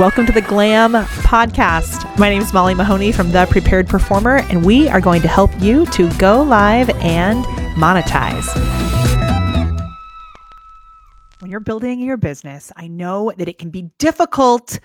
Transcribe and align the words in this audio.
Welcome 0.00 0.24
to 0.24 0.32
the 0.32 0.40
Glam 0.40 0.94
Podcast. 0.94 2.18
My 2.18 2.30
name 2.30 2.40
is 2.40 2.54
Molly 2.54 2.72
Mahoney 2.72 3.12
from 3.12 3.32
The 3.32 3.46
Prepared 3.50 3.86
Performer, 3.86 4.36
and 4.48 4.64
we 4.64 4.88
are 4.88 4.98
going 4.98 5.20
to 5.20 5.28
help 5.28 5.50
you 5.60 5.84
to 5.88 6.10
go 6.16 6.40
live 6.40 6.88
and 7.02 7.44
monetize. 7.74 8.48
When 11.40 11.50
you're 11.50 11.60
building 11.60 12.00
your 12.00 12.16
business, 12.16 12.72
I 12.76 12.88
know 12.88 13.30
that 13.36 13.46
it 13.46 13.58
can 13.58 13.68
be 13.68 13.90
difficult 13.98 14.80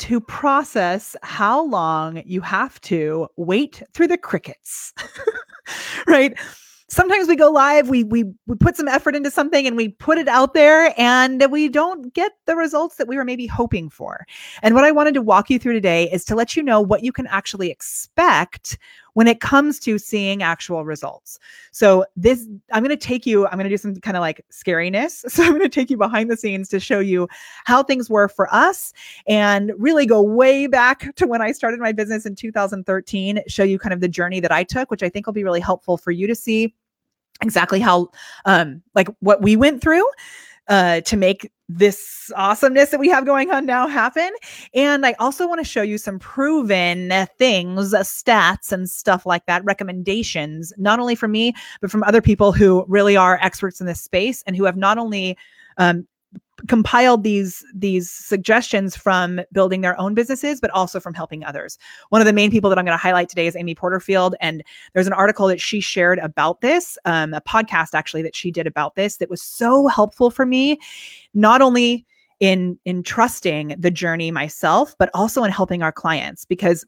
to 0.00 0.20
process 0.20 1.16
how 1.22 1.64
long 1.64 2.22
you 2.26 2.42
have 2.42 2.78
to 2.82 3.28
wait 3.38 3.82
through 3.94 4.08
the 4.08 4.18
crickets, 4.18 4.92
right? 6.06 6.38
Sometimes 6.96 7.28
we 7.28 7.36
go 7.36 7.50
live 7.50 7.90
we 7.90 8.04
we 8.04 8.24
we 8.46 8.56
put 8.56 8.74
some 8.74 8.88
effort 8.88 9.14
into 9.14 9.30
something 9.30 9.66
and 9.66 9.76
we 9.76 9.88
put 9.88 10.16
it 10.16 10.28
out 10.28 10.54
there 10.54 10.94
and 10.96 11.44
we 11.50 11.68
don't 11.68 12.14
get 12.14 12.32
the 12.46 12.56
results 12.56 12.96
that 12.96 13.06
we 13.06 13.16
were 13.16 13.24
maybe 13.24 13.46
hoping 13.46 13.90
for. 13.90 14.24
And 14.62 14.74
what 14.74 14.84
i 14.84 14.90
wanted 14.90 15.12
to 15.14 15.20
walk 15.20 15.50
you 15.50 15.58
through 15.58 15.74
today 15.74 16.10
is 16.10 16.24
to 16.24 16.34
let 16.34 16.56
you 16.56 16.62
know 16.62 16.80
what 16.80 17.04
you 17.04 17.12
can 17.12 17.26
actually 17.26 17.70
expect 17.70 18.78
when 19.12 19.26
it 19.26 19.40
comes 19.40 19.78
to 19.80 19.98
seeing 19.98 20.42
actual 20.42 20.86
results. 20.86 21.38
So 21.70 22.06
this 22.16 22.46
i'm 22.72 22.82
going 22.82 22.96
to 22.98 23.06
take 23.06 23.26
you 23.26 23.46
i'm 23.46 23.58
going 23.58 23.64
to 23.64 23.70
do 23.70 23.76
some 23.76 23.96
kind 23.96 24.16
of 24.16 24.22
like 24.22 24.42
scariness. 24.50 25.24
So 25.36 25.42
i'm 25.42 25.50
going 25.50 25.60
to 25.60 25.68
take 25.68 25.90
you 25.90 25.98
behind 25.98 26.30
the 26.30 26.36
scenes 26.36 26.70
to 26.70 26.80
show 26.80 27.00
you 27.00 27.28
how 27.66 27.82
things 27.82 28.08
were 28.08 28.28
for 28.28 28.52
us 28.54 28.94
and 29.26 29.72
really 29.76 30.06
go 30.06 30.22
way 30.22 30.66
back 30.66 31.14
to 31.16 31.26
when 31.26 31.42
i 31.42 31.52
started 31.52 31.78
my 31.78 31.92
business 31.92 32.24
in 32.24 32.34
2013 32.34 33.42
show 33.48 33.64
you 33.64 33.78
kind 33.78 33.92
of 33.92 34.00
the 34.00 34.08
journey 34.08 34.40
that 34.40 34.50
i 34.50 34.64
took 34.64 34.90
which 34.90 35.02
i 35.02 35.10
think 35.10 35.26
will 35.26 35.34
be 35.34 35.44
really 35.44 35.60
helpful 35.60 35.98
for 35.98 36.10
you 36.10 36.26
to 36.26 36.34
see 36.34 36.74
exactly 37.42 37.80
how 37.80 38.08
um 38.44 38.82
like 38.94 39.08
what 39.20 39.42
we 39.42 39.56
went 39.56 39.82
through 39.82 40.06
uh 40.68 41.00
to 41.02 41.16
make 41.16 41.50
this 41.68 42.30
awesomeness 42.36 42.90
that 42.90 43.00
we 43.00 43.08
have 43.08 43.26
going 43.26 43.50
on 43.50 43.66
now 43.66 43.88
happen. 43.88 44.30
And 44.74 45.04
i 45.04 45.12
also 45.18 45.48
want 45.48 45.58
to 45.58 45.64
show 45.64 45.82
you 45.82 45.98
some 45.98 46.18
proven 46.18 47.12
things 47.38 47.92
uh, 47.92 48.00
stats 48.00 48.70
and 48.70 48.88
stuff 48.88 49.26
like 49.26 49.46
that 49.46 49.64
recommendations 49.64 50.72
not 50.76 51.00
only 51.00 51.14
from 51.14 51.32
me 51.32 51.54
but 51.80 51.90
from 51.90 52.02
other 52.04 52.22
people 52.22 52.52
who 52.52 52.84
really 52.88 53.16
are 53.16 53.38
experts 53.42 53.80
in 53.80 53.86
this 53.86 54.00
space 54.00 54.44
and 54.46 54.56
who 54.56 54.64
have 54.64 54.76
not 54.76 54.96
only 54.96 55.36
um, 55.78 56.06
compiled 56.68 57.22
these 57.22 57.64
these 57.74 58.10
suggestions 58.10 58.96
from 58.96 59.40
building 59.52 59.82
their 59.82 59.98
own 60.00 60.14
businesses 60.14 60.60
but 60.60 60.70
also 60.70 60.98
from 60.98 61.14
helping 61.14 61.44
others. 61.44 61.78
One 62.08 62.20
of 62.20 62.26
the 62.26 62.32
main 62.32 62.50
people 62.50 62.70
that 62.70 62.78
i'm 62.78 62.84
going 62.84 62.96
to 62.96 63.02
highlight 63.02 63.28
today 63.28 63.46
is 63.46 63.56
amy 63.56 63.74
porterfield 63.74 64.34
and 64.40 64.62
there's 64.94 65.06
an 65.06 65.12
article 65.12 65.46
that 65.48 65.60
she 65.60 65.80
shared 65.80 66.18
about 66.20 66.60
this 66.60 66.98
um, 67.04 67.34
a 67.34 67.40
podcast 67.40 67.94
actually 67.94 68.22
that 68.22 68.34
she 68.34 68.50
did 68.50 68.66
about 68.66 68.94
this 68.94 69.18
that 69.18 69.30
was 69.30 69.42
so 69.42 69.86
helpful 69.86 70.30
for 70.30 70.46
me 70.46 70.78
not 71.34 71.60
only 71.60 72.06
in 72.40 72.78
in 72.84 73.02
trusting 73.02 73.74
the 73.78 73.90
journey 73.90 74.30
myself 74.30 74.94
but 74.98 75.10
also 75.14 75.44
in 75.44 75.50
helping 75.50 75.82
our 75.82 75.92
clients 75.92 76.44
because 76.44 76.84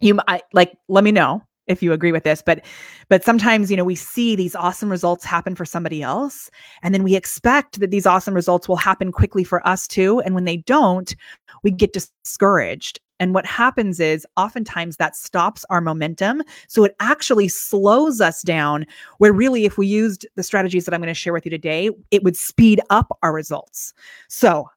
you 0.00 0.18
I, 0.28 0.42
like 0.52 0.76
let 0.88 1.04
me 1.04 1.12
know 1.12 1.42
if 1.68 1.82
you 1.82 1.92
agree 1.92 2.12
with 2.12 2.24
this 2.24 2.42
but 2.44 2.64
but 3.08 3.24
sometimes 3.24 3.70
you 3.70 3.76
know 3.76 3.84
we 3.84 3.94
see 3.94 4.34
these 4.34 4.56
awesome 4.56 4.90
results 4.90 5.24
happen 5.24 5.54
for 5.54 5.64
somebody 5.64 6.02
else 6.02 6.50
and 6.82 6.94
then 6.94 7.02
we 7.02 7.14
expect 7.14 7.80
that 7.80 7.90
these 7.90 8.06
awesome 8.06 8.34
results 8.34 8.68
will 8.68 8.76
happen 8.76 9.12
quickly 9.12 9.44
for 9.44 9.66
us 9.66 9.86
too 9.86 10.20
and 10.20 10.34
when 10.34 10.44
they 10.44 10.56
don't 10.58 11.14
we 11.62 11.70
get 11.70 11.92
discouraged. 11.92 13.00
And 13.20 13.34
what 13.34 13.46
happens 13.46 13.98
is 13.98 14.26
oftentimes 14.36 14.96
that 14.96 15.16
stops 15.16 15.64
our 15.70 15.80
momentum 15.80 16.42
so 16.68 16.84
it 16.84 16.94
actually 17.00 17.48
slows 17.48 18.20
us 18.20 18.42
down 18.42 18.86
where 19.18 19.32
really 19.32 19.64
if 19.64 19.76
we 19.76 19.88
used 19.88 20.26
the 20.36 20.42
strategies 20.44 20.84
that 20.84 20.94
i'm 20.94 21.00
going 21.00 21.08
to 21.08 21.14
share 21.14 21.32
with 21.32 21.44
you 21.44 21.50
today 21.50 21.90
it 22.12 22.22
would 22.22 22.36
speed 22.36 22.80
up 22.90 23.16
our 23.22 23.32
results. 23.32 23.92
So 24.28 24.70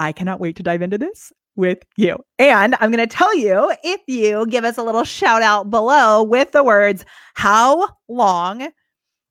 I 0.00 0.12
cannot 0.12 0.40
wait 0.40 0.56
to 0.56 0.62
dive 0.62 0.82
into 0.82 0.96
this 0.98 1.32
with 1.56 1.78
you. 1.96 2.16
And 2.38 2.74
I'm 2.80 2.90
going 2.90 3.06
to 3.06 3.14
tell 3.14 3.34
you 3.36 3.72
if 3.82 4.00
you 4.06 4.46
give 4.46 4.64
us 4.64 4.78
a 4.78 4.82
little 4.82 5.04
shout 5.04 5.42
out 5.42 5.70
below 5.70 6.22
with 6.22 6.52
the 6.52 6.64
words, 6.64 7.04
how 7.34 7.88
long? 8.08 8.68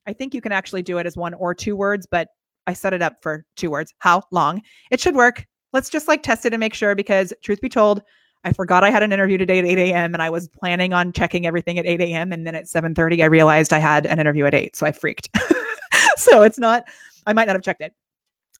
I 0.07 0.13
think 0.13 0.33
you 0.33 0.41
can 0.41 0.51
actually 0.51 0.81
do 0.81 0.97
it 0.97 1.05
as 1.05 1.15
one 1.15 1.33
or 1.35 1.53
two 1.53 1.75
words, 1.75 2.07
but 2.09 2.29
I 2.67 2.73
set 2.73 2.93
it 2.93 3.01
up 3.01 3.17
for 3.21 3.45
two 3.55 3.71
words. 3.71 3.93
How 3.99 4.23
long? 4.31 4.61
It 4.91 4.99
should 4.99 5.15
work. 5.15 5.45
Let's 5.73 5.89
just 5.89 6.07
like 6.07 6.23
test 6.23 6.45
it 6.45 6.53
and 6.53 6.59
make 6.59 6.73
sure 6.73 6.95
because, 6.95 7.33
truth 7.41 7.61
be 7.61 7.69
told, 7.69 8.01
I 8.43 8.53
forgot 8.53 8.83
I 8.83 8.89
had 8.89 9.03
an 9.03 9.13
interview 9.13 9.37
today 9.37 9.59
at 9.59 9.65
8 9.65 9.77
a.m. 9.77 10.13
and 10.13 10.21
I 10.21 10.29
was 10.29 10.47
planning 10.47 10.93
on 10.93 11.13
checking 11.13 11.45
everything 11.45 11.77
at 11.77 11.85
8 11.85 12.01
a.m. 12.01 12.31
And 12.31 12.45
then 12.45 12.55
at 12.55 12.65
7:30, 12.65 13.21
I 13.21 13.25
realized 13.25 13.71
I 13.71 13.79
had 13.79 14.05
an 14.05 14.19
interview 14.19 14.45
at 14.45 14.53
8. 14.53 14.75
So 14.75 14.85
I 14.85 14.91
freaked. 14.91 15.29
so 16.17 16.41
it's 16.41 16.57
not, 16.57 16.85
I 17.27 17.33
might 17.33 17.45
not 17.45 17.55
have 17.55 17.63
checked 17.63 17.81
it. 17.81 17.93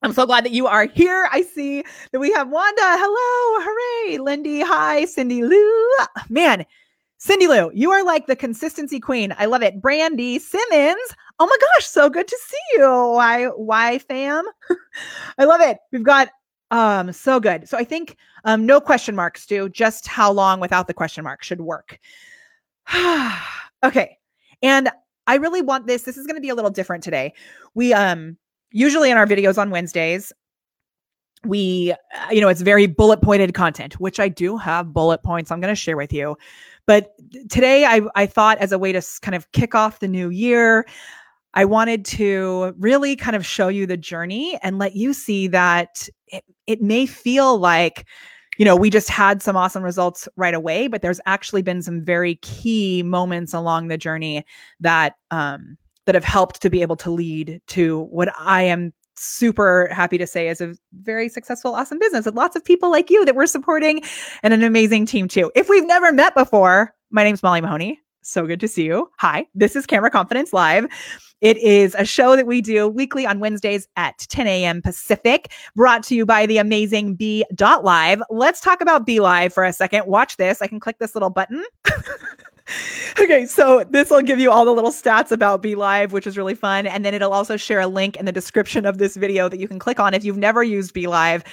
I'm 0.04 0.14
so 0.14 0.26
glad 0.26 0.46
that 0.46 0.52
you 0.52 0.66
are 0.68 0.86
here. 0.86 1.30
I 1.32 1.44
see 1.44 1.84
that 2.12 2.20
we 2.20 2.32
have 2.32 2.50
Wanda. 2.50 2.82
Hello. 2.82 3.64
Hooray. 3.64 4.18
Lindy. 4.18 4.62
Hi. 4.62 5.06
Cindy 5.06 5.44
Lou. 5.44 5.90
Man, 6.30 6.66
Cindy 7.18 7.48
Lou, 7.48 7.70
you 7.72 7.92
are 7.92 8.04
like 8.04 8.26
the 8.26 8.36
consistency 8.36 9.00
queen. 9.00 9.32
I 9.38 9.46
love 9.46 9.62
it. 9.62 9.80
Brandy 9.80 10.40
Simmons. 10.40 11.16
Oh 11.38 11.46
my 11.46 11.56
gosh, 11.62 11.86
so 11.86 12.10
good 12.10 12.28
to 12.28 12.38
see 12.48 12.80
you. 12.80 12.88
Why, 12.88 13.46
why 13.46 14.00
fam? 14.00 14.44
I 15.38 15.46
love 15.46 15.62
it. 15.62 15.78
We've 15.92 16.04
got 16.04 16.30
um 16.72 17.12
so 17.14 17.40
good. 17.40 17.70
So 17.70 17.78
I 17.78 17.84
think 17.84 18.18
um 18.46 18.66
no 18.66 18.82
question 18.82 19.16
marks 19.16 19.46
do 19.46 19.70
just 19.70 20.08
how 20.08 20.32
long 20.32 20.60
without 20.60 20.88
the 20.88 20.96
question 20.96 21.24
mark 21.24 21.44
should 21.44 21.62
work. 21.62 22.00
okay. 23.84 24.18
And 24.64 24.90
I 25.28 25.36
really 25.36 25.62
want 25.62 25.86
this. 25.86 26.02
This 26.02 26.18
is 26.18 26.26
going 26.26 26.38
to 26.38 26.42
be 26.42 26.50
a 26.50 26.56
little 26.56 26.72
different 26.72 27.04
today. 27.04 27.34
We 27.76 27.94
um 27.94 28.38
usually 28.72 29.12
in 29.12 29.18
our 29.18 29.28
videos 29.28 29.58
on 29.58 29.70
Wednesdays, 29.70 30.32
we, 31.44 31.92
uh, 31.92 32.32
you 32.32 32.42
know, 32.42 32.50
it's 32.50 32.62
very 32.62 32.86
bullet 32.86 33.22
pointed 33.22 33.54
content, 33.54 34.00
which 34.00 34.20
I 34.20 34.28
do 34.28 34.58
have 34.58 34.94
bullet 34.94 35.24
points 35.24 35.52
I'm 35.52 35.60
going 35.60 35.72
to 35.72 35.76
share 35.76 35.98
with 35.98 36.14
you. 36.14 36.38
But 36.86 37.14
today 37.50 37.86
I, 37.86 38.02
I 38.16 38.26
thought 38.26 38.58
as 38.60 38.72
a 38.72 38.80
way 38.80 38.92
to 38.92 39.02
kind 39.22 39.36
of 39.36 39.52
kick 39.52 39.74
off 39.74 40.00
the 40.00 40.08
new 40.08 40.30
year, 40.30 40.86
I 41.54 41.66
wanted 41.66 42.06
to 42.06 42.74
really 42.78 43.16
kind 43.16 43.36
of 43.36 43.46
show 43.46 43.68
you 43.68 43.86
the 43.86 43.98
journey 43.98 44.58
and 44.62 44.78
let 44.78 44.96
you 44.96 45.14
see 45.14 45.48
that 45.48 46.08
it, 46.28 46.44
it 46.68 46.82
may 46.82 47.06
feel 47.06 47.58
like, 47.58 48.06
you 48.58 48.66
know, 48.66 48.76
we 48.76 48.90
just 48.90 49.10
had 49.10 49.42
some 49.42 49.58
awesome 49.58 49.84
results 49.84 50.30
right 50.36 50.54
away, 50.54 50.88
but 50.88 51.02
there's 51.02 51.20
actually 51.26 51.62
been 51.62 51.82
some 51.82 52.04
very 52.04 52.36
key 52.36 53.04
moments 53.04 53.54
along 53.54 53.88
the 53.88 53.98
journey 53.98 54.46
that 54.80 55.16
um, 55.32 55.78
that 56.06 56.16
have 56.16 56.24
helped 56.24 56.62
to 56.62 56.70
be 56.70 56.82
able 56.82 56.96
to 56.98 57.12
lead 57.12 57.62
to 57.68 58.02
what 58.06 58.30
I 58.38 58.64
am 58.64 58.94
super 59.16 59.88
happy 59.92 60.18
to 60.18 60.26
say 60.26 60.48
is 60.48 60.62
a 60.62 60.74
very 60.94 61.30
successful, 61.30 61.76
awesome 61.76 62.00
business 62.00 62.26
with 62.26 62.36
lots 62.36 62.56
of 62.56 62.66
people 62.66 62.90
like 62.90 63.10
you 63.10 63.24
that 63.26 63.36
we're 63.36 63.46
supporting 63.46 64.02
and 64.44 64.54
an 64.54 64.64
amazing 64.64 65.06
team 65.06 65.28
too. 65.28 65.52
If 65.56 65.70
we've 65.70 65.86
never 65.86 66.12
met 66.12 66.34
before, 66.34 66.94
my 67.12 67.24
name's 67.24 67.44
Molly 67.44 67.62
Mahoney. 67.62 68.00
So 68.24 68.46
good 68.46 68.60
to 68.60 68.68
see 68.68 68.84
you. 68.84 69.10
Hi, 69.20 69.46
this 69.56 69.76
is 69.76 69.86
Camera 69.86 70.12
Confidence 70.12 70.54
Live. 70.54 70.88
It 71.42 71.58
is 71.58 71.96
a 71.98 72.06
show 72.06 72.36
that 72.36 72.46
we 72.46 72.62
do 72.62 72.88
weekly 72.88 73.26
on 73.26 73.40
Wednesdays 73.40 73.88
at 73.96 74.20
10 74.30 74.46
a.m. 74.46 74.80
Pacific, 74.84 75.52
brought 75.76 76.04
to 76.04 76.16
you 76.16 76.24
by 76.24 76.46
the 76.46 76.60
amazing 76.60 77.16
Be 77.16 77.44
Live. 77.60 78.22
Let's 78.30 78.62
talk 78.62 78.80
about 78.80 79.08
Be 79.08 79.20
Live 79.20 79.52
for 79.52 79.64
a 79.64 79.74
second. 79.74 80.06
Watch 80.06 80.38
this. 80.38 80.62
I 80.62 80.68
can 80.68 80.80
click 80.80 81.00
this 81.00 81.16
little 81.16 81.32
button. 81.32 81.66
okay, 83.20 83.46
so 83.46 83.84
this 83.90 84.10
will 84.10 84.22
give 84.22 84.40
you 84.40 84.52
all 84.52 84.66
the 84.66 84.72
little 84.72 84.92
stats 84.92 85.32
about 85.32 85.62
Be 85.62 85.76
Live, 85.76 86.14
which 86.14 86.28
is 86.28 86.38
really 86.38 86.56
fun. 86.56 86.88
And 86.88 87.04
then 87.06 87.14
it'll 87.14 87.34
also 87.34 87.58
share 87.58 87.80
a 87.80 87.88
link 87.88 88.18
in 88.18 88.26
the 88.26 88.32
description 88.32 88.86
of 88.86 88.98
this 88.98 89.16
video 89.16 89.50
that 89.50 89.60
you 89.60 89.68
can 89.68 89.80
click 89.80 90.00
on 90.00 90.14
if 90.14 90.24
you've 90.24 90.38
never 90.38 90.64
used 90.64 90.94
Be 90.94 91.08
Live 91.08 91.44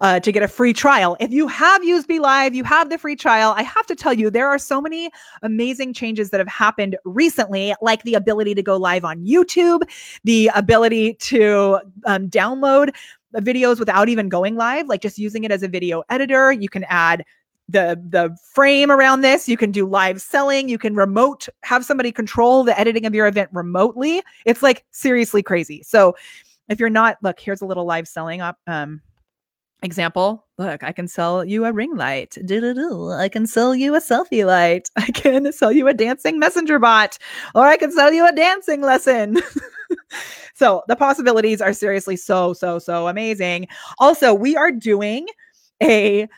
uh, 0.00 0.20
to 0.20 0.32
get 0.32 0.42
a 0.42 0.48
free 0.48 0.72
trial. 0.72 1.16
If 1.20 1.30
you 1.32 1.46
have 1.48 1.84
used 1.84 2.08
Be 2.08 2.18
Live, 2.18 2.54
you 2.54 2.64
have 2.64 2.90
the 2.90 2.98
free 2.98 3.16
trial. 3.16 3.54
I 3.56 3.62
have 3.62 3.86
to 3.86 3.94
tell 3.94 4.12
you, 4.12 4.30
there 4.30 4.48
are 4.48 4.58
so 4.58 4.80
many 4.80 5.10
amazing 5.42 5.92
changes 5.94 6.30
that 6.30 6.40
have 6.40 6.48
happened 6.48 6.96
recently, 7.04 7.74
like 7.80 8.02
the 8.02 8.14
ability 8.14 8.54
to 8.54 8.62
go 8.62 8.76
live 8.76 9.04
on 9.04 9.24
YouTube, 9.24 9.82
the 10.24 10.50
ability 10.54 11.14
to 11.14 11.80
um, 12.06 12.28
download 12.28 12.94
videos 13.36 13.78
without 13.78 14.08
even 14.08 14.28
going 14.28 14.54
live, 14.54 14.86
like 14.88 15.00
just 15.00 15.18
using 15.18 15.44
it 15.44 15.50
as 15.50 15.62
a 15.62 15.68
video 15.68 16.02
editor. 16.08 16.52
You 16.52 16.68
can 16.68 16.84
add 16.84 17.24
the 17.68 18.00
the 18.08 18.36
frame 18.52 18.90
around 18.90 19.22
this. 19.22 19.48
You 19.48 19.56
can 19.56 19.70
do 19.70 19.86
live 19.86 20.20
selling. 20.20 20.68
You 20.68 20.78
can 20.78 20.94
remote 20.94 21.48
have 21.62 21.84
somebody 21.84 22.12
control 22.12 22.64
the 22.64 22.78
editing 22.78 23.06
of 23.06 23.14
your 23.14 23.26
event 23.26 23.50
remotely. 23.52 24.22
It's 24.44 24.62
like 24.62 24.84
seriously 24.90 25.42
crazy. 25.42 25.82
So 25.82 26.14
if 26.68 26.80
you're 26.80 26.90
not 26.90 27.18
look 27.22 27.40
here's 27.40 27.60
a 27.60 27.66
little 27.66 27.84
live 27.84 28.08
selling 28.08 28.40
up 28.40 28.58
um 28.66 29.00
example. 29.82 30.46
Look 30.56 30.82
i 30.82 30.92
can 30.92 31.08
sell 31.08 31.44
you 31.44 31.64
a 31.64 31.72
ring 31.72 31.96
light. 31.96 32.36
I 32.38 33.28
can 33.28 33.46
sell 33.46 33.74
you 33.74 33.94
a 33.94 34.00
selfie 34.00 34.46
light. 34.46 34.90
I 34.96 35.10
can 35.10 35.52
sell 35.52 35.72
you 35.72 35.88
a 35.88 35.94
dancing 35.94 36.38
messenger 36.38 36.78
bot. 36.78 37.18
Or 37.54 37.66
i 37.66 37.76
can 37.76 37.92
sell 37.92 38.12
you 38.12 38.26
a 38.26 38.32
dancing 38.32 38.82
lesson. 38.82 39.38
So 40.56 40.84
the 40.86 40.94
possibilities 40.94 41.60
are 41.60 41.72
seriously 41.72 42.16
so 42.16 42.52
so 42.52 42.78
so 42.78 43.08
amazing. 43.08 43.66
Also 43.98 44.32
we 44.32 44.56
are 44.56 44.70
doing 44.70 45.26
a 45.82 46.28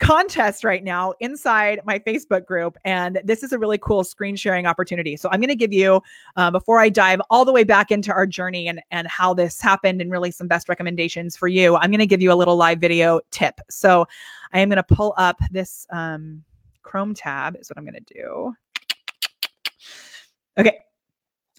contest 0.00 0.64
right 0.64 0.82
now 0.82 1.12
inside 1.20 1.80
my 1.84 1.98
Facebook 2.00 2.46
group. 2.46 2.76
And 2.84 3.20
this 3.22 3.42
is 3.42 3.52
a 3.52 3.58
really 3.58 3.78
cool 3.78 4.02
screen 4.02 4.34
sharing 4.34 4.66
opportunity. 4.66 5.16
So 5.16 5.28
I'm 5.30 5.40
going 5.40 5.48
to 5.48 5.54
give 5.54 5.72
you, 5.72 6.02
uh, 6.36 6.50
before 6.50 6.80
I 6.80 6.88
dive 6.88 7.20
all 7.30 7.44
the 7.44 7.52
way 7.52 7.64
back 7.64 7.90
into 7.90 8.10
our 8.12 8.26
journey 8.26 8.66
and, 8.66 8.80
and 8.90 9.06
how 9.06 9.34
this 9.34 9.60
happened 9.60 10.00
and 10.00 10.10
really 10.10 10.30
some 10.30 10.48
best 10.48 10.68
recommendations 10.68 11.36
for 11.36 11.48
you, 11.48 11.76
I'm 11.76 11.90
going 11.90 12.00
to 12.00 12.06
give 12.06 12.22
you 12.22 12.32
a 12.32 12.34
little 12.34 12.56
live 12.56 12.80
video 12.80 13.20
tip. 13.30 13.60
So 13.70 14.06
I 14.52 14.60
am 14.60 14.68
going 14.68 14.76
to 14.76 14.82
pull 14.82 15.14
up 15.16 15.38
this 15.50 15.86
um, 15.90 16.42
Chrome 16.82 17.14
tab, 17.14 17.56
is 17.56 17.68
what 17.68 17.78
I'm 17.78 17.84
going 17.84 18.02
to 18.02 18.14
do. 18.14 18.54
Okay. 20.58 20.78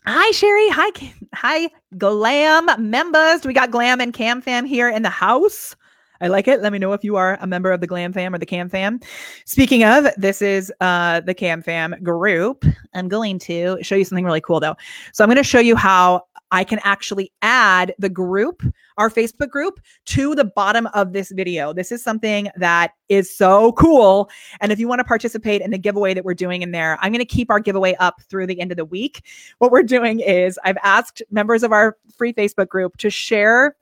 Hi, 0.05 0.31
Sherry. 0.31 0.67
Hi, 0.69 1.13
hi, 1.35 1.69
Glam 1.97 2.89
members. 2.89 3.45
We 3.45 3.53
got 3.53 3.69
Glam 3.69 4.01
and 4.01 4.11
Cam 4.11 4.41
Fam 4.41 4.65
here 4.65 4.89
in 4.89 5.03
the 5.03 5.09
house. 5.11 5.75
I 6.21 6.27
like 6.27 6.47
it. 6.47 6.61
Let 6.61 6.71
me 6.71 6.79
know 6.79 6.93
if 6.93 7.03
you 7.03 7.15
are 7.15 7.37
a 7.41 7.47
member 7.47 7.71
of 7.71 7.81
the 7.81 7.87
Glam 7.87 8.13
Fam 8.13 8.33
or 8.33 8.37
the 8.37 8.45
Cam 8.45 8.69
Fam. 8.69 8.99
Speaking 9.45 9.83
of, 9.83 10.05
this 10.17 10.41
is 10.41 10.71
uh, 10.79 11.21
the 11.21 11.33
Cam 11.33 11.63
Fam 11.63 11.95
group. 12.03 12.63
I'm 12.93 13.07
going 13.07 13.39
to 13.39 13.81
show 13.81 13.95
you 13.95 14.05
something 14.05 14.25
really 14.25 14.41
cool 14.41 14.59
though. 14.59 14.75
So 15.13 15.23
I'm 15.23 15.29
going 15.29 15.37
to 15.37 15.43
show 15.43 15.59
you 15.59 15.75
how 15.75 16.23
I 16.51 16.63
can 16.63 16.79
actually 16.83 17.31
add 17.41 17.95
the 17.97 18.09
group, 18.09 18.61
our 18.97 19.09
Facebook 19.09 19.49
group, 19.49 19.79
to 20.07 20.35
the 20.35 20.43
bottom 20.43 20.87
of 20.87 21.13
this 21.13 21.31
video. 21.31 21.73
This 21.73 21.91
is 21.91 22.03
something 22.03 22.49
that 22.57 22.91
is 23.09 23.35
so 23.35 23.71
cool. 23.73 24.29
And 24.59 24.71
if 24.71 24.79
you 24.79 24.87
want 24.87 24.99
to 24.99 25.05
participate 25.05 25.61
in 25.61 25.71
the 25.71 25.77
giveaway 25.77 26.13
that 26.13 26.25
we're 26.25 26.33
doing 26.33 26.61
in 26.61 26.71
there, 26.71 26.97
I'm 27.01 27.11
going 27.11 27.19
to 27.19 27.25
keep 27.25 27.49
our 27.49 27.59
giveaway 27.59 27.95
up 27.95 28.21
through 28.23 28.47
the 28.47 28.59
end 28.59 28.71
of 28.71 28.77
the 28.77 28.85
week. 28.85 29.25
What 29.59 29.71
we're 29.71 29.83
doing 29.83 30.19
is 30.19 30.59
I've 30.65 30.77
asked 30.83 31.23
members 31.31 31.63
of 31.63 31.71
our 31.71 31.97
free 32.15 32.33
Facebook 32.33 32.67
group 32.67 32.97
to 32.97 33.09
share 33.09 33.75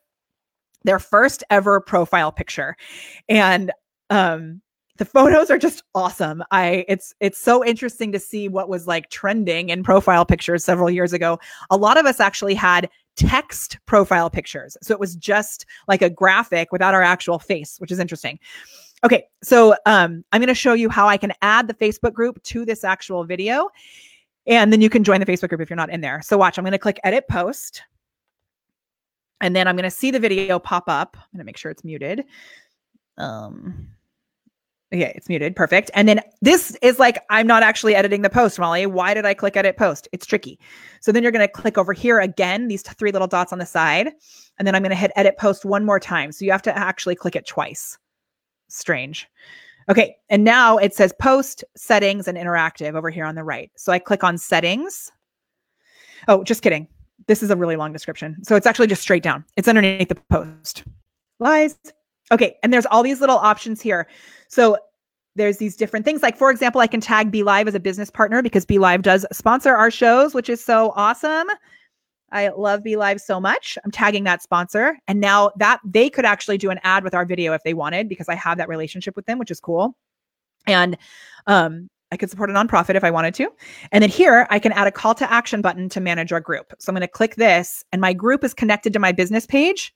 their 0.84 1.00
first 1.00 1.44
ever 1.50 1.80
profile 1.80 2.32
picture. 2.32 2.76
And 3.28 3.72
um 4.10 4.62
the 4.98 5.06
photos 5.06 5.50
are 5.50 5.58
just 5.58 5.82
awesome. 5.96 6.44
I 6.52 6.84
it's 6.88 7.16
it's 7.22 7.40
so 7.40 7.66
interesting 7.66 8.12
to 8.12 8.20
see 8.20 8.50
what 8.50 8.68
was 8.68 8.86
like 8.86 9.10
trending 9.10 9.70
in 9.70 9.82
profile 9.82 10.26
pictures 10.26 10.64
several 10.64 10.90
years 10.90 11.14
ago. 11.14 11.40
A 11.70 11.78
lot 11.78 11.98
of 11.98 12.06
us 12.06 12.20
actually 12.20 12.54
had 12.54 12.90
text 13.16 13.80
profile 13.86 14.30
pictures. 14.30 14.78
So 14.82 14.94
it 14.94 15.00
was 15.00 15.16
just 15.16 15.66
like 15.88 16.02
a 16.02 16.10
graphic 16.10 16.72
without 16.72 16.94
our 16.94 17.02
actual 17.02 17.40
face, 17.40 17.78
which 17.80 17.92
is 17.92 18.00
interesting. 18.00 18.40
Okay, 19.04 19.26
so 19.42 19.76
um, 19.86 20.26
I'm 20.32 20.42
going 20.42 20.48
to 20.48 20.54
show 20.54 20.74
you 20.74 20.90
how 20.90 21.08
I 21.08 21.16
can 21.16 21.32
add 21.42 21.68
the 21.68 21.74
Facebook 21.74 22.14
group 22.14 22.42
to 22.44 22.66
this 22.66 22.84
actual 22.84 23.24
video. 23.24 23.70
And 24.48 24.74
then 24.74 24.82
you 24.82 24.90
can 24.90 25.04
join 25.04 25.22
the 25.22 25.26
Facebook 25.26 25.50
group 25.50 25.62
if 25.62 25.70
you're 25.70 25.78
not 25.78 25.90
in 25.90 26.02
there. 26.02 26.22
So 26.22 26.38
watch, 26.38 26.58
I'm 26.58 26.66
going 26.66 26.74
to 26.74 26.78
click 26.78 27.00
edit 27.06 27.26
post. 27.30 27.84
And 29.42 29.56
then 29.56 29.68
I'm 29.68 29.76
going 29.76 29.84
to 29.84 29.92
see 29.92 30.12
the 30.12 30.20
video 30.20 30.60
pop 30.60 30.86
up. 30.88 31.16
I'm 31.16 31.28
going 31.34 31.40
to 31.40 31.46
make 31.46 31.58
sure 31.58 31.72
it's 31.72 31.84
muted. 31.84 32.26
Um, 33.18 33.90
Okay, 34.92 35.14
it's 35.16 35.30
muted. 35.30 35.56
Perfect. 35.56 35.92
And 35.94 36.10
then 36.10 36.20
this 36.42 36.76
is 36.82 36.98
like, 36.98 37.24
I'm 37.30 37.46
not 37.46 37.62
actually 37.62 37.94
editing 37.94 38.24
the 38.24 38.30
post, 38.30 38.58
Molly. 38.58 38.88
Why 38.88 39.14
did 39.14 39.24
I 39.24 39.36
click 39.36 39.56
edit 39.56 39.78
post? 39.78 40.08
It's 40.12 40.26
tricky. 40.26 40.60
So 41.00 41.12
then 41.12 41.22
you're 41.22 41.32
going 41.32 41.48
to 41.48 41.52
click 41.52 41.78
over 41.78 41.94
here 41.94 42.20
again, 42.20 42.68
these 42.68 42.82
three 42.82 43.12
little 43.12 43.28
dots 43.28 43.54
on 43.54 43.60
the 43.60 43.68
side. 43.68 44.12
And 44.58 44.68
then 44.68 44.74
I'm 44.74 44.82
going 44.82 44.90
to 44.90 44.96
hit 44.96 45.12
edit 45.16 45.38
post 45.38 45.64
one 45.64 45.86
more 45.86 46.00
time. 46.00 46.32
So 46.32 46.44
you 46.44 46.52
have 46.52 46.64
to 46.64 46.76
actually 46.76 47.14
click 47.14 47.36
it 47.36 47.46
twice. 47.46 48.00
Strange. 48.68 49.28
Okay. 49.90 50.16
And 50.30 50.44
now 50.44 50.78
it 50.78 50.96
says 50.96 51.14
post, 51.20 51.64
settings, 51.78 52.28
and 52.28 52.36
interactive 52.36 52.96
over 52.96 53.12
here 53.12 53.26
on 53.26 53.36
the 53.36 53.44
right. 53.44 53.70
So 53.76 53.92
I 53.92 54.00
click 54.00 54.24
on 54.24 54.40
settings. 54.40 55.12
Oh, 56.28 56.44
just 56.44 56.64
kidding. 56.64 56.88
This 57.30 57.44
is 57.44 57.52
a 57.52 57.56
really 57.56 57.76
long 57.76 57.94
description. 57.94 58.44
So 58.44 58.56
it's 58.56 58.66
actually 58.66 58.88
just 58.88 59.04
straight 59.04 59.22
down. 59.22 59.46
It's 59.56 59.68
underneath 59.68 60.10
the 60.10 60.16
post. 60.16 60.84
Lies. 61.40 61.78
Okay. 62.32 62.58
And 62.64 62.74
there's 62.74 62.88
all 62.88 63.04
these 63.04 63.22
little 63.22 63.38
options 63.38 63.82
here. 63.82 64.08
So 64.48 64.80
there's 65.36 65.58
these 65.58 65.76
different 65.76 66.06
things. 66.06 66.24
Like, 66.24 66.36
for 66.36 66.50
example, 66.50 66.82
I 66.82 66.88
can 66.88 67.00
tag 67.00 67.30
Be 67.30 67.44
Live 67.44 67.68
as 67.68 67.76
a 67.76 67.80
business 67.80 68.10
partner 68.10 68.42
because 68.42 68.66
Be 68.66 68.80
Live 68.80 69.04
does 69.04 69.28
sponsor 69.32 69.76
our 69.76 69.92
shows, 69.92 70.34
which 70.34 70.50
is 70.50 70.66
so 70.66 70.92
awesome. 70.96 71.48
I 72.32 72.48
love 72.50 72.82
Be 72.82 72.96
Live 72.96 73.22
so 73.22 73.40
much. 73.40 73.78
I'm 73.86 73.92
tagging 73.92 74.24
that 74.24 74.42
sponsor. 74.42 74.98
And 75.08 75.20
now 75.20 75.52
that 75.58 75.82
they 75.86 76.10
could 76.10 76.26
actually 76.26 76.58
do 76.58 76.72
an 76.72 76.80
ad 76.82 77.04
with 77.04 77.14
our 77.14 77.26
video 77.26 77.54
if 77.54 77.62
they 77.62 77.76
wanted, 77.76 78.10
because 78.10 78.28
I 78.28 78.34
have 78.34 78.58
that 78.58 78.68
relationship 78.68 79.16
with 79.16 79.28
them, 79.28 79.38
which 79.38 79.52
is 79.52 79.60
cool. 79.60 79.96
And 80.66 80.98
um, 81.46 81.92
I 82.12 82.18
could 82.18 82.30
support 82.30 82.50
a 82.50 82.54
nonprofit 82.54 82.96
if 82.96 83.04
I 83.04 83.12
wanted 83.12 83.36
to. 83.36 83.50
And 83.92 84.02
then 84.02 84.10
here 84.10 84.48
I 84.50 84.60
can 84.60 84.72
add 84.72 84.88
a 84.88 84.92
call 84.92 85.14
to 85.16 85.32
action 85.32 85.62
button 85.62 85.90
to 85.90 86.02
manage 86.02 86.32
our 86.32 86.40
group. 86.40 86.74
So 86.80 86.90
I'm 86.90 86.96
going 86.96 87.02
to 87.02 87.08
click 87.08 87.36
this, 87.36 87.84
and 87.92 88.02
my 88.02 88.14
group 88.14 88.44
is 88.44 88.54
connected 88.54 88.94
to 88.94 89.00
my 89.00 89.12
business 89.12 89.46
page. 89.46 89.94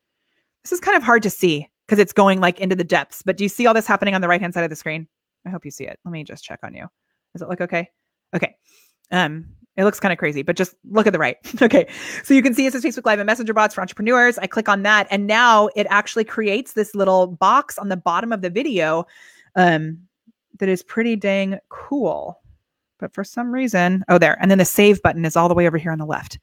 This 0.64 0.72
is 0.72 0.80
kind 0.80 0.96
of 0.96 1.04
hard 1.04 1.24
to 1.24 1.30
see 1.30 1.68
because 1.88 2.00
it's 2.00 2.14
going 2.14 2.40
like 2.40 2.60
into 2.60 2.76
the 2.76 2.84
depths. 2.84 3.24
But 3.24 3.38
do 3.38 3.44
you 3.44 3.50
see 3.50 3.66
all 3.66 3.74
this 3.74 3.88
happening 3.88 4.16
on 4.16 4.22
the 4.22 4.28
right 4.28 4.42
hand 4.42 4.54
side 4.54 4.64
of 4.64 4.70
the 4.70 4.76
screen? 4.76 5.08
I 5.46 5.50
hope 5.50 5.66
you 5.66 5.72
see 5.72 5.86
it. 5.86 6.00
Let 6.06 6.12
me 6.12 6.24
just 6.24 6.44
check 6.44 6.60
on 6.64 6.74
you. 6.74 6.88
Does 7.34 7.42
it 7.42 7.50
look 7.50 7.62
okay? 7.62 7.90
Okay. 8.36 8.56
Um, 9.12 9.48
it 9.76 9.84
looks 9.84 10.00
kind 10.00 10.14
of 10.14 10.20
crazy, 10.20 10.44
but 10.44 10.56
just 10.56 10.76
look 10.90 11.08
at 11.08 11.14
the 11.14 11.20
right. 11.20 11.38
okay. 11.62 11.88
So 12.24 12.34
you 12.34 12.44
can 12.44 12.54
see 12.54 12.66
it 12.68 12.74
says 12.74 12.84
Facebook 12.84 13.06
Live 13.06 13.20
and 13.20 13.26
Messenger 13.26 13.54
bots 13.54 13.74
for 13.74 13.82
entrepreneurs. 13.82 14.38
I 14.38 14.46
click 14.46 14.70
on 14.70 14.84
that, 14.84 15.08
and 15.10 15.26
now 15.26 15.70
it 15.76 15.88
actually 15.90 16.26
creates 16.26 16.74
this 16.74 16.94
little 16.94 17.28
box 17.28 17.78
on 17.78 17.90
the 17.90 17.98
bottom 17.98 18.32
of 18.32 18.42
the 18.42 18.52
video 18.52 19.06
um, 19.56 20.00
that 20.60 20.70
is 20.70 20.84
pretty 20.84 21.16
dang 21.16 21.60
cool. 21.70 22.40
But 23.00 23.14
for 23.14 23.24
some 23.24 23.52
reason, 23.52 24.04
oh, 24.08 24.18
there. 24.18 24.38
And 24.42 24.50
then 24.50 24.60
the 24.60 24.66
save 24.66 25.02
button 25.02 25.26
is 25.26 25.36
all 25.36 25.50
the 25.50 25.54
way 25.54 25.68
over 25.68 25.78
here 25.78 25.92
on 25.92 26.00
the 26.00 26.06
left. 26.06 26.40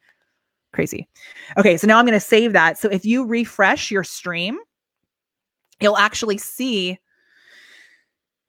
Crazy. 0.73 1.09
Okay. 1.57 1.77
So 1.77 1.87
now 1.87 1.99
I'm 1.99 2.05
going 2.05 2.13
to 2.13 2.21
save 2.21 2.53
that. 2.53 2.79
So 2.79 2.89
if 2.89 3.05
you 3.05 3.25
refresh 3.25 3.91
your 3.91 4.05
stream, 4.05 4.59
you'll 5.81 5.97
actually 5.97 6.39
see 6.39 6.99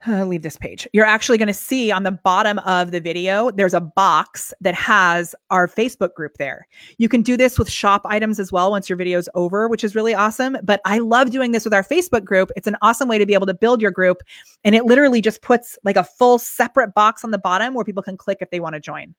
uh, 0.08 0.26
leave 0.26 0.42
this 0.42 0.58
page. 0.58 0.88
You're 0.94 1.06
actually 1.06 1.38
going 1.38 1.48
to 1.48 1.54
see 1.54 1.92
on 1.92 2.04
the 2.04 2.12
bottom 2.12 2.60
of 2.60 2.92
the 2.92 3.00
video, 3.00 3.52
there's 3.52 3.74
a 3.74 3.82
box 3.82 4.54
that 4.62 4.76
has 4.76 5.36
our 5.50 5.68
Facebook 5.68 6.14
group 6.14 6.38
there. 6.38 6.68
You 6.98 7.10
can 7.10 7.22
do 7.22 7.38
this 7.38 7.58
with 7.58 7.70
shop 7.70 8.02
items 8.06 8.40
as 8.40 8.52
well 8.52 8.72
once 8.72 8.90
your 8.90 8.98
video 8.98 9.20
is 9.20 9.30
over, 9.36 9.68
which 9.68 9.84
is 9.84 9.96
really 9.96 10.14
awesome. 10.14 10.58
But 10.64 10.82
I 10.86 11.00
love 11.00 11.32
doing 11.32 11.52
this 11.52 11.64
with 11.64 11.74
our 11.74 11.84
Facebook 11.84 12.24
group. 12.24 12.52
It's 12.56 12.68
an 12.68 12.78
awesome 12.82 13.08
way 13.08 13.18
to 13.18 13.26
be 13.26 13.34
able 13.34 13.48
to 13.48 13.54
build 13.54 13.82
your 13.82 13.92
group. 13.92 14.22
And 14.64 14.76
it 14.76 14.86
literally 14.86 15.22
just 15.22 15.42
puts 15.42 15.78
like 15.84 15.98
a 15.98 16.04
full 16.04 16.40
separate 16.40 16.94
box 16.94 17.24
on 17.24 17.32
the 17.32 17.40
bottom 17.40 17.74
where 17.74 17.86
people 17.86 18.04
can 18.04 18.18
click 18.18 18.40
if 18.42 18.50
they 18.50 18.60
want 18.60 18.76
to 18.76 18.80
join. 18.80 19.14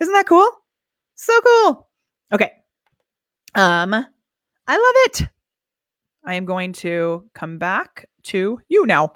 Isn't 0.00 0.14
that 0.14 0.26
cool? 0.26 0.48
So 1.14 1.38
cool. 1.40 1.88
Okay. 2.32 2.52
Um, 3.54 3.94
I 3.94 4.76
love 4.76 4.94
it. 5.22 5.28
I 6.24 6.34
am 6.34 6.44
going 6.44 6.72
to 6.74 7.28
come 7.34 7.58
back 7.58 8.08
to 8.24 8.60
you 8.68 8.86
now. 8.86 9.12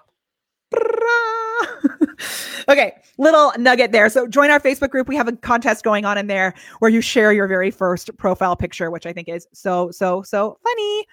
okay, 2.68 2.92
little 3.18 3.52
nugget 3.58 3.92
there. 3.92 4.08
So 4.08 4.26
join 4.26 4.50
our 4.50 4.60
Facebook 4.60 4.90
group. 4.90 5.08
We 5.08 5.16
have 5.16 5.28
a 5.28 5.32
contest 5.32 5.84
going 5.84 6.04
on 6.04 6.18
in 6.18 6.26
there 6.26 6.54
where 6.78 6.90
you 6.90 7.00
share 7.00 7.32
your 7.32 7.46
very 7.46 7.70
first 7.70 8.16
profile 8.16 8.56
picture, 8.56 8.90
which 8.90 9.06
I 9.06 9.12
think 9.12 9.28
is 9.28 9.46
so, 9.52 9.90
so, 9.90 10.22
so 10.22 10.58
funny. 10.62 11.06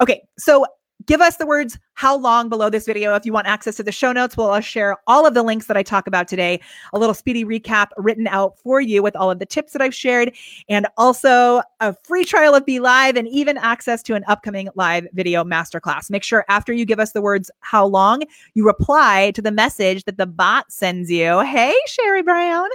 Okay, 0.00 0.22
so 0.38 0.64
give 1.06 1.20
us 1.20 1.36
the 1.36 1.46
words 1.46 1.78
how 1.94 2.16
long 2.16 2.48
below 2.48 2.70
this 2.70 2.86
video 2.86 3.14
if 3.14 3.26
you 3.26 3.32
want 3.32 3.46
access 3.46 3.76
to 3.76 3.82
the 3.82 3.92
show 3.92 4.12
notes. 4.12 4.36
We'll 4.36 4.50
uh, 4.50 4.60
share 4.60 4.96
all 5.06 5.26
of 5.26 5.34
the 5.34 5.42
links 5.42 5.66
that 5.66 5.76
i 5.76 5.82
talk 5.82 6.06
about 6.06 6.28
today. 6.28 6.60
A 6.92 6.98
little 6.98 7.14
speedy 7.14 7.44
recap 7.44 7.88
written 7.96 8.26
out 8.26 8.58
for 8.58 8.80
you 8.80 9.02
with 9.02 9.14
all 9.16 9.30
of 9.30 9.38
the 9.38 9.46
tips 9.46 9.72
that 9.72 9.82
i've 9.82 9.94
shared 9.94 10.34
and 10.68 10.86
also 10.96 11.62
a 11.80 11.94
free 12.04 12.24
trial 12.24 12.54
of 12.54 12.64
be 12.64 12.80
live 12.80 13.16
and 13.16 13.28
even 13.28 13.58
access 13.58 14.02
to 14.04 14.14
an 14.14 14.24
upcoming 14.28 14.68
live 14.74 15.06
video 15.12 15.44
masterclass. 15.44 16.10
Make 16.10 16.24
sure 16.24 16.44
after 16.48 16.72
you 16.72 16.84
give 16.84 17.00
us 17.00 17.12
the 17.12 17.22
words 17.22 17.50
how 17.60 17.86
long 17.86 18.22
you 18.54 18.66
reply 18.66 19.32
to 19.34 19.42
the 19.42 19.52
message 19.52 20.04
that 20.04 20.16
the 20.16 20.26
bot 20.26 20.70
sends 20.72 21.10
you. 21.10 21.40
Hey 21.40 21.74
sherry 21.86 22.22
brown. 22.22 22.68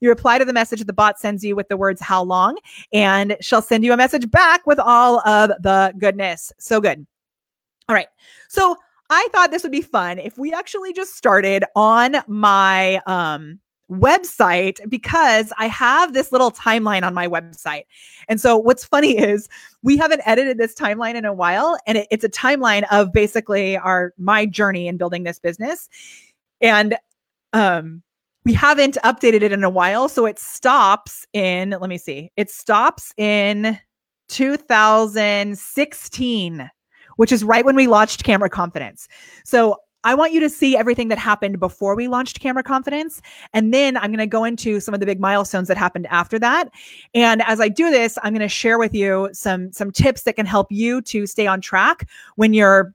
You 0.00 0.10
reply 0.10 0.38
to 0.38 0.44
the 0.44 0.52
message 0.52 0.80
that 0.80 0.86
the 0.86 0.92
bot 0.92 1.18
sends 1.18 1.42
you 1.42 1.56
with 1.56 1.68
the 1.68 1.76
words 1.76 2.00
how 2.02 2.22
long 2.22 2.58
and 2.92 3.36
she'll 3.40 3.62
send 3.62 3.84
you 3.84 3.92
a 3.92 3.96
message 3.96 4.30
back 4.30 4.66
with 4.66 4.78
all 4.78 5.26
of 5.26 5.50
the 5.62 5.94
goodness. 5.98 6.52
So 6.58 6.80
good 6.80 7.06
all 7.88 7.94
right. 7.94 8.08
So 8.48 8.76
I 9.10 9.28
thought 9.32 9.50
this 9.50 9.62
would 9.62 9.72
be 9.72 9.82
fun 9.82 10.18
if 10.18 10.38
we 10.38 10.52
actually 10.52 10.92
just 10.92 11.16
started 11.16 11.64
on 11.76 12.16
my 12.26 13.00
um, 13.06 13.60
website 13.90 14.78
because 14.88 15.52
I 15.58 15.68
have 15.68 16.12
this 16.12 16.32
little 16.32 16.50
timeline 16.50 17.04
on 17.04 17.14
my 17.14 17.28
website. 17.28 17.84
And 18.28 18.40
so 18.40 18.56
what's 18.56 18.84
funny 18.84 19.16
is 19.18 19.48
we 19.82 19.96
haven't 19.96 20.22
edited 20.26 20.58
this 20.58 20.74
timeline 20.74 21.14
in 21.14 21.24
a 21.24 21.32
while 21.32 21.78
and 21.86 21.98
it, 21.98 22.08
it's 22.10 22.24
a 22.24 22.28
timeline 22.28 22.84
of 22.90 23.12
basically 23.12 23.76
our 23.76 24.12
my 24.18 24.46
journey 24.46 24.88
in 24.88 24.96
building 24.96 25.22
this 25.22 25.38
business. 25.38 25.88
And 26.60 26.96
um 27.52 28.02
we 28.44 28.52
haven't 28.52 28.96
updated 29.04 29.42
it 29.42 29.52
in 29.52 29.62
a 29.64 29.70
while 29.70 30.08
so 30.08 30.26
it 30.26 30.38
stops 30.38 31.26
in 31.32 31.70
let 31.70 31.88
me 31.88 31.98
see. 31.98 32.30
It 32.36 32.50
stops 32.50 33.12
in 33.16 33.78
2016 34.28 36.70
which 37.16 37.32
is 37.32 37.44
right 37.44 37.64
when 37.64 37.76
we 37.76 37.86
launched 37.86 38.24
Camera 38.24 38.48
Confidence. 38.48 39.08
So 39.44 39.76
I 40.04 40.14
want 40.14 40.32
you 40.32 40.40
to 40.40 40.48
see 40.48 40.76
everything 40.76 41.08
that 41.08 41.18
happened 41.18 41.58
before 41.58 41.96
we 41.96 42.06
launched 42.06 42.38
Camera 42.38 42.62
Confidence. 42.62 43.20
And 43.52 43.74
then 43.74 43.96
I'm 43.96 44.10
going 44.10 44.18
to 44.18 44.26
go 44.26 44.44
into 44.44 44.78
some 44.78 44.94
of 44.94 45.00
the 45.00 45.06
big 45.06 45.18
milestones 45.18 45.66
that 45.66 45.76
happened 45.76 46.06
after 46.06 46.38
that. 46.38 46.70
And 47.12 47.42
as 47.42 47.60
I 47.60 47.68
do 47.68 47.90
this, 47.90 48.16
I'm 48.22 48.32
going 48.32 48.40
to 48.40 48.48
share 48.48 48.78
with 48.78 48.94
you 48.94 49.30
some, 49.32 49.72
some 49.72 49.90
tips 49.90 50.22
that 50.22 50.36
can 50.36 50.46
help 50.46 50.68
you 50.70 51.02
to 51.02 51.26
stay 51.26 51.48
on 51.48 51.60
track 51.60 52.08
when 52.36 52.54
you're 52.54 52.94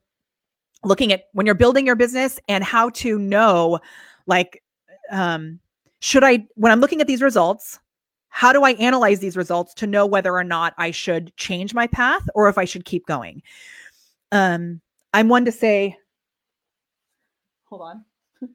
looking 0.84 1.12
at 1.12 1.24
when 1.32 1.46
you're 1.46 1.54
building 1.54 1.86
your 1.86 1.96
business 1.96 2.40
and 2.48 2.64
how 2.64 2.90
to 2.90 3.18
know 3.18 3.78
like 4.26 4.62
um 5.10 5.60
should 6.00 6.24
I 6.24 6.46
when 6.54 6.72
I'm 6.72 6.80
looking 6.80 7.00
at 7.00 7.06
these 7.06 7.22
results, 7.22 7.78
how 8.28 8.52
do 8.52 8.64
I 8.64 8.72
analyze 8.72 9.20
these 9.20 9.36
results 9.36 9.74
to 9.74 9.86
know 9.86 10.06
whether 10.06 10.34
or 10.34 10.42
not 10.42 10.74
I 10.78 10.90
should 10.90 11.36
change 11.36 11.74
my 11.74 11.86
path 11.86 12.22
or 12.34 12.48
if 12.48 12.58
I 12.58 12.64
should 12.64 12.84
keep 12.84 13.06
going? 13.06 13.42
Um 14.32 14.80
I'm 15.14 15.28
one 15.28 15.44
to 15.44 15.52
say 15.52 15.96
hold 17.66 17.82
on. 17.82 18.04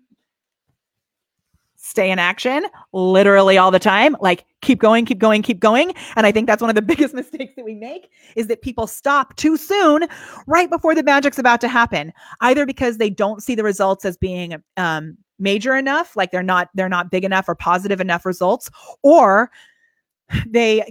stay 1.76 2.12
in 2.12 2.20
action 2.20 2.66
literally 2.92 3.58
all 3.58 3.72
the 3.72 3.80
time 3.80 4.16
like 4.20 4.46
keep 4.62 4.80
going 4.80 5.06
keep 5.06 5.20
going 5.20 5.42
keep 5.42 5.60
going. 5.60 5.94
And 6.16 6.26
i 6.26 6.32
think 6.32 6.48
that's 6.48 6.62
one 6.62 6.70
of 6.70 6.76
the 6.76 6.82
biggest 6.94 7.14
mistakes 7.14 7.54
that 7.56 7.64
we 7.64 7.76
make 7.76 8.10
is 8.36 8.48
that 8.48 8.62
people 8.62 8.88
stop 8.88 9.36
too 9.38 9.56
soon 9.56 10.08
right 10.48 10.70
before 10.70 10.94
the 10.96 11.04
magic's 11.04 11.40
about 11.40 11.62
to 11.62 11.68
happen 11.68 12.12
either 12.42 12.66
because 12.66 12.98
they 12.98 13.10
don't 13.10 13.42
see 13.42 13.56
the 13.56 13.64
results 13.64 14.04
as 14.06 14.18
being 14.18 14.62
um, 14.78 15.18
major 15.40 15.76
enough 15.76 16.16
like 16.16 16.32
they're 16.32 16.44
not 16.44 16.70
they're 16.74 16.90
not 16.90 17.12
big 17.12 17.24
enough 17.24 17.48
or 17.48 17.56
positive 17.56 18.02
enough 18.02 18.26
results 18.26 18.70
or 19.04 19.52
they 20.48 20.84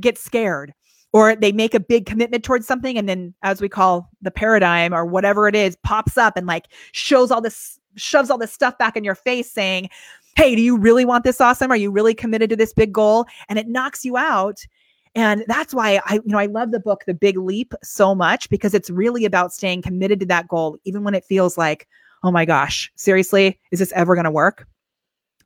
get 0.00 0.18
scared 0.18 0.72
or 1.16 1.34
they 1.34 1.50
make 1.50 1.72
a 1.72 1.80
big 1.80 2.04
commitment 2.04 2.44
towards 2.44 2.66
something 2.66 2.98
and 2.98 3.08
then 3.08 3.32
as 3.42 3.60
we 3.62 3.68
call 3.68 4.10
the 4.20 4.30
paradigm 4.30 4.92
or 4.92 5.06
whatever 5.06 5.48
it 5.48 5.54
is 5.54 5.76
pops 5.76 6.18
up 6.18 6.36
and 6.36 6.46
like 6.46 6.66
shows 6.92 7.30
all 7.30 7.40
this 7.40 7.78
shoves 7.96 8.28
all 8.28 8.36
this 8.36 8.52
stuff 8.52 8.76
back 8.76 8.96
in 8.96 9.04
your 9.04 9.14
face 9.14 9.50
saying 9.50 9.88
hey, 10.36 10.54
do 10.54 10.60
you 10.60 10.76
really 10.76 11.06
want 11.06 11.24
this 11.24 11.40
awesome? 11.40 11.70
Are 11.70 11.78
you 11.78 11.90
really 11.90 12.12
committed 12.12 12.50
to 12.50 12.56
this 12.56 12.74
big 12.74 12.92
goal? 12.92 13.24
And 13.48 13.58
it 13.58 13.68
knocks 13.68 14.04
you 14.04 14.18
out. 14.18 14.66
And 15.14 15.44
that's 15.48 15.72
why 15.72 15.98
I, 16.04 16.16
you 16.16 16.22
know, 16.26 16.38
I 16.38 16.44
love 16.44 16.72
the 16.72 16.78
book, 16.78 17.04
The 17.06 17.14
Big 17.14 17.38
Leap, 17.38 17.72
so 17.82 18.14
much 18.14 18.50
because 18.50 18.74
it's 18.74 18.90
really 18.90 19.24
about 19.24 19.54
staying 19.54 19.80
committed 19.80 20.20
to 20.20 20.26
that 20.26 20.46
goal, 20.46 20.76
even 20.84 21.04
when 21.04 21.14
it 21.14 21.24
feels 21.24 21.56
like, 21.56 21.88
oh 22.22 22.30
my 22.30 22.44
gosh, 22.44 22.92
seriously, 22.96 23.58
is 23.72 23.78
this 23.78 23.92
ever 23.92 24.14
going 24.14 24.26
to 24.26 24.30
work? 24.30 24.68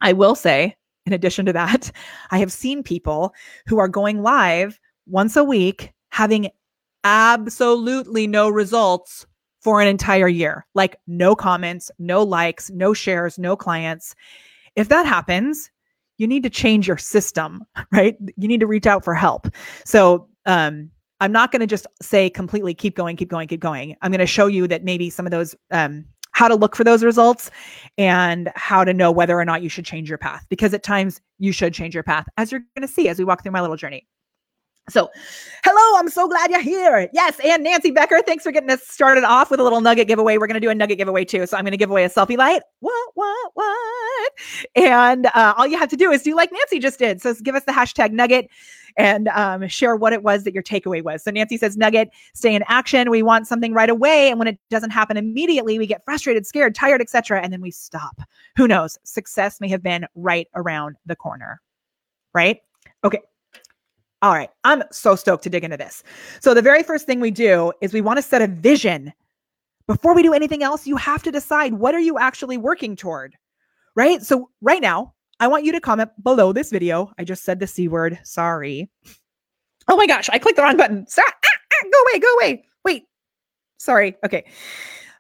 I 0.01 0.13
will 0.13 0.35
say, 0.35 0.77
in 1.07 1.13
addition 1.13 1.47
to 1.47 1.53
that, 1.53 1.93
I 2.33 2.39
have 2.39 2.51
seen 2.51 2.83
people 2.83 3.33
who 3.67 3.79
are 3.79 3.89
going 3.89 4.23
live 4.23 4.81
once 5.07 5.37
a 5.37 5.45
week 5.45 5.93
having 6.11 6.51
absolutely 7.05 8.27
no 8.27 8.49
results 8.49 9.27
for 9.61 9.81
an 9.81 9.89
entire 9.89 10.29
year 10.29 10.67
like 10.75 10.97
no 11.07 11.35
comments, 11.35 11.91
no 11.99 12.23
likes, 12.23 12.71
no 12.71 12.95
shares, 12.95 13.39
no 13.39 13.57
clients. 13.57 14.15
If 14.77 14.89
that 14.89 15.07
happens, 15.07 15.71
you 16.19 16.27
need 16.27 16.43
to 16.43 16.51
change 16.51 16.87
your 16.87 16.99
system, 16.99 17.63
right? 17.93 18.17
You 18.37 18.49
need 18.49 18.61
to 18.61 18.67
reach 18.67 18.87
out 18.87 19.05
for 19.05 19.15
help. 19.15 19.49
So, 19.85 20.29
um, 20.47 20.91
I'm 21.23 21.33
not 21.33 21.53
going 21.53 21.61
to 21.61 21.67
just 21.67 21.87
say 22.01 22.31
completely 22.31 22.73
keep 22.73 22.97
going, 22.97 23.15
keep 23.15 23.29
going, 23.29 23.47
keep 23.47 23.61
going. 23.61 23.95
I'm 24.01 24.11
going 24.11 24.21
to 24.21 24.27
show 24.27 24.47
you 24.47 24.67
that 24.69 24.85
maybe 24.85 25.11
some 25.11 25.27
of 25.27 25.31
those, 25.31 25.55
um, 25.71 26.07
how 26.33 26.49
to 26.49 26.55
look 26.55 26.75
for 26.75 26.83
those 26.83 27.05
results 27.05 27.51
and 27.99 28.51
how 28.55 28.85
to 28.85 28.95
know 28.95 29.11
whether 29.11 29.39
or 29.39 29.45
not 29.45 29.63
you 29.63 29.69
should 29.69 29.85
change 29.85 30.09
your 30.09 30.17
path 30.17 30.47
because 30.49 30.73
at 30.73 30.83
times 30.83 31.21
you 31.39 31.53
should 31.53 31.75
change 31.75 31.93
your 31.93 32.03
path 32.03 32.27
as 32.39 32.51
you're 32.51 32.63
going 32.75 32.87
to 32.87 32.93
see 32.93 33.09
as 33.09 33.19
we 33.19 33.25
walk 33.27 33.43
through 33.43 33.53
my 33.53 33.61
little 33.61 33.77
journey. 33.77 34.07
So, 34.91 35.09
hello, 35.65 35.99
I'm 35.99 36.09
so 36.09 36.27
glad 36.27 36.51
you're 36.51 36.61
here. 36.61 37.09
Yes, 37.13 37.39
and 37.45 37.63
Nancy 37.63 37.93
Becker, 37.93 38.21
thanks 38.27 38.43
for 38.43 38.51
getting 38.51 38.71
us 38.71 38.83
started 38.83 39.23
off 39.23 39.51
with 39.51 39.61
a 39.61 39.63
little 39.63 39.81
nugget 39.81 40.09
giveaway. 40.09 40.37
We're 40.37 40.49
going 40.49 40.55
to 40.55 40.61
do 40.61 40.71
a 40.71 40.75
nugget 40.75 40.99
giveaway 40.99 41.25
too. 41.25 41.47
So, 41.47 41.57
I'm 41.57 41.65
going 41.65 41.73
to 41.73 41.79
give 41.79 41.91
away 41.91 42.05
a 42.05 42.11
selfie 42.11 42.37
light. 42.37 42.63
What, 42.81 43.11
what, 43.15 43.51
what? 43.55 44.33
And 44.75 45.27
uh, 45.27 45.55
all 45.57 45.67
you 45.67 45.79
have 45.79 45.89
to 45.91 45.97
do 45.97 46.11
is 46.11 46.23
do 46.23 46.35
like 46.35 46.51
Nancy 46.53 46.81
just 46.81 46.99
did. 46.99 47.23
So, 47.23 47.35
give 47.35 47.55
us 47.55 47.65
the 47.65 47.73
hashtag 47.73 48.11
nugget 48.11 48.49
and 48.97 49.29
um, 49.29 49.69
share 49.69 49.95
what 49.95 50.13
it 50.13 50.25
was 50.25 50.43
that 50.45 50.55
your 50.55 50.63
takeaway 50.63 51.03
was. 51.03 51.23
So, 51.23 51.31
Nancy 51.31 51.57
says, 51.57 51.77
nugget, 51.77 52.11
stay 52.35 52.55
in 52.55 52.65
action. 52.67 53.11
We 53.11 53.23
want 53.23 53.47
something 53.47 53.73
right 53.73 53.91
away. 53.91 54.29
And 54.31 54.39
when 54.39 54.49
it 54.49 54.59
doesn't 54.71 54.91
happen 54.91 55.17
immediately, 55.17 55.79
we 55.79 55.87
get 55.87 56.05
frustrated, 56.05 56.47
scared, 56.47 56.75
tired, 56.75 57.01
etc. 57.01 57.41
And 57.43 57.53
then 57.53 57.61
we 57.61 57.71
stop. 57.71 58.21
Who 58.57 58.67
knows? 58.67 58.99
Success 59.05 59.61
may 59.61 59.69
have 59.69 59.83
been 59.83 60.07
right 60.17 60.49
around 60.55 60.97
the 61.07 61.15
corner. 61.15 61.61
Right? 62.35 62.61
Okay. 63.05 63.21
All 64.23 64.33
right, 64.33 64.51
I'm 64.65 64.83
so 64.93 65.17
stoked 65.17 65.45
to 65.45 65.51
dig 65.51 65.65
into 65.65 65.79
this. 65.79 66.03
So, 66.41 66.53
the 66.53 66.61
very 66.63 66.83
first 66.83 67.07
thing 67.07 67.21
we 67.21 67.31
do 67.31 67.73
is 67.81 67.95
we 67.95 68.03
want 68.03 68.19
to 68.19 68.23
set 68.23 68.43
a 68.43 68.47
vision. 68.47 69.13
Before 69.87 70.15
we 70.15 70.23
do 70.23 70.35
anything 70.35 70.63
else, 70.63 70.87
you 70.87 70.97
have 70.97 71.23
to 71.23 71.33
decide 71.33 71.75
what 71.75 71.95
are 71.95 72.01
you 72.01 72.19
actually 72.19 72.59
working 72.59 72.97
toward, 72.97 73.35
right? 73.97 74.23
So, 74.23 74.51
right 74.61 74.83
now, 74.83 75.15
I 75.41 75.49
want 75.49 75.65
you 75.65 75.73
to 75.73 75.81
comment 75.81 76.11
below 76.23 76.53
this 76.53 76.71
video. 76.71 77.11
I 77.19 77.25
just 77.25 77.45
said 77.45 77.61
the 77.61 77.67
C 77.67 77.89
word. 77.89 78.19
Sorry. 78.23 78.91
Oh 79.89 79.97
my 79.97 80.07
gosh, 80.07 80.29
I 80.31 80.39
clicked 80.39 80.57
the 80.57 80.63
wrong 80.63 80.77
button. 80.77 81.07
Ah, 81.19 81.23
ah, 81.27 81.87
go 81.91 82.03
away, 82.03 82.21
go 82.21 82.35
away. 82.35 82.65
Wait. 82.85 83.05
Sorry. 83.79 84.17
Okay. 84.25 84.45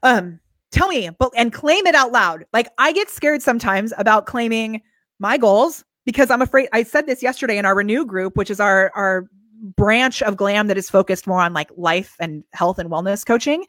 Um, 0.02 0.38
tell 0.72 0.88
me, 0.88 1.08
but 1.18 1.32
and 1.36 1.52
claim 1.52 1.86
it 1.86 1.94
out 1.94 2.12
loud. 2.12 2.44
Like 2.52 2.68
I 2.76 2.92
get 2.92 3.08
scared 3.08 3.40
sometimes 3.40 3.94
about 3.96 4.26
claiming 4.26 4.82
my 5.18 5.38
goals 5.38 5.84
because 6.10 6.28
I'm 6.28 6.42
afraid 6.42 6.68
I 6.72 6.82
said 6.82 7.06
this 7.06 7.22
yesterday 7.22 7.56
in 7.56 7.64
our 7.64 7.76
renew 7.76 8.04
group, 8.04 8.36
which 8.36 8.50
is 8.50 8.58
our 8.58 8.90
our 8.96 9.26
branch 9.62 10.22
of 10.22 10.36
glam 10.36 10.66
that 10.66 10.76
is 10.76 10.90
focused 10.90 11.24
more 11.28 11.40
on 11.40 11.52
like 11.52 11.70
life 11.76 12.16
and 12.18 12.42
health 12.52 12.80
and 12.80 12.90
wellness 12.90 13.24
coaching. 13.24 13.64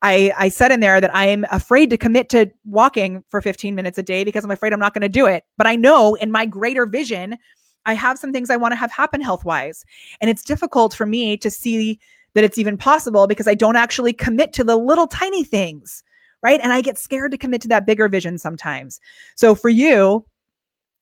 I, 0.00 0.32
I 0.38 0.48
said 0.48 0.72
in 0.72 0.80
there 0.80 1.02
that 1.02 1.14
I 1.14 1.26
am 1.26 1.44
afraid 1.50 1.90
to 1.90 1.98
commit 1.98 2.30
to 2.30 2.50
walking 2.64 3.22
for 3.28 3.42
15 3.42 3.74
minutes 3.74 3.98
a 3.98 4.02
day 4.02 4.24
because 4.24 4.42
I'm 4.42 4.50
afraid 4.50 4.72
I'm 4.72 4.80
not 4.80 4.94
going 4.94 5.02
to 5.02 5.08
do 5.08 5.26
it. 5.26 5.44
But 5.58 5.66
I 5.66 5.76
know 5.76 6.14
in 6.14 6.30
my 6.30 6.46
greater 6.46 6.86
vision, 6.86 7.36
I 7.84 7.92
have 7.92 8.18
some 8.18 8.32
things 8.32 8.48
I 8.48 8.56
want 8.56 8.72
to 8.72 8.76
have 8.76 8.90
happen 8.90 9.20
health 9.20 9.44
wise. 9.44 9.84
And 10.22 10.30
it's 10.30 10.42
difficult 10.42 10.94
for 10.94 11.04
me 11.04 11.36
to 11.38 11.50
see 11.50 11.98
that 12.34 12.44
it's 12.44 12.58
even 12.58 12.78
possible 12.78 13.26
because 13.26 13.48
I 13.48 13.54
don't 13.54 13.76
actually 13.76 14.14
commit 14.14 14.52
to 14.54 14.64
the 14.64 14.76
little 14.76 15.06
tiny 15.06 15.44
things. 15.44 16.02
Right. 16.42 16.60
And 16.62 16.72
I 16.72 16.80
get 16.80 16.98
scared 16.98 17.32
to 17.32 17.38
commit 17.38 17.60
to 17.62 17.68
that 17.68 17.86
bigger 17.86 18.08
vision 18.08 18.38
sometimes. 18.38 19.00
So 19.34 19.54
for 19.54 19.70
you, 19.70 20.24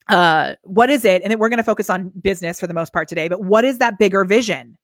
uh 0.09 0.55
what 0.63 0.91
is 0.91 1.05
it 1.05 1.23
and 1.23 1.31
then 1.31 1.39
we're 1.39 1.49
going 1.49 1.59
to 1.59 1.65
focus 1.65 1.89
on 1.89 2.11
business 2.21 2.61
for 2.61 2.67
the 2.67 2.75
most 2.75 2.93
part 2.93 3.09
today 3.09 3.27
but 3.29 3.43
what 3.43 3.65
is 3.65 3.79
that 3.79 3.99
bigger 3.99 4.25
vision? 4.25 4.77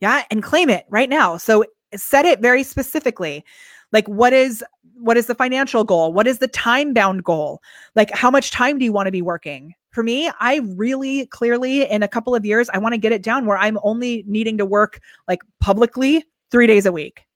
Yeah 0.00 0.24
and 0.30 0.42
claim 0.42 0.70
it 0.70 0.86
right 0.88 1.08
now. 1.08 1.36
So 1.36 1.64
set 1.94 2.24
it 2.24 2.40
very 2.40 2.62
specifically. 2.62 3.44
Like 3.92 4.06
what 4.08 4.32
is 4.32 4.64
what 4.94 5.16
is 5.16 5.26
the 5.26 5.34
financial 5.34 5.84
goal? 5.84 6.12
What 6.12 6.26
is 6.26 6.38
the 6.38 6.48
time 6.48 6.92
bound 6.92 7.24
goal? 7.24 7.62
Like 7.94 8.10
how 8.10 8.30
much 8.30 8.50
time 8.50 8.78
do 8.78 8.84
you 8.84 8.92
want 8.92 9.06
to 9.06 9.12
be 9.12 9.22
working? 9.22 9.74
For 9.90 10.02
me 10.02 10.30
i 10.40 10.60
really 10.76 11.26
clearly 11.26 11.82
in 11.90 12.02
a 12.04 12.08
couple 12.08 12.34
of 12.34 12.44
years 12.44 12.70
i 12.72 12.78
want 12.78 12.92
to 12.92 12.98
get 12.98 13.10
it 13.10 13.22
down 13.22 13.44
where 13.44 13.58
i'm 13.58 13.76
only 13.82 14.24
needing 14.26 14.56
to 14.58 14.64
work 14.64 15.00
like 15.26 15.40
publicly 15.60 16.24
3 16.52 16.66
days 16.68 16.86
a 16.86 16.92
week. 16.92 17.26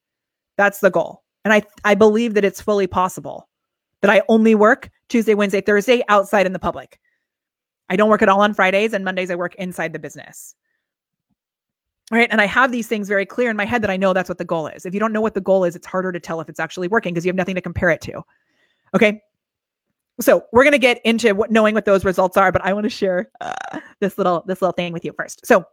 That's 0.57 0.79
the 0.79 0.91
goal 0.91 1.25
and 1.45 1.53
i 1.53 1.63
i 1.85 1.95
believe 1.95 2.35
that 2.35 2.45
it's 2.45 2.61
fully 2.61 2.87
possible 2.87 3.49
that 4.01 4.11
i 4.11 4.23
only 4.29 4.55
work 4.55 4.91
tuesday 5.09 5.35
wednesday 5.35 5.61
thursday 5.61 6.03
outside 6.09 6.47
in 6.47 6.53
the 6.53 6.59
public 6.59 6.99
I 7.89 7.97
don't 7.97 8.09
work 8.09 8.23
at 8.23 8.29
all 8.29 8.41
on 8.41 8.55
Fridays 8.55 8.93
and 8.93 9.05
Mondays 9.05 9.31
I 9.31 9.35
work 9.35 9.55
inside 9.57 9.93
the 9.93 9.99
business. 9.99 10.55
Right. 12.11 12.29
And 12.31 12.41
I 12.41 12.47
have 12.47 12.71
these 12.71 12.87
things 12.87 13.09
very 13.09 13.25
clear 13.25 13.51
in 13.51 13.57
my 13.57 13.65
head 13.65 13.83
that 13.83 13.91
I 13.91 13.97
know 13.97 14.13
that's 14.13 14.29
what 14.29 14.37
the 14.37 14.45
goal 14.45 14.67
is. 14.67 14.85
If 14.85 14.93
you 14.93 15.01
don't 15.01 15.13
know 15.13 15.23
what 15.23 15.35
the 15.35 15.41
goal 15.41 15.65
is, 15.65 15.75
it's 15.75 15.87
harder 15.87 16.13
to 16.13 16.21
tell 16.21 16.41
if 16.41 16.51
it's 16.51 16.61
actually 16.61 16.89
working 16.89 17.15
because 17.15 17.25
you 17.25 17.31
have 17.31 17.37
nothing 17.37 17.55
to 17.55 17.63
compare 17.63 17.89
it 17.89 18.03
to. 18.03 18.23
Okay. 18.95 19.23
So 20.21 20.45
we're 20.53 20.65
going 20.65 20.73
to 20.73 20.79
get 20.79 21.01
into 21.05 21.35
what 21.35 21.51
knowing 21.51 21.75
what 21.75 21.87
those 21.87 22.05
results 22.05 22.37
are, 22.37 22.53
but 22.53 22.63
I 22.63 22.73
want 22.73 22.85
to 22.85 22.91
share 22.91 23.31
uh, 23.41 23.81
this 24.01 24.19
little 24.19 24.45
this 24.47 24.61
little 24.63 24.73
thing 24.73 24.93
with 24.93 25.05
you 25.05 25.13
first. 25.13 25.45
So 25.47 25.65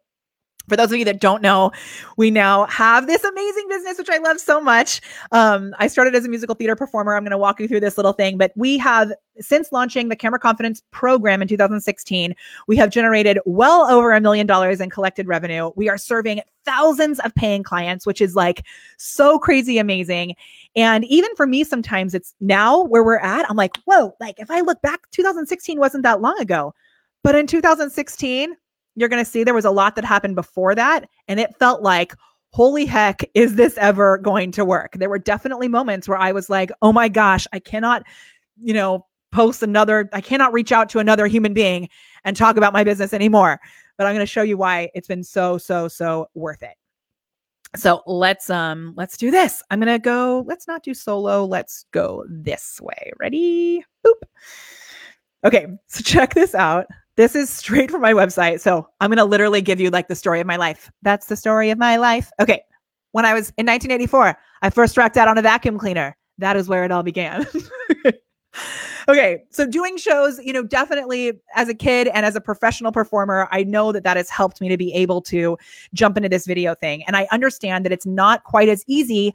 for 0.68 0.76
those 0.76 0.92
of 0.92 0.98
you 0.98 1.06
that 1.06 1.20
don't 1.20 1.42
know, 1.42 1.72
we 2.18 2.32
now 2.32 2.66
have 2.68 3.08
this 3.08 3.24
amazing 3.24 3.68
business, 3.68 3.98
which 3.98 4.10
I 4.10 4.18
love 4.20 4.40
so 4.40 4.62
much. 4.62 5.02
Um, 5.32 5.74
I 5.80 5.88
started 5.88 6.16
as 6.16 6.26
a 6.26 6.30
musical 6.30 6.56
theater 6.56 6.76
performer. 6.76 7.16
I'm 7.16 7.24
going 7.24 7.32
to 7.32 7.38
walk 7.38 7.60
you 7.60 7.68
through 7.68 7.80
this 7.80 7.98
little 7.98 8.14
thing, 8.14 8.38
but 8.38 8.52
we 8.56 8.78
have, 8.78 9.12
since 9.40 9.72
launching 9.72 10.10
the 10.10 10.16
Camera 10.16 10.40
Confidence 10.40 10.84
program 10.92 11.42
in 11.42 11.48
2016, 11.48 12.36
we 12.68 12.76
have 12.78 12.90
generated 12.90 13.40
well 13.46 13.90
over 13.90 14.12
a 14.12 14.22
million 14.22 14.46
dollars 14.48 14.80
in 14.80 14.90
collected 14.90 15.28
revenue. 15.28 15.72
We 15.76 15.90
are 15.90 15.98
serving 15.98 16.42
thousands 16.64 17.20
of 17.20 17.34
paying 17.36 17.64
clients, 17.64 18.06
which 18.06 18.22
is 18.22 18.36
like 18.36 18.66
so 18.98 19.40
crazy 19.40 19.78
amazing. 19.78 20.36
And 20.76 21.04
even 21.06 21.36
for 21.36 21.48
me, 21.48 21.64
sometimes 21.64 22.14
it's 22.14 22.34
now 22.40 22.84
where 22.84 23.04
we're 23.04 23.20
at, 23.20 23.50
I'm 23.50 23.58
like, 23.58 23.76
whoa, 23.86 24.16
like 24.20 24.40
if 24.40 24.52
I 24.52 24.62
look 24.62 24.82
back, 24.82 25.10
2016 25.12 25.80
wasn't 25.80 26.04
that 26.04 26.22
long 26.22 26.40
ago. 26.40 26.74
But 27.24 27.36
in 27.36 27.46
2016, 27.46 28.56
you're 28.96 29.10
going 29.10 29.24
to 29.24 29.30
see 29.30 29.44
there 29.44 29.54
was 29.54 29.66
a 29.66 29.72
lot 29.72 29.96
that 29.96 30.06
happened 30.06 30.36
before 30.36 30.76
that. 30.76 31.10
And 31.28 31.40
it 31.40 31.56
felt 31.58 31.82
like, 31.82 32.14
holy 32.50 32.86
heck, 32.86 33.24
is 33.34 33.56
this 33.56 33.78
ever 33.78 34.18
going 34.18 34.52
to 34.52 34.66
work? 34.66 34.94
There 34.94 35.10
were 35.10 35.20
definitely 35.20 35.68
moments 35.68 36.08
where 36.08 36.18
I 36.18 36.32
was 36.32 36.50
like, 36.50 36.72
oh 36.82 36.92
my 36.92 37.08
gosh, 37.08 37.48
I 37.54 37.60
cannot, 37.60 38.04
you 38.58 38.74
know, 38.74 39.06
post 39.32 39.64
another, 39.64 40.10
I 40.12 40.22
cannot 40.22 40.52
reach 40.52 40.72
out 40.72 40.90
to 40.90 41.00
another 41.00 41.28
human 41.28 41.54
being 41.54 41.88
and 42.26 42.36
talk 42.36 42.58
about 42.58 42.74
my 42.74 42.84
business 42.84 43.14
anymore. 43.14 43.60
But 43.98 44.08
I'm 44.08 44.14
going 44.14 44.24
to 44.24 44.32
show 44.32 44.42
you 44.42 44.58
why 44.58 44.90
it's 44.94 45.08
been 45.08 45.24
so, 45.24 45.58
so, 45.58 45.88
so 45.88 46.28
worth 46.34 46.64
it. 46.64 46.76
So 47.76 48.02
let's 48.06 48.50
um 48.50 48.94
let's 48.98 49.16
do 49.16 49.32
this. 49.32 49.64
I'm 49.70 49.80
gonna 49.80 49.98
go, 49.98 50.44
let's 50.46 50.68
not 50.68 50.84
do 50.84 50.94
solo, 50.94 51.46
let's 51.46 51.86
go 51.92 52.26
this 52.28 52.82
way. 52.82 53.14
Ready? 53.18 53.86
Boop. 54.06 54.22
Okay, 55.46 55.68
so 55.88 56.04
check 56.04 56.34
this 56.34 56.54
out. 56.54 56.88
This 57.22 57.36
is 57.36 57.52
straight 57.52 57.92
from 57.92 58.02
my 58.02 58.14
website. 58.14 58.62
So 58.62 58.88
I'm 59.00 59.12
going 59.12 59.20
to 59.20 59.26
literally 59.26 59.62
give 59.62 59.80
you 59.80 59.92
like 59.92 60.08
the 60.08 60.16
story 60.16 60.40
of 60.40 60.48
my 60.48 60.56
life. 60.56 60.92
That's 61.04 61.28
the 61.28 61.36
story 61.36 61.70
of 61.70 61.78
my 61.78 61.98
life. 61.98 62.32
Okay. 62.40 62.64
when 63.12 63.26
I 63.26 63.34
was 63.36 63.50
in 63.60 63.68
1984, 63.68 64.36
I 64.64 64.70
first 64.72 64.98
racked 64.98 65.18
out 65.18 65.28
on 65.28 65.38
a 65.38 65.44
vacuum 65.44 65.78
cleaner. 65.78 66.18
That 66.40 66.58
is 66.58 66.68
where 66.68 66.84
it 66.84 66.92
all 66.92 67.04
began. 67.04 67.46
okay, 69.08 69.44
so 69.52 69.68
doing 69.68 69.98
shows, 69.98 70.40
you 70.40 70.52
know, 70.52 70.64
definitely 70.64 71.34
as 71.56 71.70
a 71.70 71.76
kid 71.76 72.08
and 72.08 72.26
as 72.26 72.36
a 72.36 72.42
professional 72.42 72.92
performer, 72.92 73.48
I 73.52 73.66
know 73.66 73.92
that 73.92 74.04
that 74.04 74.18
has 74.18 74.32
helped 74.32 74.60
me 74.60 74.68
to 74.70 74.78
be 74.78 74.92
able 74.92 75.22
to 75.24 75.60
jump 75.94 76.18
into 76.18 76.28
this 76.28 76.48
video 76.48 76.74
thing. 76.74 77.04
And 77.06 77.16
I 77.16 77.28
understand 77.32 77.86
that 77.86 77.92
it's 77.92 78.08
not 78.08 78.46
quite 78.46 78.68
as 78.68 78.84
easy 78.88 79.32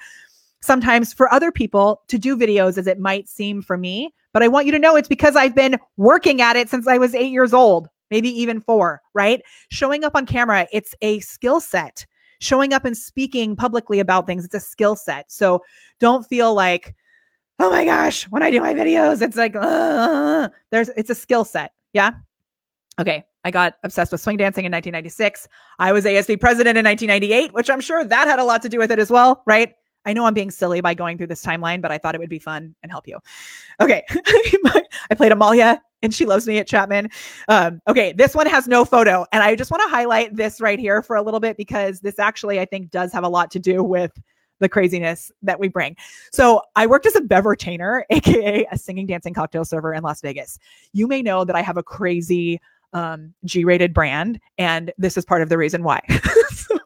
sometimes 0.62 1.12
for 1.12 1.32
other 1.32 1.52
people 1.52 2.02
to 2.08 2.18
do 2.18 2.36
videos 2.36 2.78
as 2.78 2.86
it 2.86 2.98
might 2.98 3.28
seem 3.28 3.62
for 3.62 3.76
me. 3.76 4.12
But 4.32 4.42
I 4.42 4.48
want 4.48 4.66
you 4.66 4.72
to 4.72 4.78
know 4.78 4.96
it's 4.96 5.08
because 5.08 5.36
I've 5.36 5.54
been 5.54 5.78
working 5.96 6.40
at 6.40 6.56
it 6.56 6.68
since 6.68 6.86
I 6.86 6.98
was 6.98 7.14
eight 7.14 7.32
years 7.32 7.54
old, 7.54 7.88
maybe 8.10 8.28
even 8.28 8.60
four, 8.60 9.00
right? 9.14 9.42
Showing 9.70 10.04
up 10.04 10.14
on 10.14 10.26
camera, 10.26 10.66
it's 10.72 10.94
a 11.02 11.20
skill 11.20 11.60
set. 11.60 12.04
Showing 12.38 12.74
up 12.74 12.84
and 12.84 12.96
speaking 12.96 13.56
publicly 13.56 13.98
about 13.98 14.26
things, 14.26 14.44
it's 14.44 14.54
a 14.54 14.60
skill 14.60 14.94
set. 14.94 15.30
So 15.32 15.62
don't 16.00 16.26
feel 16.26 16.52
like, 16.52 16.94
oh 17.58 17.70
my 17.70 17.86
gosh, 17.86 18.24
when 18.24 18.42
I 18.42 18.50
do 18.50 18.60
my 18.60 18.74
videos, 18.74 19.22
it's 19.22 19.36
like, 19.36 19.54
there's, 20.70 20.90
it's 20.90 21.08
a 21.08 21.14
skill 21.14 21.44
set. 21.44 21.72
Yeah. 21.94 22.10
Okay. 23.00 23.24
I 23.44 23.50
got 23.50 23.76
obsessed 23.84 24.10
with 24.10 24.20
swing 24.20 24.36
dancing 24.36 24.64
in 24.64 24.72
1996. 24.72 25.48
I 25.78 25.92
was 25.92 26.04
ASB 26.04 26.40
president 26.40 26.76
in 26.76 26.84
1998, 26.84 27.54
which 27.54 27.70
I'm 27.70 27.80
sure 27.80 28.04
that 28.04 28.26
had 28.26 28.40
a 28.40 28.44
lot 28.44 28.60
to 28.62 28.68
do 28.68 28.78
with 28.78 28.90
it 28.90 28.98
as 28.98 29.10
well, 29.10 29.42
right? 29.46 29.74
I 30.06 30.12
know 30.12 30.24
I'm 30.24 30.34
being 30.34 30.50
silly 30.50 30.80
by 30.80 30.94
going 30.94 31.18
through 31.18 31.26
this 31.26 31.44
timeline, 31.44 31.82
but 31.82 31.92
I 31.92 31.98
thought 31.98 32.14
it 32.14 32.18
would 32.18 32.30
be 32.30 32.38
fun 32.38 32.74
and 32.82 32.90
help 32.90 33.06
you. 33.06 33.18
Okay. 33.80 34.04
I 34.10 35.14
played 35.16 35.32
Amalia 35.32 35.82
and 36.02 36.14
she 36.14 36.24
loves 36.24 36.46
me 36.46 36.58
at 36.58 36.66
Chapman. 36.66 37.10
Um, 37.48 37.80
okay. 37.88 38.12
This 38.12 38.34
one 38.34 38.46
has 38.46 38.68
no 38.68 38.84
photo. 38.84 39.26
And 39.32 39.42
I 39.42 39.56
just 39.56 39.70
want 39.70 39.82
to 39.82 39.88
highlight 39.88 40.34
this 40.34 40.60
right 40.60 40.78
here 40.78 41.02
for 41.02 41.16
a 41.16 41.22
little 41.22 41.40
bit 41.40 41.56
because 41.56 42.00
this 42.00 42.18
actually, 42.18 42.60
I 42.60 42.64
think, 42.64 42.90
does 42.90 43.12
have 43.12 43.24
a 43.24 43.28
lot 43.28 43.50
to 43.50 43.58
do 43.58 43.82
with 43.82 44.12
the 44.58 44.68
craziness 44.68 45.30
that 45.42 45.60
we 45.60 45.68
bring. 45.68 45.96
So 46.32 46.62
I 46.76 46.86
worked 46.86 47.06
as 47.06 47.16
a 47.16 47.20
bevertainer, 47.20 48.02
aka 48.10 48.66
a 48.72 48.78
singing, 48.78 49.06
dancing 49.06 49.34
cocktail 49.34 49.64
server 49.64 49.92
in 49.92 50.02
Las 50.02 50.20
Vegas. 50.20 50.58
You 50.92 51.06
may 51.06 51.22
know 51.22 51.44
that 51.44 51.56
I 51.56 51.62
have 51.62 51.76
a 51.76 51.82
crazy 51.82 52.60
um, 52.92 53.34
G-rated 53.44 53.92
brand, 53.92 54.40
and 54.56 54.92
this 54.96 55.16
is 55.16 55.24
part 55.24 55.42
of 55.42 55.48
the 55.48 55.58
reason 55.58 55.82
why. 55.82 56.00
so 56.50 56.78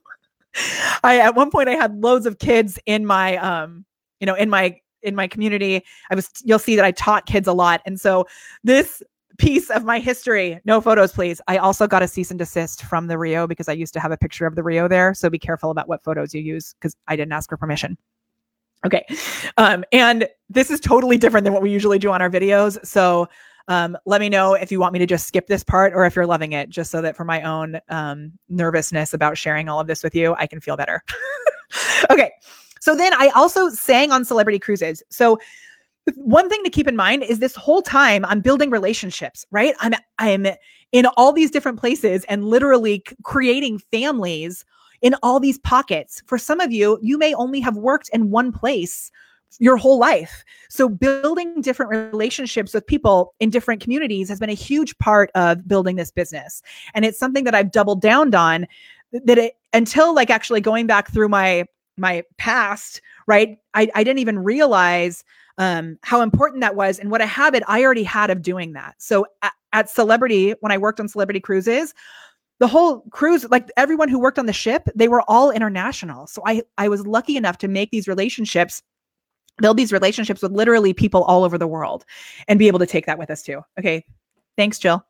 I 1.02 1.18
at 1.18 1.34
one 1.34 1.50
point 1.50 1.68
I 1.68 1.74
had 1.74 2.00
loads 2.00 2.26
of 2.26 2.38
kids 2.38 2.78
in 2.86 3.06
my 3.06 3.36
um, 3.36 3.84
you 4.20 4.26
know, 4.26 4.34
in 4.34 4.50
my 4.50 4.78
in 5.02 5.14
my 5.14 5.26
community. 5.26 5.84
I 6.10 6.14
was 6.14 6.30
you'll 6.44 6.58
see 6.58 6.76
that 6.76 6.84
I 6.84 6.92
taught 6.92 7.26
kids 7.26 7.48
a 7.48 7.52
lot. 7.52 7.80
And 7.86 8.00
so 8.00 8.26
this 8.62 9.02
piece 9.38 9.70
of 9.70 9.84
my 9.84 9.98
history, 9.98 10.60
no 10.64 10.80
photos 10.80 11.12
please. 11.12 11.40
I 11.48 11.56
also 11.56 11.86
got 11.86 12.02
a 12.02 12.08
cease 12.08 12.30
and 12.30 12.38
desist 12.38 12.84
from 12.84 13.06
the 13.06 13.16
Rio 13.16 13.46
because 13.46 13.68
I 13.68 13.72
used 13.72 13.94
to 13.94 14.00
have 14.00 14.12
a 14.12 14.16
picture 14.16 14.46
of 14.46 14.54
the 14.54 14.62
Rio 14.62 14.86
there, 14.86 15.14
so 15.14 15.30
be 15.30 15.38
careful 15.38 15.70
about 15.70 15.88
what 15.88 16.04
photos 16.04 16.34
you 16.34 16.42
use 16.42 16.74
cuz 16.80 16.94
I 17.08 17.16
didn't 17.16 17.32
ask 17.32 17.48
for 17.48 17.56
permission. 17.56 17.96
Okay. 18.84 19.04
Um, 19.58 19.84
and 19.92 20.26
this 20.48 20.70
is 20.70 20.80
totally 20.80 21.18
different 21.18 21.44
than 21.44 21.52
what 21.52 21.62
we 21.62 21.70
usually 21.70 21.98
do 21.98 22.10
on 22.10 22.22
our 22.22 22.30
videos. 22.30 22.84
So 22.84 23.28
um, 23.68 23.96
let 24.06 24.20
me 24.20 24.28
know 24.28 24.54
if 24.54 24.72
you 24.72 24.80
want 24.80 24.92
me 24.92 24.98
to 24.98 25.06
just 25.06 25.26
skip 25.26 25.46
this 25.46 25.62
part 25.62 25.92
or 25.94 26.04
if 26.04 26.16
you're 26.16 26.26
loving 26.26 26.52
it, 26.52 26.68
just 26.68 26.90
so 26.90 27.00
that 27.02 27.16
for 27.16 27.24
my 27.24 27.42
own 27.42 27.80
um, 27.88 28.32
nervousness 28.48 29.14
about 29.14 29.38
sharing 29.38 29.68
all 29.68 29.80
of 29.80 29.86
this 29.86 30.02
with 30.02 30.14
you, 30.14 30.34
I 30.38 30.46
can 30.46 30.60
feel 30.60 30.76
better. 30.76 31.02
okay. 32.10 32.32
So 32.80 32.96
then 32.96 33.12
I 33.14 33.28
also 33.28 33.68
sang 33.68 34.10
on 34.10 34.24
celebrity 34.24 34.58
cruises. 34.58 35.02
So 35.10 35.38
one 36.14 36.48
thing 36.48 36.64
to 36.64 36.70
keep 36.70 36.88
in 36.88 36.96
mind 36.96 37.22
is 37.22 37.38
this 37.38 37.54
whole 37.54 37.82
time 37.82 38.24
I'm 38.24 38.40
building 38.40 38.70
relationships, 38.70 39.46
right? 39.50 39.74
I'm 39.80 39.94
I'm 40.18 40.46
in 40.92 41.06
all 41.16 41.32
these 41.32 41.50
different 41.50 41.78
places 41.78 42.24
and 42.24 42.44
literally 42.44 43.04
creating 43.22 43.78
families 43.78 44.64
in 45.02 45.14
all 45.22 45.40
these 45.40 45.58
pockets. 45.58 46.22
For 46.26 46.38
some 46.38 46.60
of 46.60 46.72
you, 46.72 46.98
you 47.02 47.16
may 47.18 47.34
only 47.34 47.60
have 47.60 47.76
worked 47.76 48.10
in 48.12 48.30
one 48.30 48.52
place 48.52 49.10
your 49.58 49.76
whole 49.76 49.98
life. 49.98 50.44
So 50.68 50.88
building 50.88 51.60
different 51.60 51.90
relationships 51.90 52.72
with 52.72 52.86
people 52.86 53.34
in 53.40 53.50
different 53.50 53.80
communities 53.80 54.28
has 54.28 54.38
been 54.38 54.50
a 54.50 54.54
huge 54.54 54.96
part 54.98 55.30
of 55.34 55.66
building 55.66 55.96
this 55.96 56.10
business. 56.10 56.62
And 56.94 57.04
it's 57.04 57.18
something 57.18 57.44
that 57.44 57.54
I've 57.54 57.72
doubled 57.72 58.00
down 58.00 58.34
on 58.34 58.66
that 59.12 59.38
it 59.38 59.54
until 59.72 60.14
like 60.14 60.30
actually 60.30 60.60
going 60.60 60.86
back 60.86 61.10
through 61.10 61.28
my 61.28 61.66
my 61.96 62.22
past, 62.38 63.02
right? 63.26 63.58
I, 63.74 63.90
I 63.94 64.04
didn't 64.04 64.20
even 64.20 64.38
realize 64.38 65.22
um, 65.58 65.98
how 66.02 66.22
important 66.22 66.62
that 66.62 66.74
was 66.74 66.98
and 66.98 67.10
what 67.10 67.20
a 67.20 67.26
habit 67.26 67.62
I 67.68 67.84
already 67.84 68.04
had 68.04 68.30
of 68.30 68.40
doing 68.40 68.72
that. 68.72 68.94
So 68.98 69.26
at, 69.42 69.52
at 69.74 69.90
Celebrity, 69.90 70.54
when 70.60 70.72
I 70.72 70.78
worked 70.78 71.00
on 71.00 71.08
Celebrity 71.08 71.40
Cruises, 71.40 71.92
the 72.60 72.68
whole 72.68 73.00
cruise 73.10 73.44
like 73.50 73.68
everyone 73.76 74.08
who 74.08 74.18
worked 74.18 74.38
on 74.38 74.46
the 74.46 74.52
ship 74.52 74.86
they 74.94 75.08
were 75.08 75.22
all 75.28 75.50
international 75.50 76.26
so 76.26 76.42
i 76.46 76.62
i 76.78 76.88
was 76.88 77.06
lucky 77.06 77.36
enough 77.36 77.56
to 77.56 77.66
make 77.66 77.90
these 77.90 78.06
relationships 78.06 78.82
build 79.58 79.76
these 79.76 79.92
relationships 79.92 80.42
with 80.42 80.52
literally 80.52 80.92
people 80.92 81.24
all 81.24 81.44
over 81.44 81.58
the 81.58 81.66
world 81.66 82.04
and 82.48 82.58
be 82.58 82.68
able 82.68 82.78
to 82.78 82.86
take 82.86 83.06
that 83.06 83.18
with 83.18 83.30
us 83.30 83.42
too. 83.42 83.62
Okay. 83.78 84.04
Thanks, 84.56 84.78
Jill. 84.78 85.04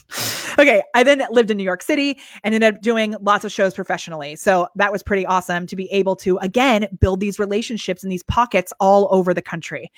okay. 0.58 0.82
I 0.94 1.02
then 1.02 1.22
lived 1.30 1.50
in 1.50 1.56
New 1.56 1.64
York 1.64 1.82
City 1.82 2.18
and 2.42 2.54
ended 2.54 2.74
up 2.74 2.82
doing 2.82 3.16
lots 3.20 3.44
of 3.44 3.52
shows 3.52 3.74
professionally. 3.74 4.36
So 4.36 4.68
that 4.76 4.92
was 4.92 5.02
pretty 5.02 5.26
awesome 5.26 5.66
to 5.66 5.76
be 5.76 5.90
able 5.90 6.16
to, 6.16 6.38
again, 6.38 6.86
build 7.00 7.20
these 7.20 7.38
relationships 7.38 8.04
in 8.04 8.10
these 8.10 8.22
pockets 8.22 8.72
all 8.78 9.08
over 9.10 9.34
the 9.34 9.42
country. 9.42 9.90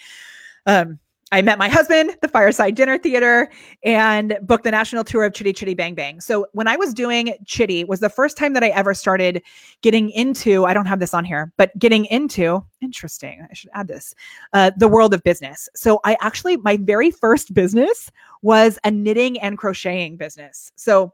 Um, 0.67 0.99
I 1.33 1.43
met 1.43 1.59
my 1.59 1.69
husband, 1.69 2.17
the 2.23 2.29
Fireside 2.29 2.77
Dinner 2.77 2.99
Theater, 2.99 3.51
and 3.83 4.39
booked 4.43 4.63
the 4.63 4.71
national 4.71 5.03
tour 5.03 5.25
of 5.25 5.35
Chitty 5.35 5.53
Chitty 5.53 5.75
Bang 5.75 5.97
Bang. 5.97 6.21
So 6.21 6.47
when 6.53 6.69
I 6.69 6.77
was 6.77 6.95
doing 6.95 7.35
Chitty 7.45 7.83
was 7.83 7.99
the 7.99 8.09
first 8.09 8.37
time 8.37 8.53
that 8.53 8.63
I 8.63 8.69
ever 8.69 8.95
started 8.95 9.43
getting 9.83 10.11
into, 10.11 10.67
I 10.67 10.73
don't 10.73 10.87
have 10.87 11.01
this 11.01 11.13
on 11.13 11.25
here, 11.25 11.53
but 11.57 11.77
getting 11.81 12.05
into, 12.07 12.65
interesting, 12.81 13.45
I 13.51 13.55
should 13.55 13.71
add 13.75 13.89
this, 13.89 14.15
uh, 14.53 14.71
the 14.77 14.87
world 14.87 15.13
of 15.15 15.23
business. 15.25 15.69
So 15.75 15.99
I 16.05 16.17
actually, 16.21 16.59
my 16.59 16.77
very 16.77 17.11
first 17.11 17.53
business 17.53 18.13
was 18.43 18.79
a 18.85 18.93
knitting 18.93 19.41
and 19.41 19.59
crocheting 19.59 20.17
business. 20.17 20.71
So 20.77 21.13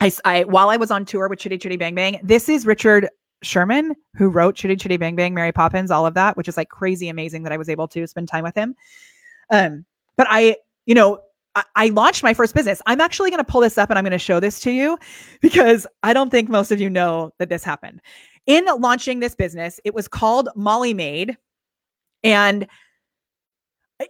I, 0.00 0.12
I 0.24 0.44
while 0.44 0.70
I 0.70 0.76
was 0.76 0.92
on 0.92 1.04
tour 1.04 1.28
with 1.28 1.40
Chitty 1.40 1.58
Chitty 1.58 1.76
Bang 1.76 1.96
Bang, 1.96 2.20
this 2.22 2.48
is 2.48 2.66
Richard 2.66 3.08
Sherman, 3.42 3.96
who 4.14 4.28
wrote 4.28 4.54
Chitty 4.54 4.76
Chitty 4.76 4.96
Bang 4.96 5.16
Bang, 5.16 5.34
Mary 5.34 5.50
Poppins, 5.50 5.90
all 5.90 6.06
of 6.06 6.14
that, 6.14 6.36
which 6.36 6.46
is 6.46 6.56
like 6.56 6.68
crazy 6.68 7.08
amazing 7.08 7.42
that 7.42 7.52
I 7.52 7.56
was 7.56 7.68
able 7.68 7.88
to 7.88 8.06
spend 8.06 8.28
time 8.28 8.44
with 8.44 8.54
him. 8.54 8.76
Um, 9.50 9.84
but 10.16 10.26
I, 10.30 10.56
you 10.86 10.94
know, 10.94 11.20
I, 11.54 11.64
I 11.76 11.88
launched 11.88 12.22
my 12.22 12.34
first 12.34 12.54
business. 12.54 12.80
I'm 12.86 13.00
actually 13.00 13.30
going 13.30 13.44
to 13.44 13.50
pull 13.50 13.60
this 13.60 13.78
up 13.78 13.90
and 13.90 13.98
I'm 13.98 14.04
going 14.04 14.12
to 14.12 14.18
show 14.18 14.40
this 14.40 14.60
to 14.60 14.70
you 14.70 14.98
because 15.40 15.86
I 16.02 16.12
don't 16.12 16.30
think 16.30 16.48
most 16.48 16.70
of 16.70 16.80
you 16.80 16.90
know 16.90 17.32
that 17.38 17.48
this 17.48 17.64
happened. 17.64 18.00
In 18.46 18.66
launching 18.78 19.20
this 19.20 19.34
business, 19.34 19.80
it 19.84 19.94
was 19.94 20.08
called 20.08 20.48
Molly 20.54 20.94
Made. 20.94 21.36
And 22.22 22.66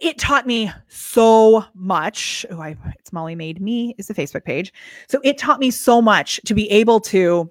it 0.01 0.17
taught 0.17 0.47
me 0.47 0.71
so 0.87 1.63
much. 1.73 2.45
Oh, 2.49 2.59
I, 2.59 2.75
it's 2.99 3.13
Molly 3.13 3.35
Made 3.35 3.61
Me 3.61 3.95
is 3.97 4.07
the 4.07 4.13
Facebook 4.13 4.43
page. 4.43 4.73
So 5.07 5.19
it 5.23 5.37
taught 5.37 5.59
me 5.59 5.71
so 5.71 6.01
much 6.01 6.39
to 6.45 6.53
be 6.53 6.69
able 6.71 6.99
to 7.01 7.49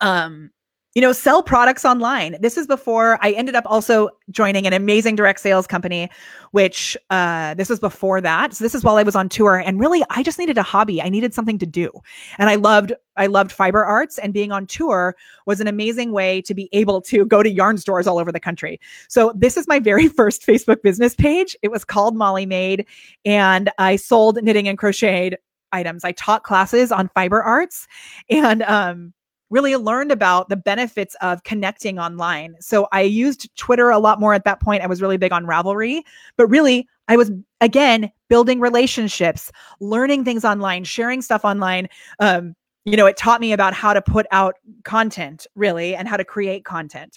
um 0.00 0.50
you 0.94 1.02
know, 1.02 1.12
sell 1.12 1.42
products 1.42 1.84
online. 1.84 2.36
This 2.40 2.56
is 2.56 2.68
before 2.68 3.18
I 3.20 3.32
ended 3.32 3.56
up 3.56 3.64
also 3.66 4.10
joining 4.30 4.64
an 4.66 4.72
amazing 4.72 5.16
direct 5.16 5.40
sales 5.40 5.66
company, 5.66 6.08
which 6.52 6.96
uh, 7.10 7.54
this 7.54 7.68
was 7.68 7.80
before 7.80 8.20
that. 8.20 8.54
So 8.54 8.64
this 8.64 8.76
is 8.76 8.84
while 8.84 8.96
I 8.96 9.02
was 9.02 9.16
on 9.16 9.28
tour, 9.28 9.56
and 9.56 9.80
really, 9.80 10.04
I 10.10 10.22
just 10.22 10.38
needed 10.38 10.56
a 10.56 10.62
hobby. 10.62 11.02
I 11.02 11.08
needed 11.08 11.34
something 11.34 11.58
to 11.58 11.66
do, 11.66 11.90
and 12.38 12.48
I 12.48 12.54
loved 12.54 12.92
I 13.16 13.26
loved 13.26 13.50
fiber 13.50 13.84
arts, 13.84 14.18
and 14.18 14.32
being 14.32 14.52
on 14.52 14.66
tour 14.66 15.16
was 15.46 15.60
an 15.60 15.66
amazing 15.66 16.12
way 16.12 16.40
to 16.42 16.54
be 16.54 16.68
able 16.72 17.00
to 17.02 17.26
go 17.26 17.42
to 17.42 17.50
yarn 17.50 17.76
stores 17.78 18.06
all 18.06 18.18
over 18.18 18.30
the 18.30 18.40
country. 18.40 18.80
So 19.08 19.32
this 19.36 19.56
is 19.56 19.66
my 19.66 19.80
very 19.80 20.06
first 20.16 20.46
Facebook 20.46 20.80
business 20.82 21.16
page. 21.16 21.56
It 21.62 21.72
was 21.72 21.84
called 21.84 22.14
Molly 22.16 22.46
Made, 22.46 22.86
and 23.24 23.68
I 23.78 23.96
sold 23.96 24.40
knitting 24.42 24.68
and 24.68 24.78
crocheted 24.78 25.38
items. 25.72 26.04
I 26.04 26.12
taught 26.12 26.44
classes 26.44 26.92
on 26.92 27.08
fiber 27.16 27.42
arts, 27.42 27.88
and 28.30 28.62
um, 28.62 29.12
really 29.50 29.76
learned 29.76 30.10
about 30.10 30.48
the 30.48 30.56
benefits 30.56 31.14
of 31.20 31.42
connecting 31.44 31.98
online. 31.98 32.56
So 32.60 32.88
I 32.92 33.02
used 33.02 33.54
Twitter 33.56 33.90
a 33.90 33.98
lot 33.98 34.20
more 34.20 34.34
at 34.34 34.44
that 34.44 34.60
point. 34.60 34.82
I 34.82 34.86
was 34.86 35.02
really 35.02 35.16
big 35.16 35.32
on 35.32 35.46
Ravelry, 35.46 36.02
but 36.36 36.46
really 36.46 36.88
I 37.08 37.16
was 37.16 37.30
again 37.60 38.10
building 38.28 38.60
relationships, 38.60 39.52
learning 39.80 40.24
things 40.24 40.44
online, 40.44 40.84
sharing 40.84 41.22
stuff 41.22 41.44
online. 41.44 41.88
Um, 42.20 42.54
you 42.84 42.96
know, 42.96 43.06
it 43.06 43.16
taught 43.16 43.40
me 43.40 43.52
about 43.52 43.74
how 43.74 43.94
to 43.94 44.02
put 44.02 44.26
out 44.30 44.56
content 44.84 45.46
really 45.54 45.94
and 45.94 46.08
how 46.08 46.16
to 46.16 46.24
create 46.24 46.64
content. 46.64 47.16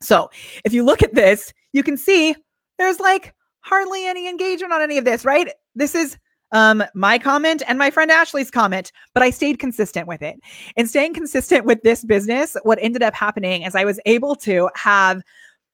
So 0.00 0.30
if 0.64 0.72
you 0.72 0.84
look 0.84 1.02
at 1.02 1.14
this, 1.14 1.52
you 1.72 1.82
can 1.82 1.96
see 1.96 2.34
there's 2.78 2.98
like 2.98 3.34
hardly 3.60 4.06
any 4.06 4.28
engagement 4.28 4.72
on 4.72 4.82
any 4.82 4.98
of 4.98 5.04
this, 5.04 5.24
right? 5.24 5.48
This 5.74 5.94
is 5.94 6.18
um, 6.52 6.84
my 6.94 7.18
comment 7.18 7.62
and 7.66 7.78
my 7.78 7.90
friend 7.90 8.10
Ashley's 8.10 8.50
comment, 8.50 8.92
but 9.14 9.22
I 9.22 9.30
stayed 9.30 9.58
consistent 9.58 10.06
with 10.06 10.22
it. 10.22 10.38
And 10.76 10.88
staying 10.88 11.14
consistent 11.14 11.64
with 11.64 11.82
this 11.82 12.04
business, 12.04 12.56
what 12.62 12.78
ended 12.80 13.02
up 13.02 13.14
happening 13.14 13.62
is 13.62 13.74
I 13.74 13.84
was 13.84 13.98
able 14.06 14.36
to 14.36 14.70
have 14.74 15.22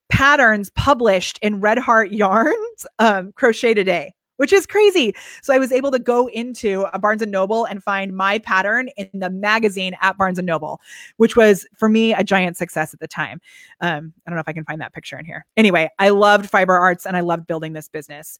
patterns 0.08 0.70
published 0.70 1.38
in 1.42 1.60
Red 1.60 1.78
Heart 1.78 2.12
Yarns 2.12 2.86
um, 2.98 3.32
Crochet 3.32 3.74
Today. 3.74 4.14
which 4.38 4.52
is 4.52 4.66
crazy. 4.66 5.14
So 5.42 5.52
I 5.52 5.58
was 5.58 5.72
able 5.72 5.90
to 5.90 5.98
go 5.98 6.28
into 6.28 6.86
a 6.92 6.98
Barnes 6.98 7.22
and 7.22 7.30
Noble 7.30 7.66
and 7.66 7.82
find 7.82 8.16
my 8.16 8.38
pattern 8.38 8.88
in 8.96 9.10
the 9.12 9.30
magazine 9.30 9.94
at 10.00 10.16
Barnes 10.16 10.38
and 10.38 10.46
Noble, 10.46 10.80
which 11.16 11.36
was 11.36 11.66
for 11.76 11.88
me 11.88 12.14
a 12.14 12.24
giant 12.24 12.56
success 12.56 12.94
at 12.94 13.00
the 13.00 13.08
time. 13.08 13.40
Um, 13.80 14.12
I 14.26 14.30
don't 14.30 14.36
know 14.36 14.40
if 14.40 14.48
I 14.48 14.52
can 14.52 14.64
find 14.64 14.80
that 14.80 14.94
picture 14.94 15.18
in 15.18 15.24
here. 15.26 15.44
Anyway, 15.56 15.90
I 15.98 16.10
loved 16.10 16.48
fiber 16.48 16.76
arts 16.78 17.04
and 17.04 17.16
I 17.16 17.20
loved 17.20 17.46
building 17.46 17.72
this 17.72 17.88
business. 17.88 18.38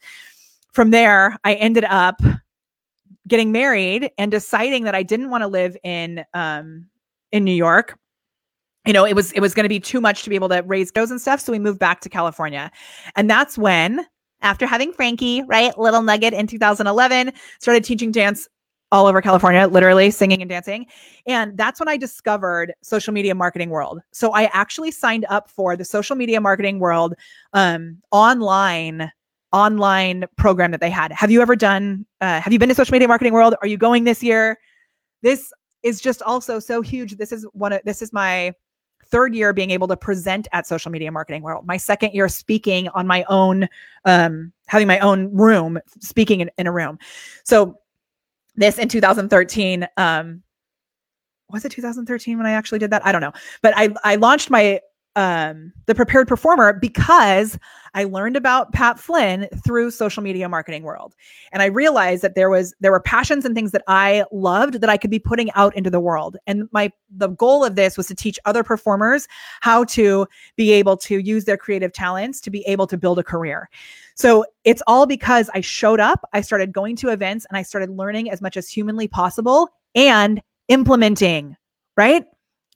From 0.72 0.90
there, 0.90 1.36
I 1.44 1.54
ended 1.54 1.84
up 1.84 2.20
getting 3.26 3.52
married 3.52 4.10
and 4.18 4.30
deciding 4.30 4.84
that 4.84 4.94
I 4.94 5.02
didn't 5.02 5.30
want 5.30 5.42
to 5.42 5.48
live 5.48 5.76
in 5.82 6.24
um, 6.34 6.86
in 7.32 7.44
New 7.44 7.54
York 7.54 7.98
you 8.88 8.94
know, 8.94 9.04
it 9.04 9.14
was 9.14 9.32
it 9.32 9.40
was 9.40 9.52
going 9.52 9.64
to 9.64 9.68
be 9.68 9.78
too 9.78 10.00
much 10.00 10.22
to 10.22 10.30
be 10.30 10.34
able 10.34 10.48
to 10.48 10.62
raise 10.62 10.90
those 10.92 11.10
and 11.10 11.20
stuff. 11.20 11.40
So 11.40 11.52
we 11.52 11.58
moved 11.58 11.78
back 11.78 12.00
to 12.00 12.08
California, 12.08 12.70
and 13.16 13.28
that's 13.28 13.58
when, 13.58 14.06
after 14.40 14.66
having 14.66 14.94
Frankie, 14.94 15.42
right, 15.42 15.78
little 15.78 16.00
nugget 16.00 16.32
in 16.32 16.46
2011, 16.46 17.32
started 17.60 17.84
teaching 17.84 18.10
dance 18.10 18.48
all 18.90 19.04
over 19.04 19.20
California, 19.20 19.66
literally 19.66 20.10
singing 20.10 20.40
and 20.40 20.48
dancing. 20.48 20.86
And 21.26 21.54
that's 21.58 21.78
when 21.78 21.88
I 21.88 21.98
discovered 21.98 22.72
social 22.82 23.12
media 23.12 23.34
marketing 23.34 23.68
world. 23.68 24.00
So 24.12 24.32
I 24.32 24.44
actually 24.54 24.90
signed 24.90 25.26
up 25.28 25.50
for 25.50 25.76
the 25.76 25.84
social 25.84 26.16
media 26.16 26.40
marketing 26.40 26.78
world 26.78 27.12
um, 27.52 27.98
online 28.10 29.12
online 29.52 30.26
program 30.36 30.70
that 30.70 30.80
they 30.80 30.90
had. 30.90 31.12
Have 31.12 31.30
you 31.30 31.40
ever 31.42 31.56
done? 31.56 32.06
Uh, 32.20 32.40
have 32.40 32.52
you 32.52 32.58
been 32.58 32.68
to 32.68 32.74
social 32.74 32.92
media 32.92 33.08
marketing 33.08 33.32
world? 33.32 33.54
Are 33.62 33.68
you 33.68 33.76
going 33.76 34.04
this 34.04 34.22
year? 34.22 34.58
This 35.22 35.52
is 35.82 36.00
just 36.00 36.22
also 36.22 36.58
so 36.58 36.82
huge. 36.82 37.16
This 37.16 37.32
is 37.32 37.46
one 37.52 37.72
of 37.72 37.80
this 37.84 38.02
is 38.02 38.12
my 38.12 38.52
third 39.06 39.34
year 39.34 39.52
being 39.52 39.70
able 39.70 39.88
to 39.88 39.96
present 39.96 40.48
at 40.52 40.66
social 40.66 40.90
media 40.90 41.10
marketing 41.10 41.40
world 41.40 41.66
my 41.66 41.78
second 41.78 42.12
year 42.12 42.28
speaking 42.28 42.88
on 42.88 43.06
my 43.06 43.24
own 43.30 43.66
um, 44.04 44.52
having 44.66 44.86
my 44.86 44.98
own 44.98 45.34
room 45.34 45.78
speaking 45.98 46.40
in, 46.40 46.50
in 46.58 46.66
a 46.66 46.72
room 46.72 46.98
so 47.42 47.78
this 48.54 48.76
in 48.76 48.86
2013 48.86 49.88
um, 49.96 50.42
was 51.50 51.64
it 51.64 51.72
2013 51.72 52.36
when 52.36 52.46
I 52.46 52.52
actually 52.52 52.78
did 52.78 52.90
that? 52.90 53.04
I 53.06 53.12
don't 53.12 53.20
know. 53.20 53.32
But 53.62 53.74
I 53.76 53.94
I 54.04 54.16
launched 54.16 54.50
my 54.50 54.80
um, 55.16 55.72
the 55.86 55.94
prepared 55.94 56.28
performer 56.28 56.72
because 56.72 57.58
I 57.94 58.04
learned 58.04 58.36
about 58.36 58.72
Pat 58.72 59.00
Flynn 59.00 59.48
through 59.64 59.90
social 59.90 60.22
media 60.22 60.48
marketing 60.48 60.82
world. 60.84 61.14
And 61.50 61.62
I 61.62 61.66
realized 61.66 62.22
that 62.22 62.34
there 62.34 62.50
was 62.50 62.74
there 62.80 62.92
were 62.92 63.00
passions 63.00 63.44
and 63.44 63.54
things 63.54 63.72
that 63.72 63.82
I 63.88 64.24
loved 64.30 64.80
that 64.80 64.90
I 64.90 64.96
could 64.96 65.10
be 65.10 65.18
putting 65.18 65.50
out 65.52 65.76
into 65.76 65.90
the 65.90 65.98
world. 65.98 66.36
And 66.46 66.68
my 66.72 66.92
the 67.10 67.28
goal 67.28 67.64
of 67.64 67.74
this 67.74 67.96
was 67.96 68.06
to 68.08 68.14
teach 68.14 68.38
other 68.44 68.62
performers 68.62 69.26
how 69.60 69.84
to 69.84 70.26
be 70.56 70.72
able 70.72 70.96
to 70.98 71.18
use 71.18 71.46
their 71.46 71.56
creative 71.56 71.92
talents 71.92 72.40
to 72.42 72.50
be 72.50 72.62
able 72.66 72.86
to 72.86 72.96
build 72.96 73.18
a 73.18 73.24
career. 73.24 73.68
So 74.14 74.44
it's 74.64 74.82
all 74.86 75.06
because 75.06 75.50
I 75.54 75.60
showed 75.60 76.00
up, 76.00 76.24
I 76.32 76.40
started 76.40 76.72
going 76.72 76.96
to 76.96 77.08
events 77.08 77.46
and 77.48 77.56
I 77.56 77.62
started 77.62 77.90
learning 77.90 78.30
as 78.30 78.40
much 78.40 78.56
as 78.56 78.68
humanly 78.68 79.08
possible 79.08 79.68
and 79.94 80.42
implementing, 80.68 81.56
right? 81.96 82.24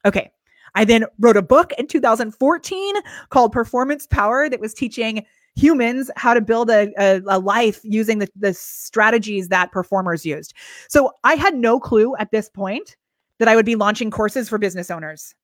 Okay. 0.04 0.30
I 0.74 0.84
then 0.84 1.04
wrote 1.18 1.36
a 1.36 1.42
book 1.42 1.72
in 1.78 1.86
2014 1.86 2.94
called 3.30 3.52
Performance 3.52 4.06
Power 4.06 4.48
that 4.48 4.60
was 4.60 4.74
teaching 4.74 5.24
humans 5.54 6.10
how 6.16 6.32
to 6.34 6.40
build 6.40 6.70
a, 6.70 6.92
a, 6.98 7.20
a, 7.26 7.38
life 7.38 7.80
using 7.82 8.18
the, 8.18 8.28
the 8.36 8.54
strategies 8.54 9.48
that 9.48 9.70
performers 9.70 10.24
used. 10.24 10.54
So 10.88 11.12
I 11.24 11.34
had 11.34 11.54
no 11.54 11.78
clue 11.78 12.16
at 12.16 12.30
this 12.30 12.48
point 12.48 12.96
that 13.38 13.48
I 13.48 13.56
would 13.56 13.66
be 13.66 13.76
launching 13.76 14.10
courses 14.10 14.48
for 14.48 14.58
business 14.58 14.90
owners. 14.90 15.34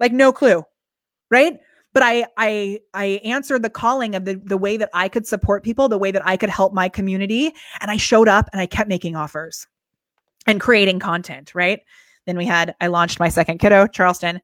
Like 0.00 0.12
no 0.12 0.32
clue. 0.32 0.64
Right. 1.30 1.58
But 1.92 2.02
I 2.02 2.26
I 2.36 2.80
I 2.94 3.20
answered 3.24 3.62
the 3.62 3.70
calling 3.70 4.14
of 4.14 4.24
the, 4.24 4.40
the 4.42 4.56
way 4.56 4.76
that 4.78 4.90
I 4.94 5.08
could 5.08 5.26
support 5.26 5.62
people, 5.62 5.88
the 5.88 5.98
way 5.98 6.10
that 6.10 6.26
I 6.26 6.36
could 6.36 6.48
help 6.48 6.72
my 6.72 6.88
community. 6.88 7.52
And 7.80 7.90
I 7.90 7.98
showed 7.98 8.28
up 8.28 8.48
and 8.52 8.60
I 8.60 8.66
kept 8.66 8.88
making 8.88 9.14
offers 9.14 9.66
and 10.46 10.60
creating 10.60 10.98
content, 10.98 11.54
right? 11.54 11.80
Then 12.26 12.36
we 12.36 12.46
had, 12.46 12.74
I 12.80 12.86
launched 12.86 13.20
my 13.20 13.28
second 13.28 13.58
kiddo, 13.58 13.86
Charleston. 13.86 14.40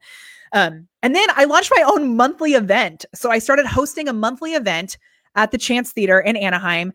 Um, 0.53 0.89
and 1.03 1.15
then 1.15 1.29
I 1.35 1.45
launched 1.45 1.73
my 1.75 1.83
own 1.83 2.17
monthly 2.17 2.55
event. 2.55 3.05
So 3.15 3.31
I 3.31 3.39
started 3.39 3.67
hosting 3.67 4.09
a 4.09 4.13
monthly 4.13 4.55
event 4.55 4.99
at 5.35 5.51
the 5.51 5.59
Chance 5.59 5.93
Theater 5.93 6.21
in 6.21 6.37
Anaheim. 6.37 6.93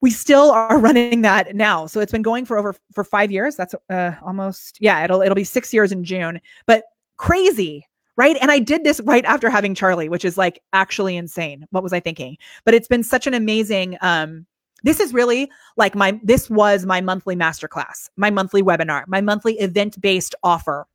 We 0.00 0.10
still 0.10 0.50
are 0.50 0.78
running 0.78 1.22
that 1.22 1.54
now. 1.54 1.86
So 1.86 2.00
it's 2.00 2.12
been 2.12 2.22
going 2.22 2.44
for 2.44 2.58
over 2.58 2.74
for 2.92 3.04
five 3.04 3.30
years. 3.30 3.56
That's 3.56 3.74
uh, 3.90 4.12
almost, 4.24 4.78
yeah, 4.80 5.04
it'll 5.04 5.22
it'll 5.22 5.34
be 5.34 5.44
six 5.44 5.72
years 5.72 5.92
in 5.92 6.04
June. 6.04 6.40
But 6.66 6.84
crazy, 7.16 7.86
right? 8.16 8.36
And 8.40 8.50
I 8.50 8.58
did 8.58 8.84
this 8.84 9.00
right 9.00 9.24
after 9.24 9.50
having 9.50 9.74
Charlie, 9.74 10.08
which 10.08 10.24
is 10.24 10.38
like 10.38 10.62
actually 10.72 11.16
insane. 11.16 11.66
What 11.70 11.82
was 11.82 11.92
I 11.92 12.00
thinking? 12.00 12.36
But 12.64 12.74
it's 12.74 12.88
been 12.88 13.02
such 13.02 13.26
an 13.26 13.34
amazing 13.34 13.96
um 14.00 14.46
this 14.82 15.00
is 15.00 15.12
really 15.12 15.50
like 15.76 15.94
my 15.94 16.18
this 16.22 16.48
was 16.48 16.86
my 16.86 17.00
monthly 17.00 17.36
masterclass, 17.36 18.10
my 18.16 18.30
monthly 18.30 18.62
webinar, 18.62 19.04
my 19.08 19.20
monthly 19.20 19.58
event-based 19.58 20.34
offer. 20.42 20.86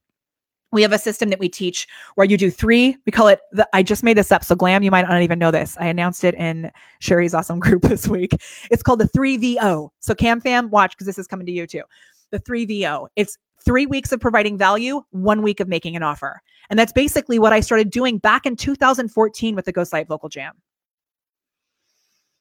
We 0.71 0.81
have 0.81 0.91
a 0.91 0.97
system 0.97 1.29
that 1.29 1.39
we 1.39 1.49
teach 1.49 1.87
where 2.15 2.25
you 2.25 2.35
do 2.35 2.49
three. 2.49 2.97
We 3.05 3.11
call 3.11 3.27
it 3.27 3.41
the, 3.51 3.67
I 3.73 3.83
just 3.83 4.01
made 4.03 4.17
this 4.17 4.31
up. 4.31 4.43
So 4.43 4.55
glam, 4.55 4.81
you 4.81 4.89
might 4.89 5.07
not 5.07 5.21
even 5.21 5.37
know 5.37 5.51
this. 5.51 5.77
I 5.79 5.85
announced 5.85 6.23
it 6.23 6.33
in 6.33 6.71
Sherry's 6.99 7.35
awesome 7.35 7.59
group 7.59 7.81
this 7.83 8.07
week. 8.07 8.31
It's 8.71 8.81
called 8.81 8.99
the 8.99 9.07
three 9.07 9.37
VO. 9.37 9.91
So 9.99 10.15
Cam 10.15 10.41
fam, 10.41 10.71
watch 10.71 10.93
because 10.93 11.05
this 11.05 11.19
is 11.19 11.27
coming 11.27 11.45
to 11.45 11.51
you 11.51 11.67
too. 11.67 11.83
The 12.31 12.39
three 12.39 12.65
VO. 12.65 13.07
It's 13.15 13.37
three 13.63 13.85
weeks 13.85 14.11
of 14.11 14.19
providing 14.19 14.57
value, 14.57 15.03
one 15.11 15.41
week 15.41 15.59
of 15.59 15.67
making 15.67 15.95
an 15.95 16.03
offer. 16.03 16.41
And 16.69 16.79
that's 16.79 16.91
basically 16.91 17.37
what 17.37 17.53
I 17.53 17.59
started 17.59 17.91
doing 17.91 18.17
back 18.17 18.45
in 18.45 18.55
2014 18.55 19.55
with 19.55 19.65
the 19.65 19.73
Ghostlight 19.73 20.07
Vocal 20.07 20.29
Jam. 20.29 20.53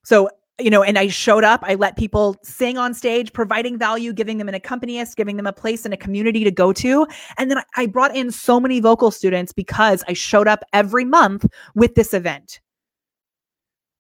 So 0.05 0.31
you 0.63 0.71
know, 0.71 0.83
and 0.83 0.99
I 0.99 1.09
showed 1.09 1.45
up. 1.45 1.61
I 1.65 1.75
let 1.75 1.97
people 1.97 2.37
sing 2.43 2.79
on 2.79 2.95
stage, 2.95 3.33
providing 3.33 3.79
value, 3.79 4.13
giving 4.13 4.39
them 4.39 4.49
an 4.49 4.55
accompanist, 4.55 5.17
giving 5.17 5.37
them 5.37 5.47
a 5.47 5.53
place 5.53 5.85
and 5.85 5.93
a 5.93 5.97
community 5.97 6.45
to 6.45 6.51
go 6.51 6.73
to. 6.75 7.07
And 7.39 7.51
then 7.51 7.63
I 7.77 7.87
brought 7.87 8.15
in 8.15 8.31
so 8.31 8.61
many 8.61 8.81
vocal 8.81 9.11
students 9.11 9.53
because 9.53 10.05
I 10.09 10.13
showed 10.13 10.49
up 10.49 10.63
every 10.73 11.05
month 11.05 11.47
with 11.75 11.95
this 11.95 12.15
event. 12.15 12.61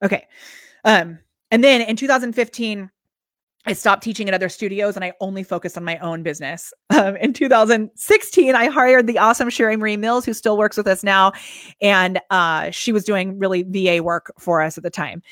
Okay. 0.04 0.26
Um, 0.84 1.18
and 1.50 1.62
then 1.62 1.82
in 1.82 1.96
2015, 1.96 2.90
I 3.64 3.72
stopped 3.74 4.02
teaching 4.02 4.26
at 4.26 4.34
other 4.34 4.48
studios 4.48 4.96
and 4.96 5.04
I 5.04 5.12
only 5.20 5.44
focused 5.44 5.76
on 5.76 5.84
my 5.84 5.98
own 5.98 6.22
business. 6.22 6.72
Um, 6.90 7.16
in 7.16 7.32
2016, 7.32 8.54
I 8.54 8.68
hired 8.68 9.06
the 9.06 9.18
awesome 9.18 9.48
Sherry 9.48 9.76
Marie 9.76 9.96
Mills, 9.96 10.24
who 10.24 10.34
still 10.34 10.58
works 10.58 10.76
with 10.76 10.86
us 10.86 11.02
now. 11.02 11.32
And 11.80 12.20
uh, 12.30 12.70
she 12.70 12.92
was 12.92 13.04
doing 13.04 13.38
really 13.38 13.62
VA 13.62 14.02
work 14.02 14.32
for 14.38 14.60
us 14.60 14.76
at 14.76 14.84
the 14.84 14.90
time. 14.90 15.22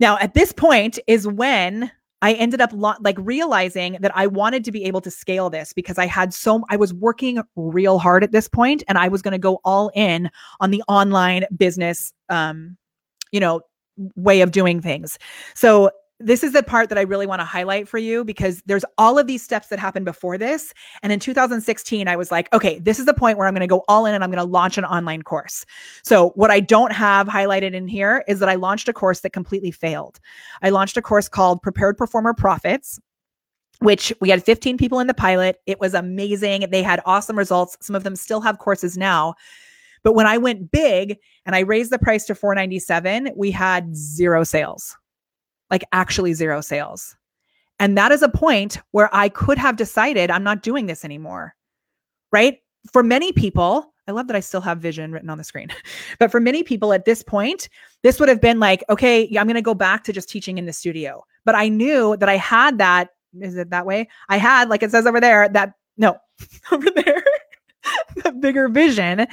Now, 0.00 0.18
at 0.18 0.34
this 0.34 0.52
point 0.52 0.98
is 1.06 1.28
when 1.28 1.90
I 2.22 2.34
ended 2.34 2.60
up 2.60 2.70
lo- 2.72 2.94
like 3.00 3.16
realizing 3.18 3.96
that 4.00 4.12
I 4.14 4.26
wanted 4.26 4.64
to 4.64 4.72
be 4.72 4.84
able 4.84 5.00
to 5.02 5.10
scale 5.10 5.48
this 5.48 5.72
because 5.72 5.98
I 5.98 6.06
had 6.06 6.34
so 6.34 6.64
I 6.68 6.76
was 6.76 6.92
working 6.92 7.40
real 7.56 7.98
hard 7.98 8.24
at 8.24 8.32
this 8.32 8.48
point 8.48 8.82
and 8.88 8.98
I 8.98 9.08
was 9.08 9.22
going 9.22 9.32
to 9.32 9.38
go 9.38 9.60
all 9.64 9.90
in 9.94 10.30
on 10.60 10.70
the 10.70 10.82
online 10.88 11.44
business 11.56 12.12
um 12.28 12.76
you 13.32 13.40
know 13.40 13.62
way 14.16 14.40
of 14.40 14.50
doing 14.50 14.80
things. 14.80 15.18
So 15.54 15.90
this 16.20 16.44
is 16.44 16.52
the 16.52 16.62
part 16.62 16.90
that 16.90 16.98
I 16.98 17.02
really 17.02 17.26
want 17.26 17.40
to 17.40 17.44
highlight 17.44 17.88
for 17.88 17.98
you 17.98 18.24
because 18.24 18.62
there's 18.66 18.84
all 18.98 19.18
of 19.18 19.26
these 19.26 19.42
steps 19.42 19.68
that 19.68 19.78
happened 19.78 20.04
before 20.04 20.36
this. 20.36 20.74
And 21.02 21.12
in 21.12 21.18
2016, 21.18 22.06
I 22.06 22.16
was 22.16 22.30
like, 22.30 22.52
okay, 22.52 22.78
this 22.78 22.98
is 22.98 23.06
the 23.06 23.14
point 23.14 23.38
where 23.38 23.46
I'm 23.46 23.54
going 23.54 23.60
to 23.60 23.66
go 23.66 23.82
all 23.88 24.04
in 24.04 24.14
and 24.14 24.22
I'm 24.22 24.30
going 24.30 24.44
to 24.44 24.50
launch 24.50 24.76
an 24.76 24.84
online 24.84 25.22
course. 25.22 25.64
So, 26.04 26.30
what 26.30 26.50
I 26.50 26.60
don't 26.60 26.92
have 26.92 27.26
highlighted 27.26 27.72
in 27.72 27.88
here 27.88 28.22
is 28.28 28.38
that 28.40 28.48
I 28.48 28.54
launched 28.54 28.88
a 28.88 28.92
course 28.92 29.20
that 29.20 29.30
completely 29.30 29.70
failed. 29.70 30.20
I 30.62 30.68
launched 30.68 30.96
a 30.96 31.02
course 31.02 31.28
called 31.28 31.62
Prepared 31.62 31.96
Performer 31.96 32.34
Profits 32.34 33.00
which 33.80 34.12
we 34.20 34.28
had 34.28 34.44
15 34.44 34.76
people 34.76 35.00
in 35.00 35.06
the 35.06 35.14
pilot. 35.14 35.56
It 35.64 35.80
was 35.80 35.94
amazing. 35.94 36.66
They 36.70 36.82
had 36.82 37.00
awesome 37.06 37.38
results. 37.38 37.78
Some 37.80 37.96
of 37.96 38.04
them 38.04 38.14
still 38.14 38.42
have 38.42 38.58
courses 38.58 38.98
now. 38.98 39.34
But 40.02 40.12
when 40.14 40.26
I 40.26 40.36
went 40.36 40.70
big 40.70 41.16
and 41.46 41.56
I 41.56 41.60
raised 41.60 41.90
the 41.90 41.98
price 41.98 42.26
to 42.26 42.34
497, 42.34 43.30
we 43.36 43.50
had 43.50 43.96
zero 43.96 44.44
sales 44.44 44.98
like 45.70 45.84
actually 45.92 46.34
zero 46.34 46.60
sales. 46.60 47.16
And 47.78 47.96
that 47.96 48.12
is 48.12 48.22
a 48.22 48.28
point 48.28 48.78
where 48.90 49.08
I 49.14 49.28
could 49.28 49.58
have 49.58 49.76
decided 49.76 50.30
I'm 50.30 50.44
not 50.44 50.62
doing 50.62 50.86
this 50.86 51.04
anymore. 51.04 51.54
Right? 52.32 52.58
For 52.92 53.02
many 53.02 53.32
people, 53.32 53.92
I 54.06 54.12
love 54.12 54.26
that 54.26 54.36
I 54.36 54.40
still 54.40 54.60
have 54.60 54.78
vision 54.78 55.12
written 55.12 55.30
on 55.30 55.38
the 55.38 55.44
screen. 55.44 55.68
But 56.18 56.30
for 56.30 56.40
many 56.40 56.62
people 56.62 56.92
at 56.92 57.04
this 57.04 57.22
point, 57.22 57.68
this 58.02 58.18
would 58.20 58.28
have 58.28 58.40
been 58.40 58.60
like, 58.60 58.84
okay, 58.90 59.26
I'm 59.38 59.46
going 59.46 59.54
to 59.54 59.62
go 59.62 59.74
back 59.74 60.04
to 60.04 60.12
just 60.12 60.28
teaching 60.28 60.58
in 60.58 60.66
the 60.66 60.72
studio. 60.72 61.24
But 61.44 61.54
I 61.54 61.68
knew 61.68 62.16
that 62.18 62.28
I 62.28 62.36
had 62.36 62.78
that. 62.78 63.10
Is 63.40 63.56
it 63.56 63.70
that 63.70 63.86
way? 63.86 64.08
I 64.28 64.36
had, 64.36 64.68
like 64.68 64.82
it 64.82 64.90
says 64.90 65.06
over 65.06 65.20
there, 65.20 65.48
that 65.50 65.74
no, 65.96 66.16
over 66.72 66.90
there, 66.90 67.22
the 68.24 68.32
bigger 68.32 68.68
vision. 68.68 69.26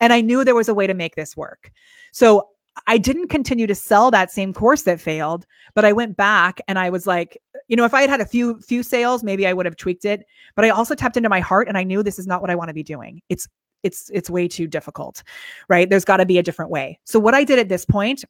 And 0.00 0.12
I 0.12 0.20
knew 0.20 0.42
there 0.42 0.54
was 0.54 0.68
a 0.68 0.74
way 0.74 0.86
to 0.86 0.94
make 0.94 1.14
this 1.14 1.36
work. 1.36 1.70
So 2.12 2.48
I 2.86 2.98
didn't 2.98 3.28
continue 3.28 3.66
to 3.66 3.74
sell 3.74 4.10
that 4.10 4.30
same 4.30 4.52
course 4.52 4.82
that 4.82 5.00
failed, 5.00 5.46
but 5.74 5.84
I 5.84 5.92
went 5.92 6.16
back 6.16 6.60
and 6.66 6.78
I 6.78 6.90
was 6.90 7.06
like, 7.06 7.40
you 7.68 7.76
know, 7.76 7.84
if 7.84 7.94
I 7.94 8.00
had 8.00 8.10
had 8.10 8.20
a 8.20 8.26
few 8.26 8.60
few 8.60 8.82
sales, 8.82 9.22
maybe 9.22 9.46
I 9.46 9.52
would 9.52 9.66
have 9.66 9.76
tweaked 9.76 10.04
it. 10.04 10.26
But 10.54 10.64
I 10.64 10.70
also 10.70 10.94
tapped 10.94 11.16
into 11.16 11.28
my 11.28 11.40
heart 11.40 11.68
and 11.68 11.78
I 11.78 11.84
knew 11.84 12.02
this 12.02 12.18
is 12.18 12.26
not 12.26 12.40
what 12.40 12.50
I 12.50 12.54
want 12.54 12.68
to 12.68 12.74
be 12.74 12.82
doing. 12.82 13.22
It's 13.28 13.48
it's 13.82 14.10
it's 14.12 14.28
way 14.28 14.48
too 14.48 14.66
difficult. 14.66 15.22
Right? 15.68 15.88
There's 15.88 16.04
got 16.04 16.18
to 16.18 16.26
be 16.26 16.38
a 16.38 16.42
different 16.42 16.70
way. 16.70 16.98
So 17.04 17.18
what 17.18 17.34
I 17.34 17.44
did 17.44 17.58
at 17.58 17.68
this 17.68 17.84
point, 17.84 18.24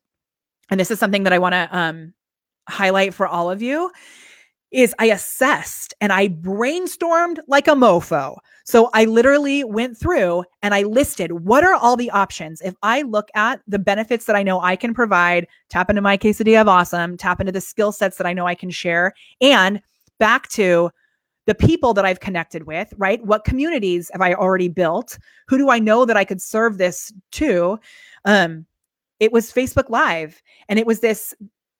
and 0.71 0.79
this 0.79 0.91
is 0.91 0.99
something 0.99 1.25
that 1.25 1.33
I 1.33 1.39
want 1.39 1.55
to 1.55 1.69
um 1.77 2.13
highlight 2.69 3.15
for 3.15 3.27
all 3.27 3.51
of 3.51 3.63
you 3.63 3.91
is 4.75 4.95
I 4.99 5.07
assessed 5.07 5.95
and 6.01 6.13
I 6.13 6.29
brainstormed 6.29 7.39
like 7.47 7.69
a 7.69 7.73
mofo. 7.73 8.37
So 8.65 8.91
I 8.93 9.05
literally 9.05 9.63
went 9.63 9.97
through 9.97 10.45
and 10.63 10.75
I 10.75 10.83
listed 10.83 11.33
what 11.33 11.65
are 11.65 11.75
all 11.75 11.97
the 11.97 12.11
options. 12.11 12.61
If 12.61 12.75
I 12.83 13.03
look 13.03 13.29
at 13.35 13.61
the 13.69 13.79
benefits 13.79 14.25
that 14.25 14.37
I 14.37 14.43
know 14.43 14.61
I 14.61 14.75
can 14.75 14.93
provide, 14.93 15.47
tap 15.69 15.91
into 15.91 16.03
my 16.03 16.19
quesadilla 16.19 16.63
of 16.63 16.69
awesome, 16.69 17.17
tap 17.17 17.41
into 17.41 17.53
the 17.53 17.61
skill 17.61 17.93
sets 17.93 18.17
that 18.17 18.27
I 18.27 18.33
know 18.33 18.47
I 18.47 18.55
can 18.55 18.71
share, 18.71 19.13
and 19.41 19.81
back 20.19 20.49
to 20.51 20.91
the 21.47 21.55
people 21.55 21.95
that 21.95 22.05
I've 22.05 22.21
connected 22.21 22.65
with, 22.67 22.93
right? 22.97 23.25
What 23.25 23.45
communities 23.45 24.11
have 24.13 24.23
I 24.23 24.35
already 24.35 24.69
built? 24.69 25.19
Who 25.49 25.59
do 25.59 25.69
I 25.71 25.79
know 25.79 26.05
that 26.05 26.17
I 26.17 26.25
could 26.25 26.41
serve 26.41 26.79
this 26.79 27.13
to? 27.33 27.79
Um, 28.25 28.67
it 29.21 29.31
was 29.31 29.53
Facebook 29.53 29.91
Live. 29.91 30.43
And 30.69 30.79
it 30.79 30.87
was 30.87 31.01
this, 31.01 31.35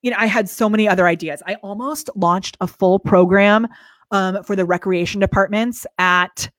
you 0.05 0.11
know, 0.11 0.17
I 0.19 0.27
had 0.27 0.47
so 0.47 0.69
many 0.69 0.87
other 0.87 1.07
ideas. 1.07 1.41
I 1.47 1.55
almost 1.55 2.11
launched 2.15 2.57
a 2.61 2.67
full 2.67 2.99
program 2.99 3.67
um, 4.11 4.43
for 4.43 4.55
the 4.55 4.63
recreation 4.63 5.19
departments 5.19 5.85
at 5.97 6.49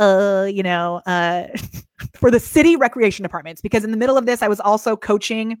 uh 0.00 0.48
you 0.52 0.62
know 0.62 1.00
uh 1.06 1.46
for 2.16 2.28
the 2.28 2.40
city 2.40 2.74
recreation 2.74 3.22
departments 3.22 3.62
because 3.62 3.84
in 3.84 3.92
the 3.92 3.96
middle 3.96 4.18
of 4.18 4.26
this 4.26 4.42
i 4.42 4.48
was 4.48 4.58
also 4.58 4.96
coaching 4.96 5.56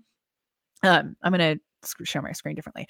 um 0.82 1.14
i'm 1.22 1.32
going 1.32 1.56
to 1.56 1.60
show 2.02 2.22
my 2.22 2.32
screen 2.32 2.54
differently. 2.54 2.88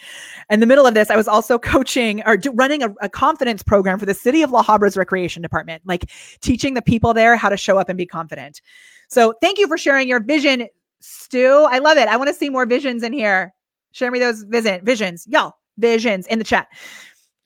In 0.51 0.61
the 0.61 0.67
middle 0.67 0.87
of 0.87 0.95
this, 0.95 1.11
I 1.11 1.17
was 1.17 1.27
also 1.27 1.59
coaching 1.59 2.23
or 2.27 2.37
do, 2.37 2.53
running 2.53 2.85
a, 2.85 2.95
a, 3.01 3.09
confidence 3.09 3.61
program 3.61 3.99
for 3.99 4.07
the 4.07 4.15
city 4.15 4.43
of 4.43 4.53
La 4.53 4.63
Habra's 4.63 4.97
recreation 4.97 5.43
department, 5.43 5.83
like 5.85 6.09
teaching 6.41 6.75
the 6.75 6.81
people 6.81 7.13
there 7.13 7.35
how 7.35 7.49
to 7.49 7.57
show 7.57 7.77
up 7.77 7.89
and 7.89 7.99
be 7.99 8.07
confident. 8.07 8.61
So 9.09 9.35
thank 9.43 9.59
you 9.59 9.67
for 9.67 9.77
sharing 9.77 10.07
your 10.07 10.21
vision, 10.21 10.69
Stu. 11.01 11.67
I 11.69 11.79
love 11.79 11.99
it. 11.99 12.07
I 12.07 12.17
want 12.17 12.29
to 12.29 12.35
see 12.35 12.51
more 12.51 12.67
visions 12.67 13.03
in 13.03 13.13
here. 13.13 13.53
Share 13.95 14.11
me 14.11 14.19
those 14.19 14.43
vision 14.43 14.85
visions, 14.85 15.27
y'all. 15.29 15.55
Visions 15.79 16.27
in 16.27 16.39
the 16.39 16.45
chat. 16.45 16.69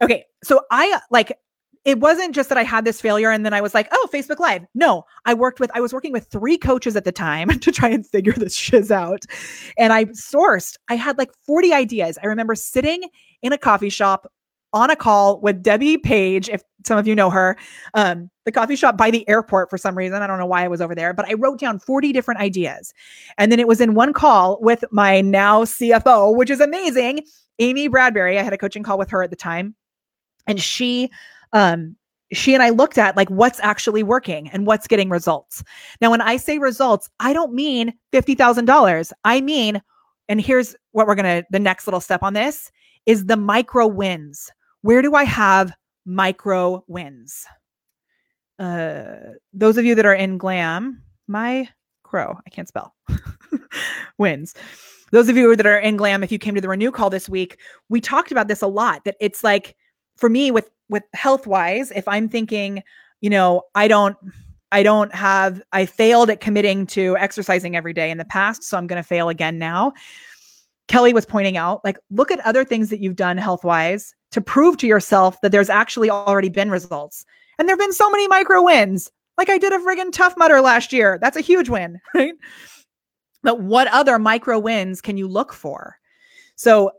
Okay, 0.03 0.25
so 0.43 0.63
I 0.71 0.91
uh, 0.93 1.01
like 1.11 1.39
it 1.85 2.01
wasn't 2.01 2.35
just 2.35 2.49
that 2.49 2.59
I 2.59 2.65
had 2.65 2.85
this 2.85 3.01
failure 3.01 3.31
and 3.31 3.47
then 3.47 3.55
I 3.55 3.61
was 3.61 3.75
like, 3.75 3.89
oh, 3.93 4.09
Facebook 4.13 4.39
Live. 4.39 4.63
No, 4.75 5.05
I 5.25 5.33
worked 5.33 5.61
with, 5.61 5.71
I 5.75 5.81
was 5.81 5.93
working 5.93 6.13
with 6.13 6.27
three 6.27 6.59
coaches 6.59 6.97
at 6.97 7.05
the 7.05 7.13
time 7.13 7.49
to 7.61 7.73
try 7.73 7.89
and 7.89 8.07
figure 8.07 8.33
this 8.35 8.55
shiz 8.55 8.91
out. 8.91 9.25
And 9.79 9.93
I 9.93 10.05
sourced, 10.07 10.77
I 10.89 10.97
had 10.97 11.17
like 11.17 11.31
40 11.47 11.73
ideas. 11.73 12.19
I 12.23 12.27
remember 12.27 12.55
sitting 12.55 13.05
in 13.41 13.53
a 13.53 13.59
coffee 13.59 13.89
shop 13.89 14.31
on 14.73 14.91
a 14.91 14.97
call 14.97 15.41
with 15.41 15.63
Debbie 15.63 15.99
Page, 15.99 16.49
if 16.49 16.63
some 16.85 16.99
of 16.99 17.07
you 17.07 17.15
know 17.15 17.31
her, 17.31 17.57
um, 17.95 18.31
the 18.45 18.53
coffee 18.53 18.77
shop 18.77 18.97
by 18.97 19.11
the 19.11 19.29
airport 19.29 19.71
for 19.71 19.79
some 19.79 19.97
reason. 19.97 20.23
I 20.23 20.27
don't 20.27 20.39
know 20.39 20.47
why 20.47 20.65
I 20.65 20.69
was 20.69 20.81
over 20.81 20.95
there, 20.95 21.13
but 21.13 21.29
I 21.29 21.35
wrote 21.35 21.59
down 21.59 21.79
40 21.79 22.13
different 22.13 22.41
ideas. 22.41 22.93
And 23.37 23.51
then 23.51 23.61
it 23.61 23.69
was 23.69 23.81
in 23.81 23.95
one 23.95 24.13
call 24.13 24.59
with 24.61 24.85
my 24.91 25.21
now 25.21 25.65
CFO, 25.65 26.37
which 26.37 26.51
is 26.51 26.61
amazing, 26.61 27.25
Amy 27.59 27.89
Bradbury. 27.89 28.39
I 28.39 28.43
had 28.43 28.53
a 28.53 28.59
coaching 28.59 28.83
call 28.83 28.99
with 28.99 29.11
her 29.11 29.23
at 29.23 29.31
the 29.31 29.37
time. 29.37 29.75
And 30.47 30.61
she 30.61 31.11
um, 31.53 31.97
she 32.33 32.55
and 32.55 32.63
I 32.63 32.71
looked 32.71 32.99
at 32.99 33.17
like 33.17 33.31
what's 33.31 33.61
actually 33.61 34.03
working 34.03 34.49
and 34.51 34.67
what's 34.67 34.87
getting 34.87 35.09
results. 35.09 35.63
Now, 36.01 36.11
when 36.11 36.21
I 36.21 36.37
say 36.37 36.59
results, 36.59 37.09
I 37.21 37.33
don't 37.33 37.55
mean 37.55 37.95
$50,000. 38.13 39.13
I 39.25 39.41
mean, 39.41 39.81
and 40.29 40.41
here's 40.41 40.77
what 40.93 41.07
we're 41.07 41.15
going 41.15 41.43
to, 41.43 41.47
the 41.51 41.59
next 41.59 41.87
little 41.87 42.01
step 42.01 42.23
on 42.23 42.35
this 42.35 42.71
is 43.07 43.27
the 43.27 43.37
micro 43.37 43.87
wins. 43.87 44.51
Where 44.83 45.03
do 45.03 45.15
I 45.15 45.25
have 45.25 45.73
micro 46.07 46.85
wins? 46.87 47.47
Uh, 48.59 49.35
those 49.53 49.77
of 49.77 49.85
you 49.85 49.95
that 49.95 50.07
are 50.07 50.15
in 50.15 50.39
glam, 50.39 51.03
my 51.27 51.69
crow, 52.03 52.39
I 52.47 52.51
can't 52.51 52.69
spell, 52.69 52.95
wins. 54.19 54.55
Those 55.11 55.29
of 55.29 55.37
you 55.37 55.55
that 55.55 55.67
are 55.67 55.79
in 55.79 55.97
glam, 55.97 56.23
if 56.23 56.33
you 56.33 56.39
came 56.39 56.55
to 56.55 56.61
the 56.61 56.69
renew 56.69 56.91
call 56.91 57.11
this 57.11 57.29
week, 57.29 57.59
we 57.89 58.01
talked 58.01 58.33
about 58.33 58.49
this 58.49 58.63
a 58.63 58.67
lot 58.67 59.05
that 59.05 59.17
it's 59.21 59.45
like, 59.45 59.77
for 60.17 60.29
me 60.29 60.51
with 60.51 60.69
with 60.89 61.05
health 61.15 61.47
wise, 61.47 61.91
if 61.93 62.07
I'm 62.09 62.29
thinking, 62.29 62.83
you 63.21 63.31
know, 63.31 63.63
I 63.75 63.89
don't 63.89 64.17
I 64.73 64.83
don't 64.83 65.15
have 65.15 65.63
I 65.73 65.87
failed 65.87 66.31
at 66.31 66.41
committing 66.41 66.87
to 66.89 67.17
exercising 67.17 67.77
every 67.77 67.93
day 67.93 68.11
in 68.11 68.19
the 68.19 68.25
past, 68.25 68.65
so 68.65 68.77
I'm 68.77 68.87
going 68.87 69.03
to 69.03 69.07
fail 69.09 69.29
again 69.29 69.59
now. 69.59 69.93
Kelly 70.89 71.13
was 71.13 71.27
pointing 71.27 71.57
out 71.57 71.85
like 71.85 71.99
look 72.11 72.31
at 72.31 72.41
other 72.41 72.65
things 72.65 72.91
that 72.91 73.01
you've 73.01 73.17
done 73.17 73.37
health 73.37 73.65
wise 73.65 74.15
to 74.39 74.45
prove 74.45 74.77
to 74.79 74.87
yourself 74.87 75.41
that 75.41 75.53
there's 75.53 75.71
actually 75.71 76.11
already 76.11 76.49
been 76.49 76.71
results. 76.71 77.25
And 77.59 77.69
there've 77.69 77.79
been 77.79 77.93
so 77.93 78.09
many 78.11 78.29
micro 78.29 78.63
wins. 78.63 79.11
Like 79.37 79.51
I 79.51 79.59
did 79.59 79.73
a 79.73 79.79
friggin' 79.79 80.13
Tough 80.13 80.37
Mudder 80.37 80.61
last 80.61 80.93
year. 80.93 81.19
That's 81.21 81.37
a 81.37 81.41
huge 81.41 81.69
win, 81.69 82.01
right? 82.15 82.35
But 83.43 83.61
what 83.61 83.89
other 83.89 84.19
micro 84.19 84.59
wins 84.59 85.01
can 85.01 85.17
you 85.17 85.29
look 85.29 85.53
for? 85.53 85.97
So 86.57 86.93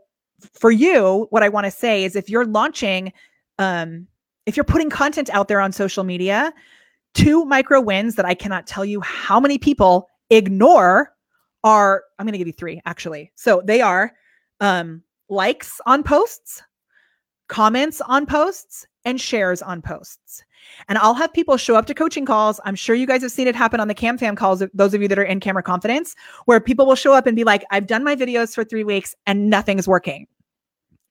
for 0.52 0.70
you, 0.70 1.26
what 1.30 1.42
I 1.42 1.48
want 1.48 1.66
to 1.66 1.70
say 1.70 2.04
is 2.04 2.16
if 2.16 2.30
you're 2.30 2.46
launching 2.46 3.12
um, 3.58 4.06
if 4.46 4.56
you're 4.56 4.64
putting 4.64 4.88
content 4.88 5.28
out 5.30 5.48
there 5.48 5.60
on 5.60 5.70
social 5.70 6.02
media, 6.02 6.52
two 7.12 7.44
micro 7.44 7.80
wins 7.80 8.14
that 8.14 8.24
I 8.24 8.34
cannot 8.34 8.66
tell 8.66 8.86
you 8.86 9.00
how 9.02 9.38
many 9.38 9.58
people 9.58 10.08
ignore 10.30 11.12
are 11.62 12.04
I'm 12.18 12.24
going 12.24 12.32
to 12.32 12.38
give 12.38 12.46
you 12.46 12.54
three 12.54 12.80
actually. 12.86 13.32
So 13.34 13.62
they 13.64 13.82
are 13.82 14.12
um, 14.60 15.02
likes 15.28 15.78
on 15.86 16.02
posts, 16.02 16.62
comments 17.50 18.00
on 18.00 18.24
posts, 18.24 18.86
and 19.04 19.20
shares 19.20 19.60
on 19.62 19.82
posts. 19.82 20.42
And 20.88 20.98
I'll 20.98 21.14
have 21.14 21.32
people 21.32 21.56
show 21.56 21.74
up 21.74 21.86
to 21.86 21.94
coaching 21.94 22.26
calls. 22.26 22.60
I'm 22.64 22.74
sure 22.74 22.94
you 22.94 23.06
guys 23.06 23.22
have 23.22 23.32
seen 23.32 23.48
it 23.48 23.56
happen 23.56 23.80
on 23.80 23.88
the 23.88 23.94
Cam 23.94 24.18
Fam 24.18 24.36
calls, 24.36 24.62
those 24.74 24.94
of 24.94 25.02
you 25.02 25.08
that 25.08 25.18
are 25.18 25.24
in 25.24 25.40
camera 25.40 25.62
confidence, 25.62 26.14
where 26.44 26.60
people 26.60 26.86
will 26.86 26.94
show 26.94 27.12
up 27.12 27.26
and 27.26 27.34
be 27.34 27.44
like, 27.44 27.64
I've 27.70 27.86
done 27.86 28.04
my 28.04 28.14
videos 28.14 28.54
for 28.54 28.62
three 28.62 28.84
weeks 28.84 29.14
and 29.26 29.48
nothing's 29.50 29.88
working. 29.88 30.26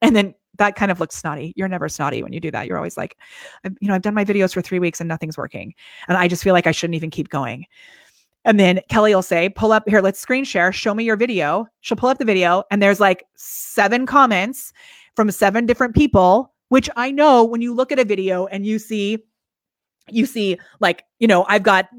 And 0.02 0.15
then 0.15 0.34
that 0.58 0.75
kind 0.75 0.91
of 0.91 0.99
looks 0.99 1.15
snotty. 1.15 1.54
You're 1.56 1.67
never 1.67 1.89
snotty 1.89 2.21
when 2.21 2.32
you 2.32 2.39
do 2.39 2.52
that. 2.52 2.67
You're 2.67 2.78
always 2.78 2.95
like, 2.95 3.17
you 3.82 3.88
know, 3.88 3.95
I've 3.95 4.02
done 4.02 4.13
my 4.13 4.25
videos 4.25 4.54
for 4.54 4.62
three 4.62 4.80
weeks 4.80 5.02
and 5.02 5.08
nothing's 5.08 5.38
working. 5.38 5.73
And 6.08 6.17
I 6.17 6.28
just 6.28 6.43
feel 6.43 6.54
like 6.54 6.67
I 6.67 6.71
shouldn't 6.71 6.95
even 6.95 7.10
keep 7.10 7.30
going. 7.30 7.65
And 8.45 8.60
then 8.60 8.80
Kelly 8.89 9.13
will 9.13 9.21
say, 9.21 9.49
pull 9.49 9.71
up 9.71 9.84
here, 9.88 10.02
let's 10.02 10.19
screen 10.19 10.43
share, 10.43 10.71
show 10.71 10.93
me 10.93 11.04
your 11.04 11.17
video. 11.17 11.67
She'll 11.82 11.97
pull 11.97 12.10
up 12.10 12.19
the 12.19 12.25
video, 12.25 12.63
and 12.71 12.82
there's 12.82 12.99
like 12.99 13.25
seven 13.36 14.06
comments 14.06 14.71
from 15.19 15.29
seven 15.32 15.65
different 15.65 15.93
people, 15.93 16.53
which 16.69 16.89
I 16.95 17.12
know 17.12 17.43
when 17.43 17.60
you 17.60 17.73
look 17.73 17.91
at 17.91 17.99
a 17.99 18.05
video 18.05 18.45
and 18.45 18.65
you 18.65 18.79
see, 18.79 19.17
you 20.08 20.25
see, 20.25 20.58
like, 20.79 21.03
you 21.19 21.27
know, 21.27 21.45
I've 21.49 21.63
got 21.63 21.89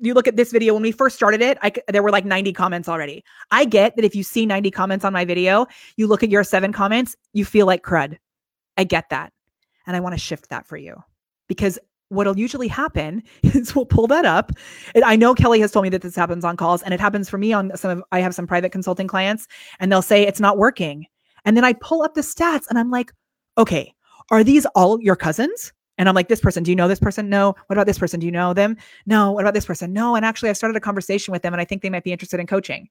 you 0.00 0.14
look 0.14 0.26
at 0.26 0.36
this 0.36 0.50
video 0.50 0.72
when 0.72 0.82
we 0.82 0.90
first 0.90 1.14
started 1.14 1.42
it 1.42 1.58
I, 1.60 1.72
there 1.88 2.02
were 2.02 2.10
like 2.10 2.24
90 2.24 2.54
comments 2.54 2.88
already. 2.88 3.22
I 3.50 3.66
get 3.66 3.96
that 3.96 4.04
if 4.06 4.14
you 4.14 4.22
see 4.22 4.46
90 4.46 4.70
comments 4.70 5.04
on 5.04 5.12
my 5.12 5.26
video 5.26 5.66
you 5.98 6.06
look 6.06 6.22
at 6.22 6.30
your 6.30 6.42
seven 6.42 6.72
comments 6.72 7.16
you 7.34 7.44
feel 7.44 7.66
like 7.66 7.82
crud. 7.82 8.16
I 8.78 8.84
get 8.84 9.10
that. 9.10 9.34
And 9.86 9.94
i 9.94 10.00
want 10.00 10.14
to 10.14 10.18
shift 10.18 10.48
that 10.48 10.66
for 10.66 10.78
you. 10.78 10.96
Because 11.48 11.78
what'll 12.08 12.38
usually 12.38 12.68
happen 12.68 13.22
is 13.42 13.74
we'll 13.74 13.84
pull 13.84 14.06
that 14.06 14.24
up 14.24 14.52
and 14.94 15.04
i 15.04 15.16
know 15.16 15.34
kelly 15.34 15.58
has 15.58 15.72
told 15.72 15.82
me 15.82 15.88
that 15.88 16.02
this 16.02 16.14
happens 16.14 16.44
on 16.44 16.56
calls 16.56 16.82
and 16.82 16.92
it 16.92 17.00
happens 17.00 17.30
for 17.30 17.38
me 17.38 17.52
on 17.52 17.74
some 17.76 17.90
of 17.90 18.04
i 18.12 18.20
have 18.20 18.34
some 18.34 18.46
private 18.46 18.70
consulting 18.70 19.08
clients 19.08 19.48
and 19.80 19.90
they'll 19.90 20.02
say 20.02 20.22
it's 20.22 20.38
not 20.38 20.58
working 20.58 21.06
and 21.44 21.56
then 21.56 21.64
i 21.64 21.72
pull 21.74 22.02
up 22.02 22.14
the 22.14 22.20
stats 22.20 22.64
and 22.68 22.78
i'm 22.78 22.90
like 22.90 23.12
okay 23.58 23.92
are 24.30 24.44
these 24.44 24.66
all 24.74 25.00
your 25.00 25.16
cousins 25.16 25.72
and 25.98 26.08
I'm 26.08 26.14
like, 26.14 26.28
this 26.28 26.40
person, 26.40 26.62
do 26.62 26.70
you 26.70 26.76
know 26.76 26.88
this 26.88 26.98
person? 26.98 27.28
No. 27.28 27.54
What 27.66 27.76
about 27.76 27.86
this 27.86 27.98
person? 27.98 28.18
Do 28.18 28.26
you 28.26 28.32
know 28.32 28.52
them? 28.52 28.76
No. 29.06 29.30
What 29.30 29.44
about 29.44 29.54
this 29.54 29.66
person? 29.66 29.92
No. 29.92 30.16
And 30.16 30.24
actually, 30.24 30.50
I've 30.50 30.56
started 30.56 30.76
a 30.76 30.80
conversation 30.80 31.32
with 31.32 31.42
them 31.42 31.54
and 31.54 31.60
I 31.60 31.64
think 31.64 31.82
they 31.82 31.90
might 31.90 32.04
be 32.04 32.12
interested 32.12 32.40
in 32.40 32.46
coaching. 32.46 32.88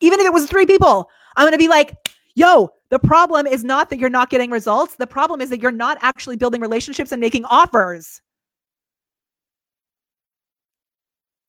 Even 0.00 0.20
if 0.20 0.26
it 0.26 0.32
was 0.32 0.46
three 0.46 0.66
people, 0.66 1.10
I'm 1.36 1.42
going 1.42 1.52
to 1.52 1.58
be 1.58 1.68
like, 1.68 1.96
yo, 2.36 2.70
the 2.90 3.00
problem 3.00 3.46
is 3.46 3.64
not 3.64 3.90
that 3.90 3.98
you're 3.98 4.08
not 4.08 4.30
getting 4.30 4.50
results. 4.50 4.94
The 4.94 5.06
problem 5.06 5.40
is 5.40 5.50
that 5.50 5.60
you're 5.60 5.72
not 5.72 5.98
actually 6.00 6.36
building 6.36 6.60
relationships 6.60 7.10
and 7.10 7.20
making 7.20 7.44
offers. 7.46 8.22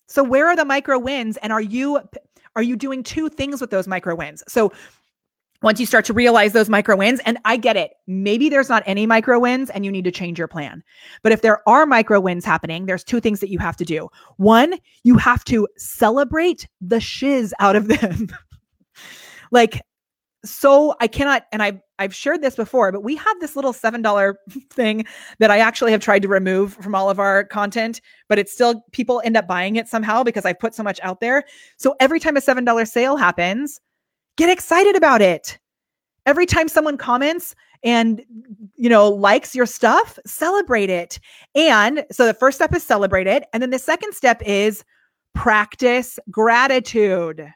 So 0.08 0.24
where 0.24 0.48
are 0.48 0.56
the 0.56 0.66
micro 0.66 0.98
wins 0.98 1.38
and 1.38 1.54
are 1.54 1.62
you 1.62 2.00
are 2.56 2.64
you 2.64 2.76
doing 2.76 3.04
two 3.04 3.30
things 3.30 3.62
with 3.62 3.70
those 3.70 3.88
micro 3.88 4.16
wins? 4.16 4.44
So 4.48 4.74
once 5.62 5.80
you 5.80 5.86
start 5.86 6.06
to 6.06 6.14
realize 6.14 6.54
those 6.54 6.70
micro 6.70 6.96
wins, 6.96 7.20
and 7.26 7.38
I 7.46 7.58
get 7.58 7.76
it, 7.76 7.92
maybe 8.08 8.50
there's 8.50 8.70
not 8.70 8.84
any 8.86 9.06
micro 9.06 9.40
wins 9.40 9.70
and 9.70 9.84
you 9.86 9.92
need 9.92 10.06
to 10.06 10.12
change 10.12 10.40
your 10.40 10.48
plan. 10.48 10.84
But 11.22 11.32
if 11.32 11.42
there 11.42 11.68
are 11.68 11.86
micro 11.86 12.20
wins 12.20 12.46
happening, 12.46 12.86
there's 12.86 13.04
two 13.04 13.20
things 13.20 13.40
that 13.42 13.50
you 13.50 13.60
have 13.60 13.76
to 13.78 13.86
do. 13.86 14.10
One, 14.38 14.76
you 15.04 15.18
have 15.18 15.44
to 15.46 15.68
celebrate 15.78 16.68
the 16.80 17.00
shiz 17.00 17.54
out 17.60 17.76
of 17.76 17.88
them. 17.88 18.28
like, 19.52 19.82
so 20.46 20.96
I 21.02 21.08
cannot, 21.08 21.44
and 21.52 21.62
I've 21.62 21.82
I've 22.00 22.16
shared 22.16 22.42
this 22.42 22.56
before, 22.56 22.94
but 22.94 23.04
we 23.04 23.18
have 23.18 23.40
this 23.42 23.58
little 23.58 23.74
seven 23.74 24.02
dollar 24.02 24.40
thing 24.70 25.06
that 25.40 25.52
I 25.52 25.60
actually 25.60 25.92
have 25.92 26.00
tried 26.00 26.22
to 26.22 26.30
remove 26.30 26.74
from 26.76 26.96
all 26.96 27.10
of 27.10 27.20
our 27.20 27.44
content, 27.44 28.00
but 28.30 28.40
it's 28.40 28.54
still 28.54 28.86
people 28.94 29.22
end 29.26 29.36
up 29.36 29.48
buying 29.48 29.76
it 29.76 29.90
somehow 29.90 30.24
because 30.24 30.46
I 30.46 30.54
put 30.54 30.74
so 30.74 30.82
much 30.82 31.00
out 31.04 31.20
there. 31.20 31.44
So 31.76 31.96
every 32.00 32.22
time 32.22 32.38
a 32.38 32.42
seven 32.42 32.64
dollar 32.64 32.86
sale 32.86 33.18
happens, 33.18 33.82
get 34.40 34.50
excited 34.50 34.96
about 34.96 35.22
it. 35.22 35.60
Every 36.26 36.46
time 36.46 36.70
someone 36.70 36.98
comments 36.98 37.56
and 37.84 38.24
you 38.76 38.90
know 38.90 39.10
likes 39.10 39.54
your 39.54 39.66
stuff, 39.66 40.18
celebrate 40.26 40.90
it. 40.90 41.20
And 41.56 42.06
so 42.12 42.26
the 42.26 42.34
first 42.34 42.58
step 42.58 42.74
is 42.74 42.82
celebrate 42.82 43.28
it, 43.28 43.44
and 43.54 43.62
then 43.62 43.70
the 43.70 43.80
second 43.80 44.14
step 44.14 44.42
is 44.44 44.84
practice 45.36 46.18
gratitude. 46.32 47.48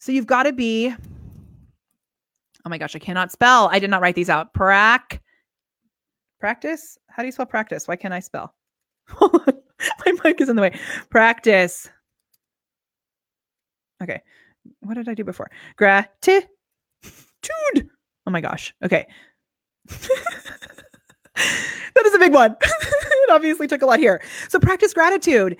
So 0.00 0.12
you've 0.12 0.26
got 0.26 0.42
to 0.42 0.52
be 0.52 0.94
Oh 2.66 2.68
my 2.68 2.76
gosh, 2.76 2.94
I 2.94 2.98
cannot 2.98 3.32
spell. 3.32 3.68
I 3.72 3.78
did 3.78 3.88
not 3.88 4.02
write 4.02 4.16
these 4.16 4.28
out. 4.28 4.52
Prac 4.52 5.22
practice? 6.40 6.98
How 7.08 7.22
do 7.22 7.26
you 7.26 7.32
spell 7.32 7.46
practice? 7.46 7.86
Why 7.86 7.96
can't 7.96 8.14
I 8.14 8.20
spell? 8.20 8.54
my 9.20 10.12
mic 10.24 10.40
is 10.40 10.48
in 10.48 10.56
the 10.56 10.62
way. 10.62 10.78
Practice. 11.10 11.88
Okay. 14.02 14.20
What 14.80 14.94
did 14.94 15.08
I 15.08 15.14
do 15.14 15.24
before? 15.24 15.50
Gratitude. 15.76 16.48
Oh 18.26 18.30
my 18.30 18.40
gosh. 18.40 18.74
Okay. 18.82 19.06
that 21.36 22.06
is 22.06 22.14
a 22.14 22.18
big 22.18 22.32
one. 22.32 22.56
it 22.62 23.30
obviously 23.30 23.66
took 23.66 23.82
a 23.82 23.86
lot 23.86 23.98
here. 23.98 24.22
So 24.48 24.58
practice 24.58 24.92
gratitude. 24.94 25.56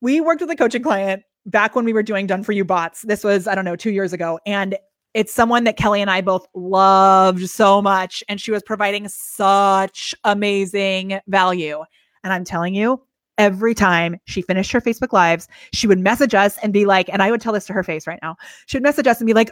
We 0.00 0.20
worked 0.20 0.40
with 0.40 0.50
a 0.50 0.56
coaching 0.56 0.82
client 0.82 1.22
back 1.46 1.74
when 1.74 1.84
we 1.84 1.92
were 1.92 2.02
doing 2.02 2.26
done 2.26 2.42
for 2.42 2.52
you 2.52 2.64
bots. 2.64 3.02
This 3.02 3.24
was, 3.24 3.46
I 3.46 3.54
don't 3.54 3.64
know, 3.64 3.76
two 3.76 3.90
years 3.90 4.12
ago. 4.12 4.38
And 4.46 4.76
it's 5.14 5.32
someone 5.32 5.64
that 5.64 5.76
Kelly 5.76 6.00
and 6.00 6.10
I 6.10 6.20
both 6.20 6.46
loved 6.54 7.48
so 7.48 7.82
much. 7.82 8.22
And 8.28 8.40
she 8.40 8.50
was 8.50 8.62
providing 8.62 9.08
such 9.08 10.14
amazing 10.24 11.20
value. 11.26 11.82
And 12.22 12.32
I'm 12.32 12.44
telling 12.44 12.74
you, 12.74 13.02
every 13.38 13.74
time 13.74 14.16
she 14.26 14.42
finished 14.42 14.72
her 14.72 14.80
Facebook 14.80 15.12
Lives, 15.12 15.48
she 15.72 15.86
would 15.86 15.98
message 15.98 16.34
us 16.34 16.58
and 16.58 16.72
be 16.72 16.84
like, 16.84 17.08
and 17.10 17.22
I 17.22 17.30
would 17.30 17.40
tell 17.40 17.52
this 17.52 17.66
to 17.66 17.72
her 17.72 17.82
face 17.82 18.06
right 18.06 18.18
now. 18.22 18.36
She 18.66 18.76
would 18.76 18.82
message 18.82 19.06
us 19.06 19.20
and 19.20 19.26
be 19.26 19.34
like, 19.34 19.50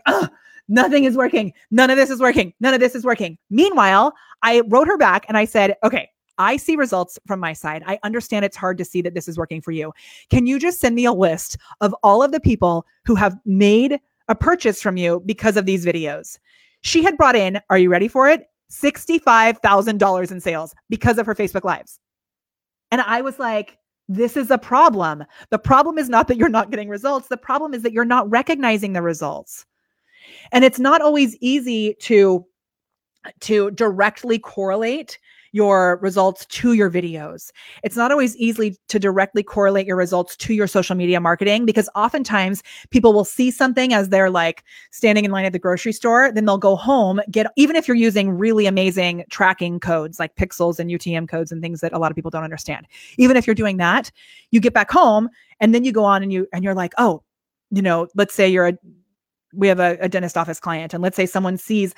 nothing 0.69 1.05
is 1.05 1.17
working. 1.17 1.53
None 1.71 1.91
of 1.91 1.97
this 1.97 2.11
is 2.11 2.21
working. 2.21 2.53
None 2.61 2.75
of 2.75 2.81
this 2.81 2.95
is 2.95 3.05
working. 3.05 3.39
Meanwhile, 3.49 4.13
I 4.43 4.63
wrote 4.69 4.89
her 4.89 4.99
back 4.99 5.25
and 5.29 5.39
I 5.39 5.45
said, 5.45 5.77
okay, 5.83 6.11
I 6.39 6.59
see 6.59 6.77
results 6.77 7.19
from 7.27 7.41
my 7.41 7.55
side. 7.55 7.83
I 7.87 7.99
understand 8.03 8.45
it's 8.45 8.57
hard 8.57 8.77
to 8.79 8.85
see 8.85 9.01
that 9.03 9.15
this 9.15 9.29
is 9.29 9.39
working 9.39 9.63
for 9.63 9.71
you. 9.71 9.93
Can 10.29 10.47
you 10.47 10.59
just 10.59 10.81
send 10.81 10.95
me 10.95 11.07
a 11.07 11.13
list 11.13 11.57
of 11.81 11.95
all 12.03 12.23
of 12.23 12.33
the 12.33 12.41
people 12.41 12.85
who 13.07 13.15
have 13.15 13.39
made 13.47 13.99
a 14.29 14.35
purchase 14.35 14.83
from 14.83 14.99
you 14.99 15.23
because 15.25 15.57
of 15.57 15.65
these 15.65 15.87
videos? 15.87 16.39
She 16.83 17.03
had 17.03 17.17
brought 17.17 17.37
in, 17.37 17.59
are 17.71 17.79
you 17.79 17.89
ready 17.89 18.09
for 18.09 18.29
it? 18.29 18.49
$65,000 18.71 20.31
in 20.31 20.41
sales 20.41 20.75
because 20.91 21.19
of 21.19 21.25
her 21.25 21.35
Facebook 21.35 21.65
Lives. 21.65 21.99
And 22.91 23.01
I 23.01 23.21
was 23.21 23.39
like, 23.39 23.79
this 24.09 24.37
is 24.37 24.51
a 24.51 24.59
problem. 24.59 25.25
The 25.51 25.59
problem 25.59 25.99
is 25.99 26.09
not 26.09 26.29
that 26.29 26.37
you're 26.37 26.49
not 26.49 26.71
getting 26.71 26.89
results. 26.89 27.29
The 27.29 27.37
problem 27.37 27.75
is 27.75 27.83
that 27.83 27.93
you're 27.93 28.05
not 28.05 28.31
recognizing 28.31 28.93
the 28.93 29.03
results. 29.03 29.67
And 30.53 30.65
it's 30.65 30.79
not 30.79 31.03
always 31.03 31.37
easy 31.41 31.95
to 32.01 32.45
to 33.41 33.73
directly 33.73 34.39
correlate 34.39 35.19
your 35.53 35.99
results 36.03 36.47
to 36.47 36.73
your 36.73 36.91
videos. 36.91 37.51
It's 37.83 37.97
not 37.97 38.11
always 38.11 38.37
easy 38.37 38.77
to 38.89 38.99
directly 38.99 39.43
correlate 39.43 39.87
your 39.87 39.97
results 39.97 40.37
to 40.37 40.55
your 40.55 40.67
social 40.67 40.97
media 40.97 41.21
marketing 41.21 41.67
because 41.67 41.89
oftentimes 41.95 42.63
people 42.91 43.13
will 43.13 43.25
see 43.25 43.51
something 43.51 43.93
as 43.93 44.09
they're 44.09 44.31
like 44.31 44.65
standing 44.91 45.25
in 45.25 45.31
line 45.31 45.45
at 45.45 45.53
the 45.53 45.59
grocery 45.59 45.93
store, 45.93 46.31
then 46.33 46.45
they'll 46.45 46.59
go 46.59 46.77
home, 46.77 47.21
get 47.31 47.47
even 47.57 47.77
if 47.77 47.87
you're 47.89 47.97
using 47.97 48.31
really 48.31 48.67
amazing 48.67 49.25
tracking 49.31 49.81
codes 49.81 50.19
like 50.19 50.35
pixels 50.37 50.79
and 50.79 50.91
UTM 50.91 51.29
codes 51.29 51.53
and 51.53 51.63
things 51.63 51.81
that 51.81 51.93
a 51.93 51.99
lot 51.99 52.11
of 52.11 52.17
people 52.17 52.31
don't 52.31 52.45
understand. 52.45 52.87
Even 53.17 53.37
if 53.37 53.47
you're 53.47 53.55
doing 53.55 53.77
that, 53.79 54.11
you 54.51 54.61
get 54.61 54.75
back 54.75 54.91
home 54.91 55.29
and 55.61 55.75
then 55.75 55.85
you 55.85 55.93
go 55.93 56.05
on 56.05 56.23
and 56.23 56.33
you 56.33 56.47
and 56.53 56.65
you're 56.65 56.75
like, 56.75 56.93
"Oh, 56.99 57.23
you 57.71 57.83
know, 57.83 58.09
let's 58.15 58.35
say 58.35 58.49
you're 58.49 58.69
a 58.69 58.79
we 59.55 59.69
have 59.69 59.81
a, 59.81 59.97
a 60.01 60.09
dentist 60.09 60.37
office 60.37 60.61
client 60.61 60.93
and 60.93 61.03
let's 61.03 61.17
say 61.17 61.27
someone 61.27 61.57
sees 61.57 61.95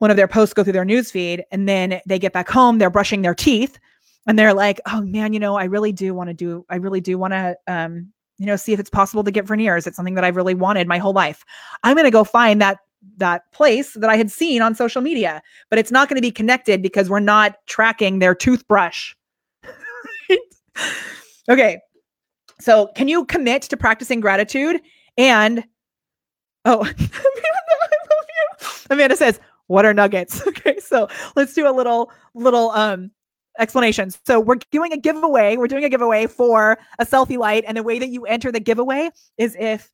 one 0.00 0.10
of 0.10 0.16
their 0.16 0.28
posts 0.28 0.52
go 0.52 0.64
through 0.64 0.72
their 0.72 0.84
news 0.84 1.10
feed 1.10 1.44
and 1.50 1.68
then 1.68 2.00
they 2.06 2.18
get 2.18 2.32
back 2.32 2.48
home 2.48 2.78
they're 2.78 2.90
brushing 2.90 3.22
their 3.22 3.34
teeth 3.34 3.78
and 4.26 4.38
they're 4.38 4.54
like 4.54 4.80
oh 4.86 5.00
man 5.02 5.32
you 5.32 5.40
know 5.40 5.56
i 5.56 5.64
really 5.64 5.92
do 5.92 6.12
want 6.12 6.28
to 6.28 6.34
do 6.34 6.64
i 6.68 6.76
really 6.76 7.00
do 7.00 7.16
want 7.16 7.32
to 7.32 7.56
um 7.66 8.12
you 8.40 8.46
know 8.46 8.56
see 8.56 8.72
if 8.72 8.80
it's 8.80 8.90
possible 8.90 9.22
to 9.22 9.30
get 9.30 9.46
veneers. 9.46 9.86
It's 9.86 9.96
something 9.96 10.14
that 10.14 10.24
i've 10.24 10.34
really 10.34 10.54
wanted 10.54 10.88
my 10.88 10.98
whole 10.98 11.12
life. 11.12 11.44
I'm 11.84 11.94
going 11.94 12.06
to 12.06 12.10
go 12.10 12.24
find 12.24 12.60
that 12.60 12.78
that 13.16 13.50
place 13.52 13.94
that 13.94 14.10
i 14.10 14.16
had 14.16 14.30
seen 14.30 14.60
on 14.60 14.74
social 14.74 15.00
media 15.00 15.40
but 15.70 15.78
it's 15.78 15.90
not 15.90 16.08
going 16.08 16.16
to 16.16 16.22
be 16.22 16.30
connected 16.30 16.82
because 16.82 17.08
we're 17.08 17.20
not 17.20 17.54
tracking 17.66 18.18
their 18.18 18.34
toothbrush. 18.34 19.14
Okay 21.48 21.80
so 22.60 22.88
can 22.94 23.08
you 23.08 23.24
commit 23.24 23.62
to 23.62 23.76
practicing 23.76 24.20
gratitude? 24.20 24.80
And 25.18 25.64
oh 26.64 26.88
amanda 28.90 29.16
says 29.16 29.40
what 29.70 29.86
are 29.86 29.94
nuggets? 29.94 30.42
Okay, 30.50 30.80
so 30.80 31.08
let's 31.36 31.54
do 31.54 31.68
a 31.68 31.70
little 31.70 32.10
little 32.34 32.72
um 32.72 33.12
explanation. 33.58 34.10
So 34.26 34.40
we're 34.40 34.58
doing 34.72 34.92
a 34.92 34.96
giveaway. 34.96 35.56
We're 35.56 35.68
doing 35.68 35.84
a 35.84 35.88
giveaway 35.88 36.26
for 36.26 36.76
a 36.98 37.06
selfie 37.06 37.38
light, 37.38 37.64
and 37.66 37.76
the 37.76 37.82
way 37.82 37.98
that 38.00 38.08
you 38.08 38.24
enter 38.24 38.50
the 38.50 38.58
giveaway 38.58 39.10
is 39.38 39.56
if 39.58 39.90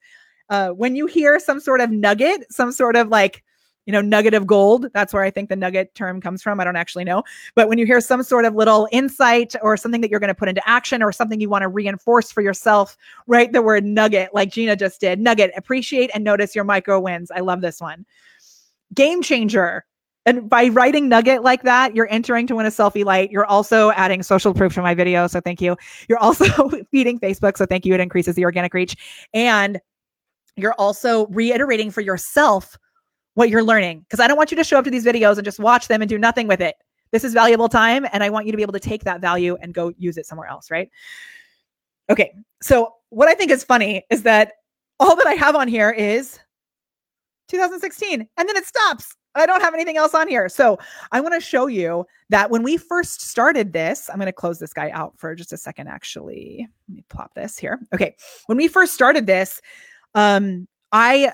uh, 0.48 0.70
when 0.70 0.96
you 0.96 1.06
hear 1.06 1.38
some 1.38 1.60
sort 1.60 1.80
of 1.80 1.90
nugget, 1.90 2.50
some 2.50 2.72
sort 2.72 2.96
of 2.96 3.08
like 3.08 3.44
you 3.84 3.92
know 3.92 4.00
nugget 4.00 4.32
of 4.32 4.46
gold. 4.46 4.86
That's 4.94 5.12
where 5.12 5.22
I 5.22 5.30
think 5.30 5.50
the 5.50 5.56
nugget 5.56 5.94
term 5.94 6.22
comes 6.22 6.42
from. 6.42 6.58
I 6.58 6.64
don't 6.64 6.76
actually 6.76 7.04
know, 7.04 7.22
but 7.54 7.68
when 7.68 7.76
you 7.76 7.84
hear 7.84 8.00
some 8.00 8.22
sort 8.22 8.46
of 8.46 8.54
little 8.54 8.88
insight 8.92 9.54
or 9.60 9.76
something 9.76 10.00
that 10.00 10.10
you're 10.10 10.20
going 10.20 10.28
to 10.28 10.34
put 10.34 10.48
into 10.48 10.66
action 10.66 11.02
or 11.02 11.12
something 11.12 11.38
you 11.38 11.50
want 11.50 11.62
to 11.62 11.68
reinforce 11.68 12.32
for 12.32 12.40
yourself, 12.40 12.96
write 13.26 13.52
the 13.52 13.60
word 13.60 13.84
nugget 13.84 14.30
like 14.32 14.50
Gina 14.50 14.74
just 14.74 15.00
did. 15.02 15.20
Nugget. 15.20 15.52
Appreciate 15.54 16.10
and 16.14 16.24
notice 16.24 16.54
your 16.54 16.64
micro 16.64 16.98
wins. 16.98 17.30
I 17.30 17.40
love 17.40 17.60
this 17.60 17.78
one 17.78 18.06
game 18.94 19.22
changer. 19.22 19.84
And 20.26 20.50
by 20.50 20.68
writing 20.68 21.08
nugget 21.08 21.42
like 21.42 21.62
that, 21.62 21.94
you're 21.94 22.10
entering 22.10 22.48
to 22.48 22.56
win 22.56 22.66
a 22.66 22.70
selfie 22.70 23.04
light. 23.04 23.30
You're 23.30 23.46
also 23.46 23.92
adding 23.92 24.24
social 24.24 24.52
proof 24.52 24.74
to 24.74 24.82
my 24.82 24.92
video. 24.92 25.28
So 25.28 25.40
thank 25.40 25.60
you. 25.60 25.76
You're 26.08 26.18
also 26.18 26.68
feeding 26.90 27.20
Facebook. 27.20 27.56
So 27.56 27.64
thank 27.64 27.86
you. 27.86 27.94
It 27.94 28.00
increases 28.00 28.34
the 28.34 28.44
organic 28.44 28.74
reach. 28.74 28.96
And 29.32 29.80
you're 30.56 30.74
also 30.74 31.28
reiterating 31.28 31.92
for 31.92 32.00
yourself 32.00 32.76
what 33.34 33.50
you're 33.50 33.62
learning. 33.62 34.00
Because 34.00 34.18
I 34.18 34.26
don't 34.26 34.36
want 34.36 34.50
you 34.50 34.56
to 34.56 34.64
show 34.64 34.78
up 34.78 34.84
to 34.84 34.90
these 34.90 35.04
videos 35.04 35.36
and 35.36 35.44
just 35.44 35.60
watch 35.60 35.86
them 35.86 36.02
and 36.02 36.08
do 36.08 36.18
nothing 36.18 36.48
with 36.48 36.60
it. 36.60 36.74
This 37.12 37.22
is 37.22 37.32
valuable 37.32 37.68
time. 37.68 38.04
And 38.12 38.24
I 38.24 38.30
want 38.30 38.46
you 38.46 38.52
to 38.52 38.56
be 38.56 38.62
able 38.62 38.72
to 38.72 38.80
take 38.80 39.04
that 39.04 39.20
value 39.20 39.56
and 39.62 39.72
go 39.72 39.92
use 39.96 40.16
it 40.16 40.26
somewhere 40.26 40.48
else. 40.48 40.72
Right. 40.72 40.90
Okay. 42.10 42.34
So 42.62 42.94
what 43.10 43.28
I 43.28 43.34
think 43.34 43.52
is 43.52 43.62
funny 43.62 44.04
is 44.10 44.24
that 44.24 44.54
all 44.98 45.14
that 45.14 45.26
I 45.26 45.34
have 45.34 45.54
on 45.54 45.68
here 45.68 45.90
is 45.90 46.40
2016 47.48 48.20
and 48.36 48.48
then 48.48 48.56
it 48.56 48.66
stops 48.66 49.16
I 49.36 49.46
don't 49.46 49.60
have 49.60 49.74
anything 49.74 49.96
else 49.96 50.14
on 50.14 50.28
here. 50.28 50.48
So 50.48 50.78
I 51.12 51.20
want 51.20 51.34
to 51.34 51.40
show 51.40 51.66
you 51.66 52.06
that 52.30 52.50
when 52.50 52.62
we 52.62 52.76
first 52.76 53.20
started 53.20 53.72
this, 53.72 54.08
I'm 54.08 54.16
going 54.16 54.26
to 54.26 54.32
close 54.32 54.58
this 54.58 54.72
guy 54.72 54.90
out 54.90 55.12
for 55.18 55.34
just 55.34 55.52
a 55.52 55.56
second, 55.56 55.88
actually. 55.88 56.66
Let 56.88 56.96
me 56.96 57.04
plop 57.08 57.34
this 57.34 57.58
here. 57.58 57.78
Okay. 57.94 58.16
When 58.46 58.56
we 58.56 58.68
first 58.68 58.94
started 58.94 59.26
this, 59.26 59.60
um, 60.14 60.66
I 60.90 61.32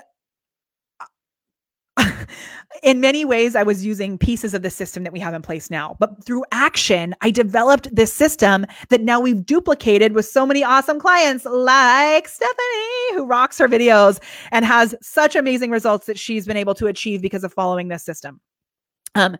in 2.83 2.99
many 2.99 3.25
ways, 3.25 3.55
I 3.55 3.63
was 3.63 3.85
using 3.85 4.17
pieces 4.17 4.53
of 4.53 4.61
the 4.61 4.69
system 4.69 5.03
that 5.03 5.13
we 5.13 5.19
have 5.19 5.33
in 5.33 5.41
place 5.41 5.69
now. 5.69 5.95
But 5.99 6.23
through 6.23 6.43
action, 6.51 7.15
I 7.21 7.31
developed 7.31 7.93
this 7.95 8.13
system 8.13 8.65
that 8.89 9.01
now 9.01 9.19
we've 9.19 9.45
duplicated 9.45 10.13
with 10.13 10.25
so 10.25 10.45
many 10.45 10.63
awesome 10.63 10.99
clients 10.99 11.45
like 11.45 12.27
Stephanie, 12.27 13.13
who 13.13 13.25
rocks 13.25 13.57
her 13.59 13.67
videos 13.67 14.21
and 14.51 14.65
has 14.65 14.95
such 15.01 15.35
amazing 15.35 15.71
results 15.71 16.05
that 16.07 16.17
she's 16.17 16.45
been 16.45 16.57
able 16.57 16.73
to 16.75 16.87
achieve 16.87 17.21
because 17.21 17.43
of 17.43 17.53
following 17.53 17.87
this 17.87 18.03
system. 18.03 18.39
Um, 19.15 19.37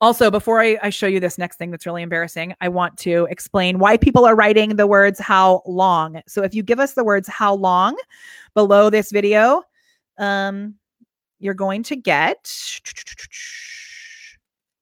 also, 0.00 0.30
before 0.30 0.60
I, 0.60 0.78
I 0.82 0.90
show 0.90 1.08
you 1.08 1.18
this 1.18 1.36
next 1.36 1.56
thing 1.56 1.70
that's 1.70 1.86
really 1.86 2.02
embarrassing, 2.02 2.54
I 2.60 2.68
want 2.68 2.96
to 2.98 3.26
explain 3.28 3.78
why 3.78 3.96
people 3.96 4.24
are 4.24 4.36
writing 4.36 4.76
the 4.76 4.86
words 4.86 5.18
how 5.18 5.62
long. 5.66 6.20
So 6.28 6.44
if 6.44 6.54
you 6.54 6.62
give 6.62 6.78
us 6.78 6.94
the 6.94 7.02
words 7.02 7.26
how 7.26 7.54
long 7.54 7.96
below 8.54 8.88
this 8.88 9.10
video, 9.10 9.62
um, 10.18 10.76
you're 11.38 11.54
going 11.54 11.82
to 11.84 11.96
get 11.96 12.52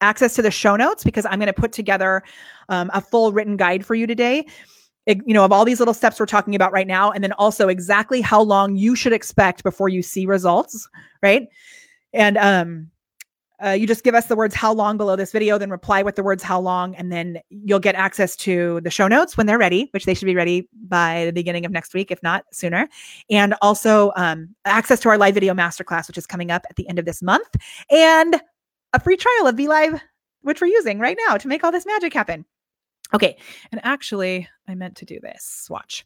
access 0.01 0.35
to 0.35 0.43
the 0.43 0.51
show 0.51 0.77
notes 0.77 1.03
because 1.03 1.27
I'm 1.27 1.39
going 1.39 1.47
to 1.47 1.53
put 1.53 1.73
together 1.73 2.23
um, 2.69 2.91
a 2.93 3.01
full 3.01 3.33
written 3.33 3.57
guide 3.57 3.85
for 3.85 3.95
you 3.95 4.07
today. 4.07 4.47
It, 5.07 5.19
you 5.27 5.35
know, 5.35 5.45
of 5.45 5.53
all 5.53 5.65
these 5.65 5.81
little 5.81 5.95
steps 5.95 6.19
we're 6.19 6.27
talking 6.27 6.55
about 6.55 6.73
right 6.73 6.87
now, 6.87 7.11
and 7.11 7.23
then 7.23 7.33
also 7.33 7.69
exactly 7.69 8.23
how 8.23 8.41
long 8.41 8.77
you 8.77 8.97
should 8.97 9.13
expect 9.13 9.63
before 9.63 9.91
you 9.91 10.03
see 10.03 10.25
results, 10.25 10.89
right? 11.23 11.47
And 12.15 12.39
um, 12.39 12.91
uh, 13.65 13.71
you 13.71 13.87
just 13.87 14.05
give 14.05 14.15
us 14.15 14.27
the 14.27 14.37
words 14.37 14.55
how 14.55 14.73
long 14.73 14.97
below 14.97 15.17
this 15.17 15.33
video, 15.33 15.57
then 15.59 15.71
reply 15.71 16.03
with 16.03 16.17
the 16.17 16.23
words 16.23 16.43
how 16.43 16.61
long, 16.61 16.95
and 16.97 17.11
then 17.11 17.39
you'll 17.51 17.79
get 17.79 17.95
access 17.95 18.37
to 18.37 18.81
the 18.83 18.91
show 18.91 19.09
notes 19.09 19.37
when 19.37 19.47
they're 19.47 19.59
ready, 19.59 19.89
which 19.93 20.05
they 20.05 20.15
should 20.15 20.27
be 20.27 20.35
ready 20.35 20.69
by 20.89 21.25
the 21.25 21.33
beginning 21.33 21.65
of 21.65 21.73
next 21.73 21.95
week, 21.95 22.11
if 22.11 22.23
not 22.23 22.45
sooner. 22.53 22.89
And 23.31 23.55
also 23.63 24.13
um, 24.17 24.55
access 24.65 25.01
to 25.01 25.09
our 25.09 25.19
live 25.19 25.35
video 25.35 25.55
masterclass, 25.55 26.09
which 26.09 26.19
is 26.19 26.27
coming 26.27 26.51
up 26.51 26.67
at 26.69 26.77
the 26.77 26.89
end 26.89 26.99
of 26.99 27.05
this 27.05 27.23
month, 27.23 27.49
and 27.91 28.41
a 28.93 29.01
free 29.01 29.17
trial 29.17 29.47
of 29.47 29.57
Be 29.57 29.67
Live, 29.67 30.01
which 30.43 30.61
we're 30.61 30.67
using 30.67 30.99
right 30.99 31.17
now 31.27 31.37
to 31.37 31.49
make 31.49 31.65
all 31.65 31.73
this 31.73 31.87
magic 31.87 32.13
happen. 32.13 32.45
Okay. 33.13 33.37
And 33.71 33.81
actually, 33.85 34.49
I 34.67 34.75
meant 34.75 34.97
to 34.97 35.05
do 35.05 35.21
this. 35.21 35.69
Watch. 35.71 36.05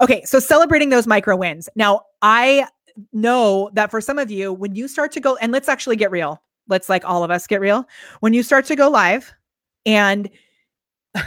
Okay. 0.00 0.24
So 0.24 0.40
celebrating 0.40 0.88
those 0.88 1.06
micro 1.06 1.36
wins. 1.36 1.68
Now, 1.76 2.02
I 2.20 2.66
know 3.12 3.70
that 3.74 3.90
for 3.90 4.00
some 4.00 4.18
of 4.18 4.30
you, 4.30 4.52
when 4.52 4.74
you 4.74 4.88
start 4.88 5.12
to 5.12 5.20
go, 5.20 5.36
and 5.36 5.52
let's 5.52 5.68
actually 5.68 5.96
get 5.96 6.10
real 6.10 6.42
let's 6.68 6.88
like 6.88 7.04
all 7.04 7.24
of 7.24 7.30
us 7.30 7.46
get 7.46 7.60
real. 7.60 7.86
When 8.20 8.34
you 8.34 8.42
start 8.42 8.64
to 8.66 8.76
go 8.76 8.88
live 8.88 9.32
and 9.86 10.30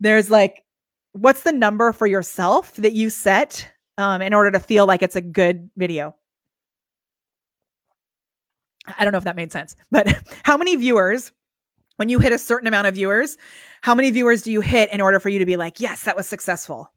there's 0.00 0.30
like, 0.30 0.64
what's 1.12 1.42
the 1.42 1.52
number 1.52 1.92
for 1.92 2.06
yourself 2.06 2.74
that 2.76 2.92
you 2.92 3.10
set 3.10 3.68
um, 3.98 4.22
in 4.22 4.34
order 4.34 4.50
to 4.50 4.60
feel 4.60 4.86
like 4.86 5.02
it's 5.02 5.16
a 5.16 5.20
good 5.20 5.70
video? 5.76 6.14
I 8.98 9.04
don't 9.04 9.12
know 9.12 9.18
if 9.18 9.24
that 9.24 9.36
made 9.36 9.52
sense, 9.52 9.76
but 9.90 10.14
how 10.42 10.56
many 10.56 10.76
viewers, 10.76 11.32
when 11.96 12.08
you 12.08 12.18
hit 12.18 12.32
a 12.32 12.38
certain 12.38 12.66
amount 12.66 12.86
of 12.86 12.94
viewers, 12.94 13.36
how 13.80 13.94
many 13.94 14.10
viewers 14.10 14.42
do 14.42 14.52
you 14.52 14.60
hit 14.60 14.92
in 14.92 15.00
order 15.00 15.20
for 15.20 15.28
you 15.28 15.38
to 15.38 15.46
be 15.46 15.56
like, 15.56 15.80
yes, 15.80 16.02
that 16.02 16.16
was 16.16 16.28
successful? 16.28 16.92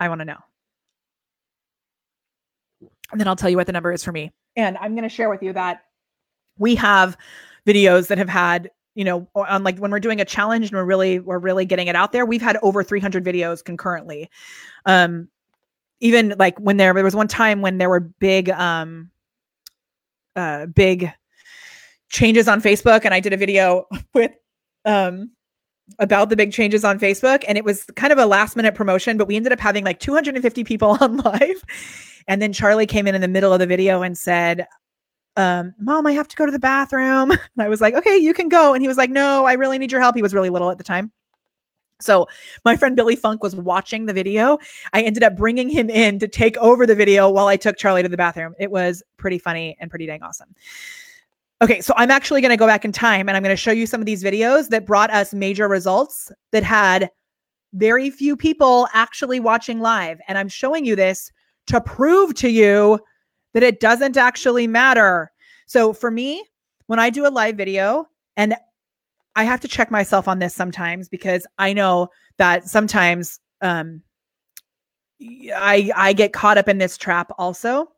I 0.00 0.08
want 0.08 0.20
to 0.20 0.24
know. 0.24 0.38
And 3.10 3.20
then 3.20 3.26
I'll 3.26 3.36
tell 3.36 3.50
you 3.50 3.56
what 3.56 3.66
the 3.66 3.72
number 3.72 3.92
is 3.92 4.04
for 4.04 4.12
me. 4.12 4.30
And 4.56 4.76
I'm 4.78 4.94
going 4.94 5.08
to 5.08 5.14
share 5.14 5.30
with 5.30 5.42
you 5.42 5.52
that 5.54 5.82
we 6.58 6.74
have 6.74 7.16
videos 7.66 8.08
that 8.08 8.18
have 8.18 8.28
had 8.28 8.70
you 8.94 9.04
know 9.04 9.28
on 9.34 9.62
like 9.62 9.78
when 9.78 9.90
we're 9.90 10.00
doing 10.00 10.20
a 10.20 10.24
challenge 10.24 10.66
and 10.66 10.72
we're 10.72 10.84
really 10.84 11.20
we're 11.20 11.38
really 11.38 11.64
getting 11.64 11.86
it 11.86 11.94
out 11.94 12.12
there 12.12 12.26
we've 12.26 12.42
had 12.42 12.58
over 12.62 12.82
300 12.82 13.24
videos 13.24 13.64
concurrently. 13.64 14.28
Um 14.86 15.28
even 16.00 16.34
like 16.38 16.58
when 16.58 16.76
there 16.76 16.92
there 16.92 17.04
was 17.04 17.14
one 17.16 17.28
time 17.28 17.62
when 17.62 17.78
there 17.78 17.88
were 17.88 18.00
big 18.00 18.50
um 18.50 19.10
uh 20.36 20.66
big 20.66 21.12
changes 22.08 22.48
on 22.48 22.60
facebook 22.60 23.04
and 23.04 23.14
i 23.14 23.20
did 23.20 23.32
a 23.32 23.36
video 23.36 23.86
with 24.14 24.32
um 24.84 25.30
about 25.98 26.28
the 26.28 26.36
big 26.36 26.52
changes 26.52 26.84
on 26.84 26.98
facebook 26.98 27.44
and 27.46 27.56
it 27.56 27.64
was 27.64 27.84
kind 27.96 28.12
of 28.12 28.18
a 28.18 28.26
last 28.26 28.56
minute 28.56 28.74
promotion 28.74 29.16
but 29.16 29.28
we 29.28 29.36
ended 29.36 29.52
up 29.52 29.60
having 29.60 29.84
like 29.84 30.00
250 30.00 30.64
people 30.64 30.96
on 31.00 31.18
live. 31.18 31.62
And 32.26 32.42
then 32.42 32.52
charlie 32.52 32.86
came 32.86 33.06
in 33.06 33.14
in 33.14 33.20
the 33.20 33.28
middle 33.28 33.52
of 33.52 33.58
the 33.58 33.66
video 33.66 34.02
and 34.02 34.18
said 34.18 34.66
um, 35.38 35.72
mom, 35.78 36.04
I 36.06 36.12
have 36.12 36.26
to 36.28 36.36
go 36.36 36.44
to 36.44 36.52
the 36.52 36.58
bathroom. 36.58 37.30
And 37.58 37.62
I 37.64 37.68
was 37.68 37.80
like, 37.80 37.94
okay, 37.94 38.16
you 38.16 38.34
can 38.34 38.48
go. 38.48 38.74
And 38.74 38.82
he 38.82 38.88
was 38.88 38.96
like, 38.96 39.10
no, 39.10 39.46
I 39.46 39.54
really 39.54 39.78
need 39.78 39.90
your 39.90 40.00
help. 40.00 40.16
He 40.16 40.22
was 40.22 40.34
really 40.34 40.50
little 40.50 40.70
at 40.70 40.78
the 40.78 40.84
time. 40.84 41.12
So 42.00 42.26
my 42.64 42.76
friend 42.76 42.94
Billy 42.94 43.16
Funk 43.16 43.42
was 43.42 43.56
watching 43.56 44.06
the 44.06 44.12
video. 44.12 44.58
I 44.92 45.02
ended 45.02 45.22
up 45.22 45.36
bringing 45.36 45.68
him 45.68 45.90
in 45.90 46.18
to 46.20 46.28
take 46.28 46.56
over 46.58 46.86
the 46.86 46.94
video 46.94 47.30
while 47.30 47.46
I 47.46 47.56
took 47.56 47.76
Charlie 47.76 48.02
to 48.02 48.08
the 48.08 48.16
bathroom. 48.16 48.54
It 48.58 48.70
was 48.70 49.02
pretty 49.16 49.38
funny 49.38 49.76
and 49.80 49.90
pretty 49.90 50.06
dang 50.06 50.22
awesome. 50.22 50.54
Okay, 51.60 51.80
so 51.80 51.92
I'm 51.96 52.10
actually 52.10 52.40
going 52.40 52.50
to 52.50 52.56
go 52.56 52.66
back 52.66 52.84
in 52.84 52.92
time 52.92 53.28
and 53.28 53.36
I'm 53.36 53.42
going 53.42 53.52
to 53.52 53.60
show 53.60 53.72
you 53.72 53.86
some 53.86 54.00
of 54.00 54.06
these 54.06 54.22
videos 54.22 54.68
that 54.68 54.86
brought 54.86 55.10
us 55.10 55.34
major 55.34 55.66
results 55.68 56.30
that 56.52 56.62
had 56.62 57.10
very 57.74 58.10
few 58.10 58.36
people 58.36 58.88
actually 58.92 59.40
watching 59.40 59.80
live. 59.80 60.20
And 60.28 60.38
I'm 60.38 60.48
showing 60.48 60.84
you 60.84 60.94
this 60.94 61.32
to 61.66 61.80
prove 61.80 62.34
to 62.34 62.48
you 62.48 63.00
that 63.54 63.62
it 63.62 63.80
doesn't 63.80 64.16
actually 64.16 64.66
matter. 64.66 65.30
So 65.66 65.92
for 65.92 66.10
me, 66.10 66.44
when 66.86 66.98
I 66.98 67.10
do 67.10 67.26
a 67.26 67.28
live 67.28 67.56
video, 67.56 68.08
and 68.36 68.54
I 69.36 69.44
have 69.44 69.60
to 69.60 69.68
check 69.68 69.90
myself 69.90 70.26
on 70.26 70.38
this 70.38 70.54
sometimes 70.54 71.08
because 71.08 71.46
I 71.58 71.72
know 71.72 72.08
that 72.38 72.68
sometimes 72.68 73.40
um, 73.60 74.02
I 75.20 75.90
I 75.94 76.12
get 76.12 76.32
caught 76.32 76.58
up 76.58 76.68
in 76.68 76.78
this 76.78 76.96
trap 76.96 77.30
also. 77.38 77.88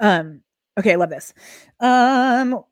Um, 0.00 0.42
okay, 0.78 0.92
I 0.92 0.96
love 0.96 1.10
this. 1.10 1.34
Um, 1.80 2.64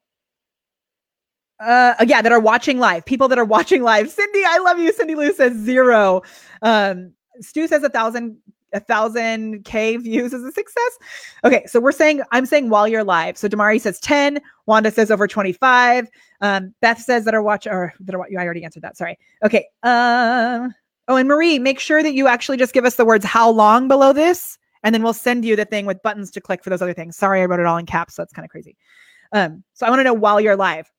uh 1.60 1.94
yeah 2.06 2.20
that 2.20 2.32
are 2.32 2.40
watching 2.40 2.78
live 2.78 3.04
people 3.04 3.28
that 3.28 3.38
are 3.38 3.44
watching 3.44 3.80
live 3.82 4.10
cindy 4.10 4.42
i 4.44 4.58
love 4.58 4.78
you 4.78 4.92
cindy 4.92 5.14
lou 5.14 5.32
says 5.32 5.56
zero 5.56 6.20
um 6.62 7.12
stu 7.40 7.68
says 7.68 7.84
a 7.84 7.88
thousand 7.88 8.36
a 8.74 8.80
thousand 8.80 9.64
K 9.64 9.96
views 9.96 10.32
is 10.34 10.44
a 10.44 10.52
success. 10.52 10.98
Okay, 11.44 11.64
so 11.66 11.80
we're 11.80 11.92
saying 11.92 12.22
I'm 12.32 12.46
saying 12.46 12.68
while 12.68 12.86
you're 12.86 13.04
live. 13.04 13.38
So 13.38 13.48
Damari 13.48 13.80
says 13.80 14.00
10, 14.00 14.40
Wanda 14.66 14.90
says 14.90 15.10
over 15.10 15.26
25. 15.26 16.08
Um, 16.40 16.74
Beth 16.80 16.98
says 16.98 17.24
that 17.24 17.34
are 17.34 17.42
watch 17.42 17.66
or 17.66 17.94
that 18.00 18.14
you 18.28 18.38
I 18.38 18.44
already 18.44 18.64
answered 18.64 18.82
that. 18.82 18.96
Sorry. 18.96 19.18
Okay. 19.44 19.66
Um 19.82 20.74
oh, 21.08 21.16
and 21.16 21.28
Marie, 21.28 21.58
make 21.58 21.80
sure 21.80 22.02
that 22.02 22.14
you 22.14 22.26
actually 22.26 22.56
just 22.56 22.74
give 22.74 22.84
us 22.84 22.96
the 22.96 23.04
words 23.04 23.24
how 23.24 23.48
long 23.50 23.88
below 23.88 24.12
this, 24.12 24.58
and 24.82 24.94
then 24.94 25.02
we'll 25.02 25.12
send 25.12 25.44
you 25.44 25.56
the 25.56 25.64
thing 25.64 25.86
with 25.86 26.02
buttons 26.02 26.30
to 26.32 26.40
click 26.40 26.62
for 26.62 26.70
those 26.70 26.82
other 26.82 26.94
things. 26.94 27.16
Sorry, 27.16 27.40
I 27.40 27.46
wrote 27.46 27.60
it 27.60 27.66
all 27.66 27.78
in 27.78 27.86
caps, 27.86 28.14
so 28.14 28.22
that's 28.22 28.32
kind 28.32 28.44
of 28.44 28.50
crazy. 28.50 28.76
Um, 29.32 29.64
so 29.74 29.86
I 29.86 29.90
want 29.90 30.00
to 30.00 30.04
know 30.04 30.14
while 30.14 30.40
you're 30.40 30.56
live. 30.56 30.90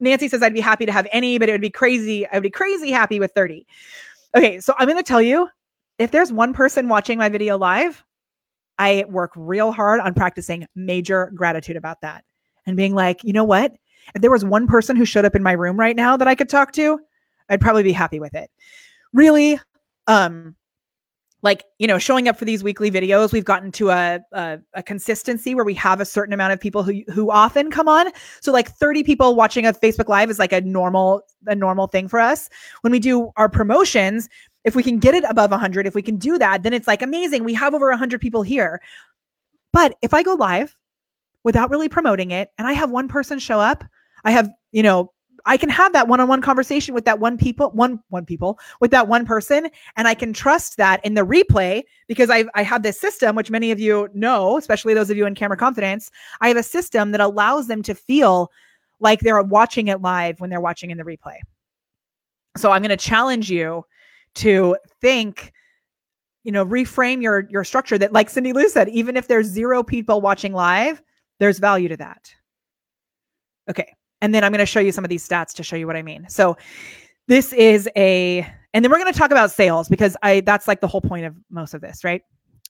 Nancy 0.00 0.28
says 0.28 0.42
I'd 0.42 0.52
be 0.52 0.60
happy 0.60 0.84
to 0.84 0.92
have 0.92 1.06
any, 1.12 1.38
but 1.38 1.48
it 1.48 1.52
would 1.52 1.60
be 1.60 1.70
crazy. 1.70 2.26
I 2.26 2.34
would 2.34 2.42
be 2.42 2.50
crazy 2.50 2.90
happy 2.90 3.20
with 3.20 3.32
30. 3.32 3.64
Okay, 4.36 4.60
so 4.60 4.74
I'm 4.78 4.88
going 4.88 4.98
to 4.98 5.02
tell 5.02 5.22
you 5.22 5.48
if 6.02 6.10
there's 6.10 6.32
one 6.32 6.52
person 6.52 6.88
watching 6.88 7.18
my 7.18 7.28
video 7.28 7.56
live, 7.56 8.04
I 8.78 9.04
work 9.08 9.30
real 9.36 9.70
hard 9.70 10.00
on 10.00 10.14
practicing 10.14 10.66
major 10.74 11.30
gratitude 11.34 11.76
about 11.76 12.00
that 12.00 12.24
and 12.66 12.76
being 12.76 12.94
like, 12.94 13.22
you 13.22 13.32
know 13.32 13.44
what? 13.44 13.72
If 14.14 14.22
there 14.22 14.30
was 14.30 14.44
one 14.44 14.66
person 14.66 14.96
who 14.96 15.04
showed 15.04 15.24
up 15.24 15.36
in 15.36 15.42
my 15.42 15.52
room 15.52 15.78
right 15.78 15.94
now 15.94 16.16
that 16.16 16.26
I 16.26 16.34
could 16.34 16.48
talk 16.48 16.72
to, 16.72 16.98
I'd 17.48 17.60
probably 17.60 17.84
be 17.84 17.92
happy 17.92 18.18
with 18.18 18.34
it. 18.34 18.50
Really, 19.12 19.60
um, 20.08 20.56
like 21.42 21.64
you 21.78 21.86
know 21.86 21.98
showing 21.98 22.28
up 22.28 22.36
for 22.36 22.44
these 22.44 22.62
weekly 22.62 22.90
videos 22.90 23.32
we've 23.32 23.44
gotten 23.44 23.70
to 23.72 23.90
a, 23.90 24.20
a, 24.32 24.58
a 24.74 24.82
consistency 24.82 25.54
where 25.54 25.64
we 25.64 25.74
have 25.74 26.00
a 26.00 26.04
certain 26.04 26.32
amount 26.32 26.52
of 26.52 26.60
people 26.60 26.82
who 26.82 27.02
who 27.12 27.30
often 27.30 27.70
come 27.70 27.88
on 27.88 28.10
so 28.40 28.52
like 28.52 28.70
30 28.70 29.02
people 29.02 29.34
watching 29.34 29.66
a 29.66 29.72
facebook 29.72 30.08
live 30.08 30.30
is 30.30 30.38
like 30.38 30.52
a 30.52 30.60
normal 30.60 31.22
a 31.46 31.54
normal 31.54 31.86
thing 31.86 32.08
for 32.08 32.20
us 32.20 32.48
when 32.82 32.92
we 32.92 32.98
do 32.98 33.30
our 33.36 33.48
promotions 33.48 34.28
if 34.64 34.74
we 34.76 34.82
can 34.82 34.98
get 34.98 35.14
it 35.14 35.24
above 35.28 35.50
100, 35.50 35.86
if 35.86 35.94
we 35.94 36.02
can 36.02 36.16
do 36.16 36.38
that, 36.38 36.62
then 36.62 36.72
it's 36.72 36.86
like 36.86 37.02
amazing. 37.02 37.44
We 37.44 37.54
have 37.54 37.74
over 37.74 37.88
100 37.90 38.20
people 38.20 38.42
here. 38.42 38.80
But 39.72 39.96
if 40.02 40.14
I 40.14 40.22
go 40.22 40.34
live 40.34 40.76
without 41.44 41.70
really 41.70 41.88
promoting 41.88 42.30
it 42.30 42.50
and 42.58 42.68
I 42.68 42.72
have 42.72 42.90
one 42.90 43.08
person 43.08 43.38
show 43.38 43.58
up, 43.58 43.84
I 44.24 44.30
have, 44.30 44.50
you 44.70 44.82
know, 44.82 45.12
I 45.44 45.56
can 45.56 45.68
have 45.70 45.92
that 45.92 46.06
one-on-one 46.06 46.40
conversation 46.40 46.94
with 46.94 47.04
that 47.06 47.18
one 47.18 47.36
people, 47.36 47.70
one 47.72 48.00
one 48.10 48.24
people, 48.24 48.60
with 48.80 48.92
that 48.92 49.08
one 49.08 49.26
person, 49.26 49.68
and 49.96 50.06
I 50.06 50.14
can 50.14 50.32
trust 50.32 50.76
that 50.76 51.04
in 51.04 51.14
the 51.14 51.22
replay 51.26 51.82
because 52.06 52.30
I 52.30 52.44
I 52.54 52.62
have 52.62 52.84
this 52.84 53.00
system, 53.00 53.34
which 53.34 53.50
many 53.50 53.72
of 53.72 53.80
you 53.80 54.08
know, 54.14 54.56
especially 54.56 54.94
those 54.94 55.10
of 55.10 55.16
you 55.16 55.26
in 55.26 55.34
camera 55.34 55.56
confidence. 55.56 56.12
I 56.40 56.46
have 56.46 56.56
a 56.56 56.62
system 56.62 57.10
that 57.10 57.20
allows 57.20 57.66
them 57.66 57.82
to 57.82 57.94
feel 57.94 58.52
like 59.00 59.20
they're 59.20 59.42
watching 59.42 59.88
it 59.88 60.00
live 60.00 60.38
when 60.38 60.48
they're 60.48 60.60
watching 60.60 60.92
in 60.92 60.98
the 60.98 61.04
replay. 61.04 61.38
So 62.56 62.70
I'm 62.70 62.82
going 62.82 62.90
to 62.90 62.96
challenge 62.96 63.50
you 63.50 63.84
to 64.36 64.76
think 65.00 65.52
you 66.44 66.52
know 66.52 66.64
reframe 66.64 67.22
your 67.22 67.46
your 67.50 67.64
structure 67.64 67.98
that 67.98 68.12
like 68.12 68.30
cindy 68.30 68.52
lou 68.52 68.68
said 68.68 68.88
even 68.88 69.16
if 69.16 69.28
there's 69.28 69.46
zero 69.46 69.82
people 69.82 70.20
watching 70.20 70.52
live 70.52 71.02
there's 71.38 71.58
value 71.58 71.88
to 71.88 71.96
that 71.96 72.32
okay 73.70 73.94
and 74.20 74.34
then 74.34 74.44
i'm 74.44 74.52
going 74.52 74.58
to 74.58 74.66
show 74.66 74.80
you 74.80 74.92
some 74.92 75.04
of 75.04 75.10
these 75.10 75.26
stats 75.26 75.52
to 75.52 75.62
show 75.62 75.76
you 75.76 75.86
what 75.86 75.96
i 75.96 76.02
mean 76.02 76.26
so 76.28 76.56
this 77.28 77.52
is 77.52 77.88
a 77.96 78.46
and 78.74 78.84
then 78.84 78.90
we're 78.90 78.98
going 78.98 79.12
to 79.12 79.18
talk 79.18 79.30
about 79.30 79.50
sales 79.50 79.88
because 79.88 80.16
i 80.22 80.40
that's 80.40 80.66
like 80.66 80.80
the 80.80 80.88
whole 80.88 81.00
point 81.00 81.24
of 81.24 81.34
most 81.50 81.74
of 81.74 81.80
this 81.80 82.04
right 82.04 82.22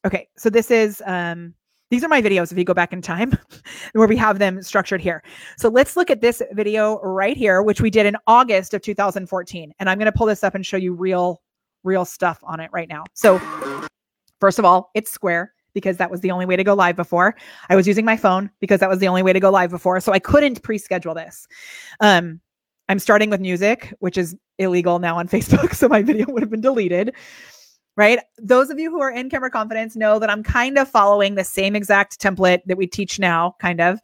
okay 0.05 0.29
so 0.37 0.51
this 0.51 0.71
is 0.71 1.03
um 1.07 1.55
these 1.93 2.03
are 2.03 2.09
my 2.09 2.23
videos 2.23 2.51
if 2.51 2.57
you 2.57 2.65
go 2.65 2.73
back 2.73 2.95
in 2.95 3.03
time 3.03 3.37
where 3.93 4.09
we 4.09 4.17
have 4.17 4.39
them 4.39 4.63
structured 4.63 5.03
here. 5.03 5.23
So 5.59 5.69
let's 5.69 5.95
look 5.95 6.11
at 6.11 6.23
this 6.23 6.41
video 6.53 6.99
right 7.03 7.37
here, 7.37 7.63
which 7.63 7.83
we 7.83 7.91
did 7.91 8.07
in 8.07 8.17
August 8.27 8.73
of 8.73 8.81
2014. 8.81 9.75
And 9.79 9.91
I'm 9.91 9.99
going 9.99 10.11
to 10.11 10.17
pull 10.17 10.27
this 10.27 10.43
up 10.43 10.55
and 10.55 10.65
show 10.65 10.79
you 10.79 10.95
real 10.95 11.42
real 11.85 12.05
stuff 12.05 12.39
on 12.45 12.61
it 12.61 12.71
right 12.73 12.89
now. 12.89 13.05
So, 13.15 13.41
first 14.41 14.59
of 14.59 14.65
all, 14.65 14.91
it's 14.95 15.11
square 15.11 15.53
because 15.75 15.97
that 15.97 16.11
was 16.11 16.21
the 16.21 16.31
only 16.31 16.47
way 16.47 16.57
to 16.57 16.65
go 16.65 16.75
live 16.75 16.97
before. 16.97 17.35
I 17.69 17.77
was 17.77 17.87
using 17.87 18.05
my 18.05 18.17
phone 18.17 18.51
because 18.61 18.81
that 18.81 18.89
was 18.89 18.99
the 18.99 19.09
only 19.09 19.23
way 19.23 19.33
to 19.33 19.41
go 19.41 19.51
live 19.51 19.71
before. 19.71 20.01
So 20.01 20.13
I 20.13 20.19
couldn't 20.19 20.63
pre-schedule 20.63 21.15
this. 21.15 21.47
Um, 22.01 22.41
I'm 22.89 22.99
starting 22.99 23.31
with 23.31 23.41
music, 23.41 23.95
which 24.01 24.19
is 24.19 24.37
illegal 24.59 24.99
now 24.99 25.17
on 25.17 25.29
Facebook. 25.29 25.75
So 25.75 25.89
my 25.89 26.03
video 26.03 26.27
would 26.29 26.43
have 26.43 26.51
been 26.51 26.61
deleted. 26.61 27.15
Right. 27.95 28.21
Those 28.39 28.71
of 28.71 28.79
you 28.79 28.91
who 28.91 29.03
are 29.03 29.11
in 29.11 29.29
camera 29.29 29.51
confidence 29.51 29.97
know 29.97 30.19
that 30.19 30.31
I'm 30.31 30.43
kind 30.43 30.79
of 30.79 30.89
following 30.89 31.35
the 31.35 31.45
same 31.45 31.77
exact 31.77 32.19
template 32.19 32.63
that 32.65 32.79
we 32.79 32.87
teach 32.87 33.19
now, 33.19 33.55
kind 33.59 33.83
of. 33.83 34.01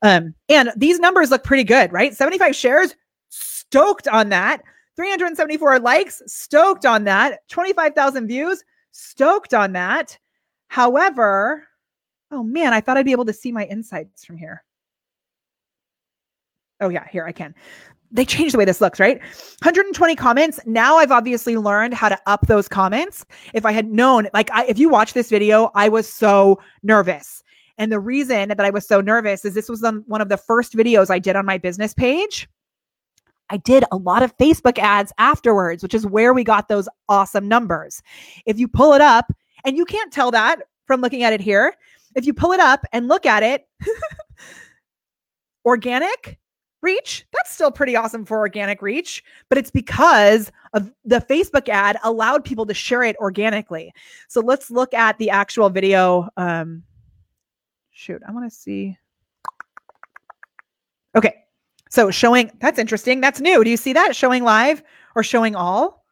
Um, 0.00 0.34
and 0.48 0.70
these 0.76 1.00
numbers 1.00 1.32
look 1.32 1.42
pretty 1.42 1.64
good, 1.64 1.92
right? 1.92 2.14
75 2.14 2.54
shares, 2.54 2.94
stoked 3.30 4.06
on 4.06 4.28
that. 4.28 4.62
374 4.96 5.80
likes, 5.80 6.22
stoked 6.26 6.84
on 6.86 7.04
that. 7.04 7.40
25,000 7.48 8.26
views, 8.26 8.62
stoked 8.90 9.54
on 9.54 9.72
that. 9.72 10.18
However, 10.68 11.66
oh 12.30 12.42
man, 12.42 12.72
I 12.72 12.80
thought 12.80 12.96
I'd 12.96 13.04
be 13.04 13.12
able 13.12 13.24
to 13.26 13.32
see 13.32 13.52
my 13.52 13.64
insights 13.64 14.24
from 14.24 14.36
here. 14.36 14.64
Oh, 16.80 16.88
yeah, 16.88 17.06
here 17.08 17.24
I 17.24 17.32
can. 17.32 17.54
They 18.10 18.24
changed 18.24 18.54
the 18.54 18.58
way 18.58 18.64
this 18.64 18.80
looks, 18.80 19.00
right? 19.00 19.18
120 19.20 20.16
comments. 20.16 20.60
Now 20.66 20.96
I've 20.96 21.12
obviously 21.12 21.56
learned 21.56 21.94
how 21.94 22.08
to 22.08 22.18
up 22.26 22.46
those 22.46 22.68
comments. 22.68 23.24
If 23.54 23.64
I 23.64 23.72
had 23.72 23.90
known, 23.90 24.28
like, 24.34 24.50
I, 24.50 24.66
if 24.66 24.78
you 24.78 24.88
watch 24.88 25.14
this 25.14 25.30
video, 25.30 25.70
I 25.74 25.88
was 25.88 26.12
so 26.12 26.60
nervous. 26.82 27.42
And 27.78 27.90
the 27.90 28.00
reason 28.00 28.48
that 28.48 28.60
I 28.60 28.70
was 28.70 28.86
so 28.86 29.00
nervous 29.00 29.44
is 29.44 29.54
this 29.54 29.68
was 29.68 29.82
one 30.06 30.20
of 30.20 30.28
the 30.28 30.36
first 30.36 30.74
videos 30.74 31.10
I 31.10 31.18
did 31.18 31.36
on 31.36 31.46
my 31.46 31.56
business 31.56 31.94
page. 31.94 32.48
I 33.52 33.58
did 33.58 33.84
a 33.92 33.96
lot 33.96 34.22
of 34.22 34.36
Facebook 34.38 34.78
ads 34.78 35.12
afterwards, 35.18 35.82
which 35.82 35.92
is 35.92 36.06
where 36.06 36.32
we 36.32 36.42
got 36.42 36.68
those 36.68 36.88
awesome 37.10 37.46
numbers. 37.46 38.02
If 38.46 38.58
you 38.58 38.66
pull 38.66 38.94
it 38.94 39.02
up, 39.02 39.30
and 39.64 39.76
you 39.76 39.84
can't 39.84 40.12
tell 40.12 40.30
that 40.30 40.62
from 40.86 41.02
looking 41.02 41.22
at 41.22 41.34
it 41.34 41.40
here, 41.40 41.74
if 42.14 42.26
you 42.26 42.34
pull 42.34 42.52
it 42.52 42.60
up 42.60 42.84
and 42.92 43.08
look 43.08 43.26
at 43.26 43.42
it, 43.42 43.68
organic 45.64 46.38
reach, 46.80 47.26
that's 47.32 47.52
still 47.52 47.70
pretty 47.70 47.94
awesome 47.94 48.24
for 48.24 48.38
organic 48.38 48.82
reach, 48.82 49.22
but 49.48 49.58
it's 49.58 49.70
because 49.70 50.50
of 50.72 50.90
the 51.04 51.20
Facebook 51.20 51.68
ad 51.68 51.98
allowed 52.02 52.44
people 52.44 52.66
to 52.66 52.74
share 52.74 53.02
it 53.02 53.16
organically. 53.16 53.92
So 54.28 54.40
let's 54.40 54.70
look 54.70 54.92
at 54.94 55.18
the 55.18 55.30
actual 55.30 55.68
video. 55.68 56.28
Um, 56.36 56.82
shoot, 57.92 58.22
I 58.26 58.32
want 58.32 58.50
to 58.50 58.56
see. 58.56 58.96
Okay. 61.14 61.41
So 61.92 62.10
showing 62.10 62.50
that's 62.58 62.78
interesting. 62.78 63.20
That's 63.20 63.38
new. 63.38 63.62
Do 63.62 63.68
you 63.68 63.76
see 63.76 63.92
that? 63.92 64.16
Showing 64.16 64.44
live 64.44 64.82
or 65.14 65.22
showing 65.22 65.54
all? 65.54 66.06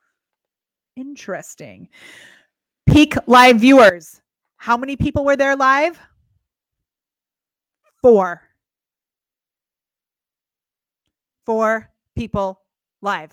Interesting. 0.95 1.89
Peak 2.87 3.15
live 3.27 3.61
viewers. 3.61 4.21
How 4.59 4.77
many 4.77 4.95
people 4.95 5.25
were 5.25 5.37
there 5.37 5.57
live? 5.57 5.99
Four. 8.03 8.43
Four 11.47 11.89
people 12.15 12.61
live. 13.01 13.33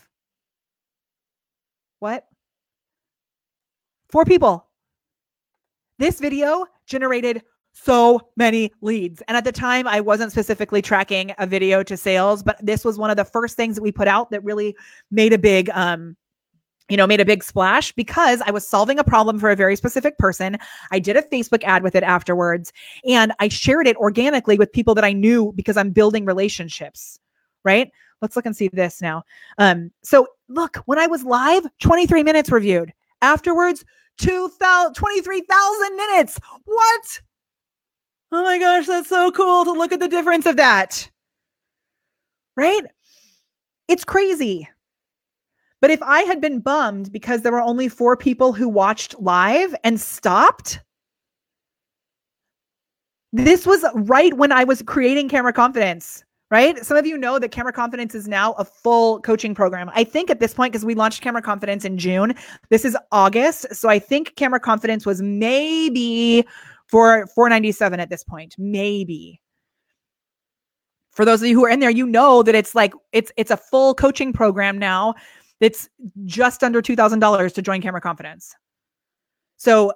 What? 2.00 2.28
Four 4.10 4.24
people. 4.24 4.68
This 6.00 6.22
video 6.22 6.66
generated 6.86 7.42
so 7.84 8.22
many 8.36 8.72
leads. 8.82 9.22
And 9.28 9.38
at 9.38 9.44
the 9.44 9.52
time, 9.52 9.88
I 9.88 10.02
wasn't 10.02 10.32
specifically 10.32 10.82
tracking 10.82 11.34
a 11.38 11.48
video 11.48 11.84
to 11.84 11.96
sales, 11.96 12.44
but 12.44 12.58
this 12.62 12.84
was 12.84 12.98
one 12.98 13.10
of 13.10 13.18
the 13.18 13.26
first 13.26 13.56
things 13.56 13.76
that 13.76 13.82
we 13.82 13.92
put 13.92 14.08
out 14.08 14.32
that 14.32 14.44
really 14.44 14.76
made 15.12 15.34
a 15.34 15.38
big, 15.38 15.70
um, 15.72 16.16
you 16.90 16.98
know, 16.98 17.08
made 17.08 17.20
a 17.20 17.26
big 17.26 17.44
splash 17.44 17.92
because 17.94 18.42
I 18.46 18.52
was 18.52 18.68
solving 18.68 18.98
a 19.00 19.04
problem 19.04 19.40
for 19.40 19.50
a 19.50 19.56
very 19.56 19.76
specific 19.76 20.18
person. 20.18 20.58
I 20.92 21.00
did 21.00 21.18
a 21.18 21.22
Facebook 21.22 21.64
ad 21.64 21.84
with 21.84 21.96
it 21.96 22.04
afterwards 22.04 22.72
and 23.06 23.34
I 23.40 23.50
shared 23.50 23.88
it 23.88 23.98
organically 23.98 24.58
with 24.58 24.72
people 24.72 24.96
that 24.96 25.04
I 25.04 25.14
knew 25.14 25.54
because 25.56 25.78
I'm 25.78 25.92
building 25.92 26.26
relationships, 26.26 27.20
right? 27.64 27.92
Let's 28.22 28.36
look 28.36 28.46
and 28.46 28.56
see 28.56 28.70
this 28.70 29.02
now. 29.02 29.24
Um, 29.58 29.92
so 30.02 30.28
look, 30.50 30.78
when 30.86 30.98
I 30.98 31.08
was 31.08 31.24
live, 31.24 31.66
23 31.80 32.24
minutes 32.24 32.52
reviewed. 32.52 32.94
Afterwards, 33.22 33.84
2,000, 34.18 34.94
23,000 34.94 35.96
minutes. 35.96 36.40
What? 36.66 37.22
Oh 38.32 38.44
my 38.44 38.60
gosh, 38.60 38.88
that's 38.88 39.10
so 39.10 39.32
cool 39.32 39.64
to 39.66 39.72
look 39.72 39.92
at 39.92 40.00
the 40.00 40.08
difference 40.08 40.46
of 40.46 40.58
that. 40.58 41.10
Right? 42.56 42.84
It's 43.88 44.04
crazy. 44.04 44.68
But 45.80 45.92
if 45.92 46.02
I 46.02 46.22
had 46.22 46.42
been 46.42 46.60
bummed 46.60 47.12
because 47.12 47.42
there 47.42 47.52
were 47.52 47.62
only 47.62 47.88
four 47.88 48.18
people 48.18 48.52
who 48.52 48.68
watched 48.68 49.20
live 49.20 49.76
and 49.84 50.02
stopped, 50.02 50.80
this 53.32 53.66
was 53.66 53.86
right 53.94 54.34
when 54.34 54.52
I 54.52 54.64
was 54.64 54.82
creating 54.82 55.30
camera 55.30 55.54
confidence, 55.54 56.24
right? 56.50 56.84
Some 56.84 56.98
of 56.98 57.06
you 57.06 57.18
know 57.18 57.38
that 57.40 57.52
camera 57.52 57.74
confidence 57.74 58.16
is 58.16 58.28
now 58.28 58.54
a 58.54 58.66
full 58.66 59.22
coaching 59.22 59.54
program. 59.54 59.92
I 59.94 60.04
think 60.04 60.32
at 60.32 60.40
this 60.40 60.54
point, 60.54 60.74
because 60.74 60.86
we 60.86 60.96
launched 60.96 61.22
camera 61.22 61.42
confidence 61.42 61.86
in 61.86 61.98
June, 61.98 62.34
this 62.70 62.84
is 62.84 62.98
August. 63.12 63.74
So 63.76 63.88
I 63.88 64.00
think 64.00 64.36
camera 64.36 64.60
confidence 64.60 65.06
was 65.06 65.22
maybe 65.22 66.46
for 66.88 67.28
497 67.28 68.00
at 68.00 68.10
this 68.10 68.24
point, 68.24 68.56
maybe. 68.58 69.42
For 71.12 71.26
those 71.26 71.42
of 71.42 71.48
you 71.48 71.56
who 71.56 71.66
are 71.66 71.70
in 71.70 71.80
there, 71.80 71.90
you 71.90 72.06
know 72.06 72.44
that 72.44 72.56
it's 72.56 72.76
like 72.76 72.94
it's 73.12 73.32
it's 73.38 73.52
a 73.52 73.58
full 73.58 73.94
coaching 73.96 74.32
program 74.32 74.78
now. 74.78 75.16
It's 75.60 75.90
just 76.26 76.64
under 76.64 76.82
$2,000 76.82 77.54
to 77.54 77.62
join 77.64 77.82
Camera 77.82 78.00
Confidence. 78.00 78.56
So 79.58 79.92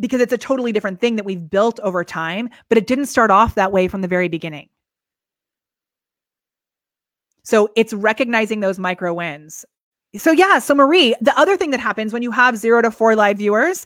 because 0.00 0.20
it's 0.20 0.32
a 0.32 0.38
totally 0.38 0.72
different 0.72 1.00
thing 1.00 1.16
that 1.16 1.24
we've 1.24 1.48
built 1.50 1.80
over 1.80 2.04
time, 2.04 2.48
but 2.68 2.78
it 2.78 2.86
didn't 2.86 3.06
start 3.06 3.30
off 3.30 3.54
that 3.54 3.72
way 3.72 3.88
from 3.88 4.02
the 4.02 4.08
very 4.08 4.28
beginning. 4.28 4.68
So 7.42 7.68
it's 7.76 7.92
recognizing 7.92 8.60
those 8.60 8.78
micro 8.78 9.12
wins. 9.12 9.64
So 10.16 10.30
yeah, 10.32 10.58
so 10.58 10.74
Marie, 10.74 11.14
the 11.20 11.38
other 11.38 11.56
thing 11.56 11.70
that 11.70 11.80
happens 11.80 12.12
when 12.12 12.22
you 12.22 12.30
have 12.30 12.56
0 12.56 12.82
to 12.82 12.90
4 12.90 13.16
live 13.16 13.38
viewers, 13.38 13.84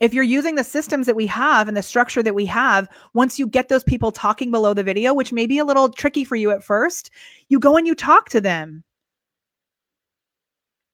if 0.00 0.14
you're 0.14 0.24
using 0.24 0.54
the 0.54 0.64
systems 0.64 1.06
that 1.06 1.16
we 1.16 1.26
have 1.26 1.66
and 1.66 1.76
the 1.76 1.82
structure 1.82 2.22
that 2.22 2.34
we 2.34 2.46
have, 2.46 2.88
once 3.14 3.38
you 3.38 3.46
get 3.46 3.68
those 3.68 3.82
people 3.82 4.12
talking 4.12 4.50
below 4.50 4.72
the 4.72 4.84
video, 4.84 5.12
which 5.12 5.32
may 5.32 5.46
be 5.46 5.58
a 5.58 5.64
little 5.64 5.88
tricky 5.88 6.24
for 6.24 6.36
you 6.36 6.50
at 6.50 6.62
first, 6.62 7.10
you 7.48 7.58
go 7.58 7.76
and 7.76 7.86
you 7.86 7.94
talk 7.94 8.28
to 8.30 8.40
them. 8.40 8.84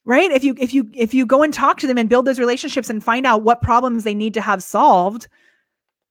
Right? 0.07 0.31
If 0.31 0.45
you 0.45 0.55
if 0.59 0.75
you 0.75 0.91
if 0.95 1.15
you 1.15 1.25
go 1.25 1.43
and 1.43 1.53
talk 1.53 1.79
to 1.79 1.87
them 1.87 1.97
and 1.97 2.11
build 2.11 2.27
those 2.27 2.39
relationships 2.39 2.91
and 2.91 3.03
find 3.03 3.27
out 3.27 3.43
what 3.43 3.63
problems 3.63 4.05
they 4.05 4.15
need 4.15 4.35
to 4.35 4.41
have 4.43 4.63
solved, 4.63 5.29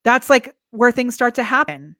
that's 0.03 0.29
like 0.29 0.55
where 0.71 0.91
things 0.91 1.13
start 1.13 1.35
to 1.35 1.43
happen. 1.43 1.95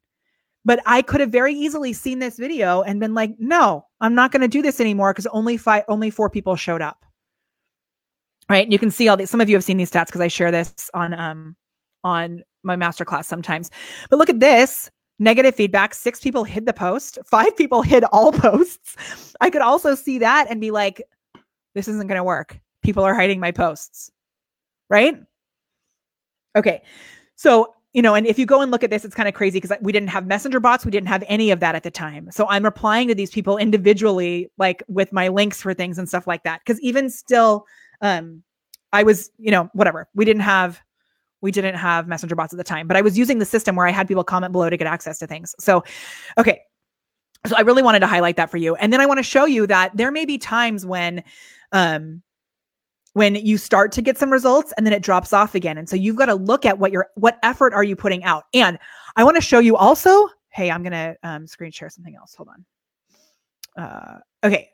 But 0.64 0.80
I 0.86 1.02
could 1.02 1.20
have 1.20 1.30
very 1.30 1.54
easily 1.54 1.92
seen 1.92 2.18
this 2.18 2.36
video 2.36 2.82
and 2.82 2.98
been 2.98 3.14
like, 3.14 3.36
"No, 3.38 3.86
I'm 4.00 4.14
not 4.14 4.32
going 4.32 4.42
to 4.42 4.48
do 4.48 4.62
this 4.62 4.80
anymore 4.80 5.12
because 5.12 5.26
only 5.26 5.56
five 5.56 5.84
only 5.88 6.10
four 6.10 6.30
people 6.30 6.56
showed 6.56 6.82
up." 6.82 7.04
Right? 8.48 8.64
And 8.64 8.72
You 8.72 8.78
can 8.78 8.90
see 8.90 9.08
all 9.08 9.16
these. 9.16 9.30
Some 9.30 9.40
of 9.40 9.48
you 9.48 9.56
have 9.56 9.64
seen 9.64 9.76
these 9.76 9.90
stats 9.90 10.06
because 10.06 10.20
I 10.20 10.28
share 10.28 10.50
this 10.50 10.90
on 10.94 11.14
um 11.14 11.56
on 12.02 12.42
my 12.62 12.76
masterclass 12.76 13.24
sometimes. 13.24 13.70
But 14.10 14.18
look 14.18 14.30
at 14.30 14.40
this 14.40 14.90
negative 15.18 15.54
feedback. 15.54 15.94
Six 15.94 16.20
people 16.20 16.44
hid 16.44 16.66
the 16.66 16.72
post. 16.72 17.18
Five 17.24 17.56
people 17.56 17.82
hid 17.92 18.04
all 18.04 18.32
posts. 18.32 19.34
I 19.40 19.50
could 19.50 19.62
also 19.62 19.94
see 19.94 20.18
that 20.18 20.46
and 20.50 20.60
be 20.60 20.70
like, 20.70 21.02
this 21.74 21.88
isn't 21.88 22.06
going 22.06 22.18
to 22.18 22.24
work. 22.24 22.58
People 22.82 23.02
are 23.04 23.14
hiding 23.14 23.40
my 23.40 23.50
posts, 23.50 24.10
right? 24.90 25.16
Okay, 26.56 26.82
so 27.34 27.74
you 27.94 28.02
know, 28.02 28.14
and 28.16 28.26
if 28.26 28.40
you 28.40 28.44
go 28.44 28.60
and 28.60 28.72
look 28.72 28.82
at 28.82 28.90
this, 28.90 29.04
it's 29.04 29.14
kind 29.14 29.28
of 29.28 29.34
crazy 29.34 29.60
because 29.60 29.76
we 29.80 29.92
didn't 29.92 30.08
have 30.08 30.26
messenger 30.26 30.58
bots. 30.58 30.84
We 30.84 30.90
didn't 30.90 31.08
have 31.08 31.22
any 31.28 31.52
of 31.52 31.60
that 31.60 31.76
at 31.76 31.84
the 31.84 31.92
time. 31.92 32.28
So 32.32 32.46
I'm 32.48 32.64
replying 32.64 33.06
to 33.06 33.14
these 33.14 33.30
people 33.30 33.56
individually, 33.56 34.50
like 34.58 34.82
with 34.88 35.12
my 35.12 35.28
links 35.28 35.62
for 35.62 35.72
things 35.74 35.96
and 35.96 36.08
stuff 36.08 36.26
like 36.26 36.42
that. 36.42 36.60
Because 36.64 36.80
even 36.80 37.08
still, 37.08 37.66
um, 38.00 38.42
I 38.92 39.02
was, 39.02 39.30
you 39.38 39.50
know, 39.50 39.68
whatever. 39.72 40.08
We 40.14 40.24
didn't 40.24 40.42
have 40.42 40.80
we 41.40 41.50
didn't 41.50 41.74
have 41.74 42.08
messenger 42.08 42.34
bots 42.34 42.54
at 42.54 42.56
the 42.56 42.64
time, 42.64 42.88
but 42.88 42.96
I 42.96 43.02
was 43.02 43.18
using 43.18 43.38
the 43.38 43.44
system 43.44 43.76
where 43.76 43.86
I 43.86 43.90
had 43.90 44.08
people 44.08 44.24
comment 44.24 44.52
below 44.52 44.70
to 44.70 44.78
get 44.78 44.86
access 44.86 45.18
to 45.18 45.26
things. 45.26 45.54
So, 45.58 45.84
okay. 46.38 46.62
So 47.46 47.54
I 47.54 47.60
really 47.60 47.82
wanted 47.82 48.00
to 48.00 48.06
highlight 48.06 48.36
that 48.36 48.50
for 48.50 48.56
you. 48.56 48.76
And 48.76 48.90
then 48.90 49.02
I 49.02 49.04
want 49.04 49.18
to 49.18 49.22
show 49.22 49.44
you 49.44 49.66
that 49.66 49.94
there 49.94 50.10
may 50.10 50.24
be 50.24 50.38
times 50.38 50.86
when 50.86 51.22
um 51.72 52.22
when 53.12 53.34
you 53.34 53.58
start 53.58 53.92
to 53.92 54.02
get 54.02 54.16
some 54.16 54.32
results 54.32 54.72
and 54.76 54.86
then 54.86 54.92
it 54.94 55.02
drops 55.02 55.34
off 55.34 55.54
again. 55.54 55.76
And 55.76 55.88
so 55.88 55.96
you've 55.96 56.16
got 56.16 56.26
to 56.26 56.34
look 56.34 56.64
at 56.64 56.78
what 56.78 56.90
your 56.90 57.08
what 57.14 57.38
effort 57.42 57.74
are 57.74 57.84
you 57.84 57.94
putting 57.94 58.24
out. 58.24 58.44
And 58.54 58.78
I 59.16 59.24
want 59.24 59.36
to 59.36 59.42
show 59.42 59.58
you 59.58 59.76
also, 59.76 60.28
hey, 60.48 60.70
I'm 60.70 60.82
going 60.82 60.92
to 60.92 61.16
um 61.22 61.46
screen 61.46 61.72
share 61.72 61.90
something 61.90 62.16
else. 62.16 62.34
Hold 62.34 62.48
on. 62.48 63.84
Uh 63.84 64.18
okay. 64.46 64.70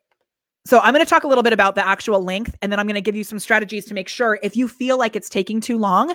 So 0.67 0.79
I'm 0.81 0.93
going 0.93 1.05
to 1.05 1.09
talk 1.09 1.25
a 1.25 1.29
little 1.29 1.43
bit 1.43 1.53
about 1.53 1.75
the 1.75 1.87
actual 1.87 2.23
length 2.23 2.55
and 2.61 2.71
then 2.71 2.79
I'm 2.79 2.87
going 2.87 2.95
to 2.95 3.01
give 3.01 3.17
you 3.17 3.25
some 3.25 3.39
strategies 3.39 3.87
to 3.87 3.95
make 3.95 4.09
sure 4.09 4.39
if 4.43 4.57
you 4.57 4.69
feel 4.69 4.99
like 4.99 5.17
it's 5.17 5.29
taking 5.29 5.61
too 5.61 5.79
long 5.79 6.15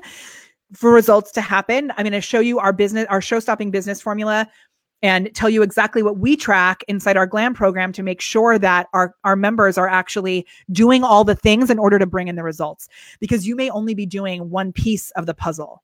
for 0.74 0.91
results 0.91 1.32
to 1.34 1.41
happen, 1.41 1.91
I'm 1.91 2.04
going 2.04 2.14
to 2.14 2.22
show 2.22 2.39
you 2.39 2.60
our 2.60 2.74
business 2.74 3.06
our 3.10 3.22
show 3.22 3.39
stopping 3.39 3.72
business 3.72 4.02
formula 4.02 4.48
and 5.02 5.34
tell 5.36 5.50
you 5.50 5.62
exactly 5.62 6.02
what 6.02 6.18
we 6.18 6.36
track 6.36 6.84
inside 6.88 7.18
our 7.18 7.28
glam 7.28 7.54
program 7.54 7.91
to 7.93 8.04
make 8.04 8.22
sure 8.22 8.58
that 8.58 8.88
our 8.93 9.16
our 9.24 9.36
members 9.36 9.78
are 9.78 9.88
actually 9.88 10.46
doing 10.72 11.04
all 11.04 11.24
the 11.24 11.36
things 11.36 11.70
in 11.70 11.80
order 11.80 12.00
to 12.00 12.06
bring 12.06 12.28
in 12.28 12.36
the 12.36 12.43
results 12.43 12.88
because 13.20 13.48
you 13.48 13.56
may 13.56 13.70
only 13.70 13.93
be 13.93 14.06
doing 14.06 14.50
one 14.50 14.72
piece 14.72 15.12
of 15.12 15.26
the 15.26 15.34
puzzle. 15.34 15.84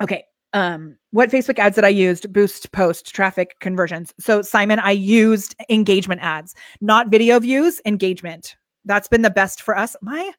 Okay, 0.00 0.24
um, 0.52 0.96
what 1.10 1.30
Facebook 1.30 1.58
ads 1.58 1.76
that 1.76 1.84
I 1.84 1.88
used 1.88 2.32
boost 2.32 2.72
post 2.72 3.14
traffic 3.14 3.56
conversions? 3.60 4.12
So, 4.18 4.42
Simon, 4.42 4.78
I 4.78 4.92
used 4.92 5.54
engagement 5.68 6.20
ads, 6.22 6.54
not 6.80 7.08
video 7.08 7.38
views, 7.38 7.80
engagement. 7.84 8.56
That's 8.84 9.08
been 9.08 9.22
the 9.22 9.30
best 9.30 9.62
for 9.62 9.76
us. 9.76 9.96
My 10.02 10.32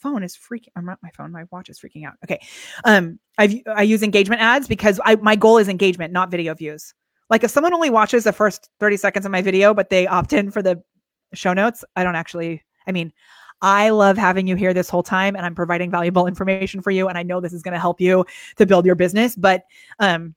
phone 0.00 0.22
is 0.22 0.36
freaking 0.36 0.68
I'm 0.76 0.86
not 0.86 0.98
my 1.02 1.10
phone, 1.10 1.30
my 1.30 1.44
watch 1.50 1.68
is 1.68 1.78
freaking 1.78 2.06
out. 2.06 2.14
Okay. 2.24 2.40
Um, 2.84 3.18
I 3.38 3.62
I 3.66 3.82
use 3.82 4.02
engagement 4.02 4.40
ads 4.40 4.66
because 4.66 5.00
I 5.04 5.16
my 5.16 5.36
goal 5.36 5.58
is 5.58 5.68
engagement, 5.68 6.12
not 6.12 6.30
video 6.30 6.54
views. 6.54 6.94
Like 7.28 7.44
if 7.44 7.50
someone 7.50 7.74
only 7.74 7.90
watches 7.90 8.24
the 8.24 8.32
first 8.32 8.70
30 8.80 8.96
seconds 8.96 9.26
of 9.26 9.32
my 9.32 9.42
video, 9.42 9.72
but 9.72 9.90
they 9.90 10.06
opt 10.06 10.32
in 10.32 10.50
for 10.50 10.62
the 10.62 10.82
show 11.32 11.52
notes, 11.52 11.84
I 11.94 12.02
don't 12.02 12.16
actually, 12.16 12.64
I 12.88 12.92
mean, 12.92 13.12
I 13.62 13.90
love 13.90 14.16
having 14.16 14.46
you 14.46 14.56
here 14.56 14.72
this 14.72 14.88
whole 14.88 15.02
time 15.02 15.36
and 15.36 15.44
I'm 15.44 15.54
providing 15.54 15.90
valuable 15.90 16.26
information 16.26 16.80
for 16.80 16.90
you. 16.90 17.08
And 17.08 17.18
I 17.18 17.22
know 17.22 17.40
this 17.40 17.52
is 17.52 17.62
going 17.62 17.74
to 17.74 17.80
help 17.80 18.00
you 18.00 18.24
to 18.56 18.66
build 18.66 18.86
your 18.86 18.94
business. 18.94 19.36
But 19.36 19.64
um, 19.98 20.34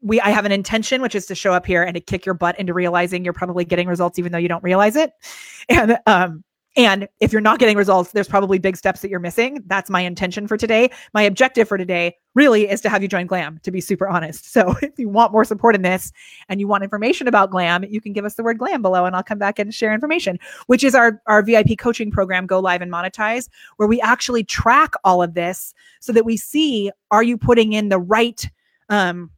we 0.00 0.20
I 0.20 0.30
have 0.30 0.44
an 0.44 0.52
intention, 0.52 1.02
which 1.02 1.14
is 1.14 1.26
to 1.26 1.34
show 1.34 1.52
up 1.52 1.66
here 1.66 1.82
and 1.82 1.94
to 1.94 2.00
kick 2.00 2.24
your 2.24 2.34
butt 2.34 2.58
into 2.58 2.72
realizing 2.72 3.24
you're 3.24 3.32
probably 3.32 3.64
getting 3.64 3.88
results 3.88 4.18
even 4.18 4.32
though 4.32 4.38
you 4.38 4.48
don't 4.48 4.62
realize 4.62 4.96
it. 4.96 5.12
And 5.70 5.98
um, 6.06 6.44
and 6.76 7.08
if 7.20 7.32
you're 7.32 7.40
not 7.40 7.58
getting 7.58 7.76
results, 7.76 8.12
there's 8.12 8.28
probably 8.28 8.58
big 8.58 8.76
steps 8.76 9.00
that 9.00 9.10
you're 9.10 9.20
missing. 9.20 9.62
That's 9.66 9.90
my 9.90 10.00
intention 10.00 10.46
for 10.46 10.56
today. 10.56 10.90
My 11.12 11.22
objective 11.22 11.66
for 11.66 11.76
today 11.76 12.16
really 12.34 12.68
is 12.68 12.80
to 12.82 12.88
have 12.88 13.02
you 13.02 13.08
join 13.08 13.26
Glam, 13.26 13.58
to 13.64 13.70
be 13.70 13.80
super 13.80 14.08
honest. 14.08 14.52
So 14.52 14.76
if 14.82 14.98
you 14.98 15.08
want 15.08 15.32
more 15.32 15.44
support 15.44 15.74
in 15.74 15.82
this 15.82 16.12
and 16.48 16.60
you 16.60 16.68
want 16.68 16.84
information 16.84 17.26
about 17.26 17.50
Glam, 17.50 17.84
you 17.84 18.00
can 18.00 18.12
give 18.12 18.24
us 18.24 18.34
the 18.34 18.44
word 18.44 18.58
Glam 18.58 18.82
below 18.82 19.06
and 19.06 19.16
I'll 19.16 19.22
come 19.22 19.38
back 19.38 19.58
and 19.58 19.74
share 19.74 19.92
information, 19.92 20.38
which 20.66 20.84
is 20.84 20.94
our, 20.94 21.20
our 21.26 21.42
VIP 21.42 21.78
coaching 21.78 22.10
program, 22.10 22.46
Go 22.46 22.60
Live 22.60 22.82
and 22.82 22.92
Monetize, 22.92 23.48
where 23.76 23.88
we 23.88 24.00
actually 24.00 24.44
track 24.44 24.92
all 25.04 25.22
of 25.22 25.34
this 25.34 25.74
so 26.00 26.12
that 26.12 26.24
we 26.24 26.36
see 26.36 26.90
are 27.10 27.22
you 27.22 27.36
putting 27.36 27.72
in 27.72 27.88
the 27.88 27.98
right 27.98 28.48
um, 28.88 29.30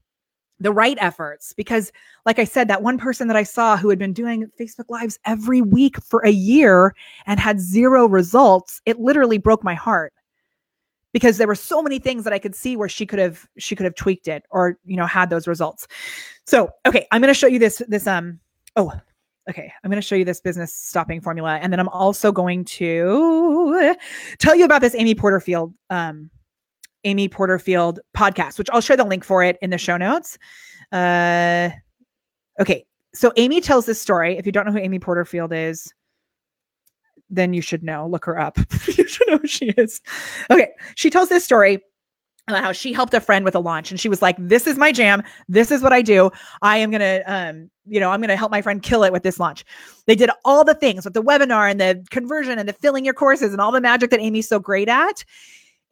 the 0.61 0.73
right 0.73 0.99
efforts 1.01 1.53
because 1.55 1.91
like 2.27 2.39
i 2.39 2.45
said 2.45 2.69
that 2.69 2.83
one 2.83 2.99
person 2.99 3.29
that 3.29 3.37
i 3.37 3.43
saw 3.43 3.77
who 3.77 3.89
had 3.89 3.99
been 3.99 4.13
doing 4.13 4.51
facebook 4.59 4.89
lives 4.89 5.19
every 5.25 5.63
week 5.63 5.97
for 6.03 6.21
a 6.21 6.31
year 6.31 6.95
and 7.27 7.41
had 7.41 7.61
zero 7.61 8.07
results 8.07 8.81
it 8.87 9.01
literally 9.01 9.39
broke 9.39 9.65
my 9.65 9.75
heart 9.75 10.13
because 11.13 11.39
there 11.39 11.49
were 11.49 11.57
so 11.57 11.83
many 11.83 11.99
things 11.99 12.23
that 12.23 12.33
I 12.33 12.39
could 12.39 12.55
see 12.55 12.77
where 12.77 12.89
she 12.89 13.05
could 13.05 13.19
have 13.19 13.45
she 13.59 13.75
could 13.75 13.83
have 13.83 13.97
tweaked 13.97 14.29
it 14.29 14.45
or 14.51 14.79
you 14.85 14.97
know 14.97 15.07
had 15.07 15.29
those 15.29 15.49
results. 15.49 15.89
So 16.47 16.71
okay, 16.87 17.05
I'm 17.11 17.21
going 17.21 17.35
to 17.35 17.39
show 17.39 17.49
you 17.49 17.59
this 17.59 17.83
this 17.89 18.07
um 18.07 18.39
oh 18.77 18.93
okay 19.49 19.73
i'm 19.83 19.91
going 19.91 20.01
to 20.01 20.07
show 20.07 20.15
you 20.15 20.25
this 20.25 20.41
business 20.41 20.73
stopping 20.73 21.21
formula 21.21 21.59
and 21.63 21.73
then 21.73 21.81
i'm 21.81 21.89
also 21.89 22.31
going 22.31 22.65
to 22.65 23.95
tell 24.39 24.55
you 24.55 24.65
about 24.65 24.81
this 24.81 24.95
amy 24.95 25.15
porterfield 25.15 25.73
um 25.91 26.31
amy 27.05 27.29
porterfield 27.29 28.01
podcast 28.17 28.59
which 28.59 28.69
i'll 28.73 28.81
share 28.81 28.97
the 28.97 29.05
link 29.05 29.25
for 29.25 29.43
it 29.43 29.57
in 29.63 29.71
the 29.71 29.79
show 29.79 29.97
notes. 29.97 30.39
Uh 30.93 31.71
okay 32.61 32.85
so 33.15 33.33
amy 33.37 33.61
tells 33.61 33.87
this 33.87 34.01
story. 34.01 34.37
If 34.37 34.47
you 34.47 34.53
don't 34.53 34.67
know 34.67 34.73
who 34.73 34.79
amy 34.79 34.99
porterfield 34.99 35.53
is 35.53 35.93
then 37.33 37.55
you 37.55 37.63
should 37.63 37.85
know. 37.85 38.09
Look 38.09 38.25
her 38.25 38.39
up. 38.39 38.59
You 38.89 39.07
should 39.07 39.29
know 39.29 39.39
who 39.39 39.47
she 39.47 39.67
is. 39.77 40.01
Okay 40.51 40.71
she 40.95 41.11
tells 41.11 41.29
this 41.29 41.45
story 41.45 41.81
about 42.49 42.65
how 42.65 42.73
she 42.73 42.93
helped 42.93 43.15
a 43.15 43.21
friend 43.21 43.45
with 43.45 43.55
a 43.55 43.61
launch 43.61 43.91
and 43.91 44.01
she 44.01 44.09
was 44.09 44.21
like 44.21 44.37
this 44.39 44.67
is 44.67 44.77
my 44.77 44.93
jam. 44.93 45.23
This 45.49 45.71
is 45.71 45.83
what 45.83 45.93
i 45.93 46.03
do. 46.03 46.31
I 46.63 46.79
am 46.79 46.91
going 46.91 47.01
to 47.01 47.23
um 47.33 47.71
you 47.87 48.01
know 48.01 48.11
i'm 48.11 48.21
going 48.21 48.29
to 48.29 48.37
help 48.37 48.51
my 48.51 48.63
friend 48.63 48.83
kill 48.83 49.05
it 49.05 49.13
with 49.13 49.23
this 49.23 49.39
launch. 49.41 49.65
They 50.07 50.15
did 50.15 50.31
all 50.45 50.65
the 50.65 50.75
things 50.75 51.05
with 51.05 51.15
the 51.15 51.23
webinar 51.23 51.71
and 51.71 51.81
the 51.81 52.05
conversion 52.11 52.59
and 52.59 52.69
the 52.69 52.73
filling 52.73 53.05
your 53.05 53.15
courses 53.15 53.53
and 53.53 53.61
all 53.61 53.73
the 53.73 53.81
magic 53.81 54.11
that 54.11 54.21
amy's 54.21 54.49
so 54.49 54.59
great 54.59 54.89
at 54.89 55.25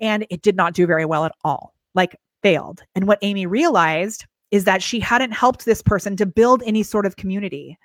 and 0.00 0.26
it 0.30 0.42
did 0.42 0.56
not 0.56 0.74
do 0.74 0.86
very 0.86 1.04
well 1.04 1.24
at 1.24 1.32
all 1.44 1.74
like 1.94 2.16
failed 2.42 2.82
and 2.94 3.06
what 3.06 3.18
amy 3.22 3.46
realized 3.46 4.26
is 4.50 4.64
that 4.64 4.82
she 4.82 5.00
hadn't 5.00 5.32
helped 5.32 5.64
this 5.64 5.82
person 5.82 6.16
to 6.16 6.24
build 6.26 6.62
any 6.64 6.82
sort 6.82 7.06
of 7.06 7.16
community 7.16 7.78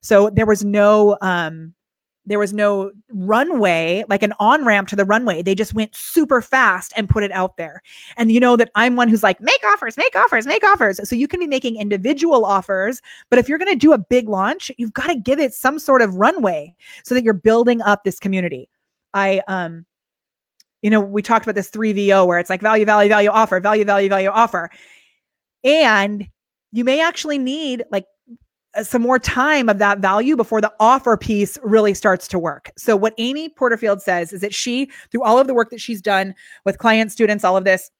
so 0.00 0.30
there 0.30 0.46
was 0.46 0.64
no 0.64 1.16
um 1.20 1.74
there 2.28 2.38
was 2.38 2.52
no 2.52 2.92
runway, 3.10 4.04
like 4.08 4.22
an 4.22 4.34
on 4.38 4.64
ramp 4.64 4.88
to 4.88 4.96
the 4.96 5.06
runway. 5.06 5.42
They 5.42 5.54
just 5.54 5.72
went 5.72 5.96
super 5.96 6.42
fast 6.42 6.92
and 6.94 7.08
put 7.08 7.24
it 7.24 7.32
out 7.32 7.56
there. 7.56 7.82
And 8.18 8.30
you 8.30 8.38
know 8.38 8.54
that 8.56 8.70
I'm 8.74 8.96
one 8.96 9.08
who's 9.08 9.22
like, 9.22 9.40
make 9.40 9.64
offers, 9.64 9.96
make 9.96 10.14
offers, 10.14 10.46
make 10.46 10.62
offers. 10.62 11.00
So 11.08 11.16
you 11.16 11.26
can 11.26 11.40
be 11.40 11.46
making 11.46 11.76
individual 11.76 12.44
offers, 12.44 13.00
but 13.30 13.38
if 13.38 13.48
you're 13.48 13.58
going 13.58 13.72
to 13.72 13.76
do 13.76 13.94
a 13.94 13.98
big 13.98 14.28
launch, 14.28 14.70
you've 14.76 14.92
got 14.92 15.06
to 15.06 15.16
give 15.16 15.40
it 15.40 15.54
some 15.54 15.78
sort 15.78 16.02
of 16.02 16.16
runway 16.16 16.74
so 17.02 17.14
that 17.14 17.24
you're 17.24 17.32
building 17.32 17.80
up 17.80 18.04
this 18.04 18.18
community. 18.18 18.68
I, 19.14 19.40
um, 19.48 19.86
you 20.82 20.90
know, 20.90 21.00
we 21.00 21.22
talked 21.22 21.44
about 21.44 21.54
this 21.54 21.70
3VO 21.70 22.26
where 22.26 22.38
it's 22.38 22.50
like 22.50 22.60
value, 22.60 22.84
value, 22.84 23.08
value, 23.08 23.30
offer, 23.30 23.60
value, 23.60 23.84
value, 23.84 24.08
value, 24.08 24.28
offer. 24.28 24.70
And 25.64 26.28
you 26.72 26.84
may 26.84 27.00
actually 27.00 27.38
need 27.38 27.84
like 27.90 28.04
uh, 28.76 28.84
some 28.84 29.02
more 29.02 29.18
time 29.18 29.68
of 29.68 29.78
that 29.78 29.98
value 29.98 30.36
before 30.36 30.60
the 30.60 30.72
offer 30.78 31.16
piece 31.16 31.58
really 31.62 31.94
starts 31.94 32.28
to 32.28 32.38
work. 32.38 32.70
So, 32.76 32.96
what 32.96 33.14
Amy 33.18 33.48
Porterfield 33.48 34.02
says 34.02 34.32
is 34.32 34.40
that 34.42 34.54
she, 34.54 34.90
through 35.10 35.24
all 35.24 35.38
of 35.38 35.46
the 35.46 35.54
work 35.54 35.70
that 35.70 35.80
she's 35.80 36.02
done 36.02 36.34
with 36.64 36.78
clients, 36.78 37.14
students, 37.14 37.44
all 37.44 37.56
of 37.56 37.64
this, 37.64 37.90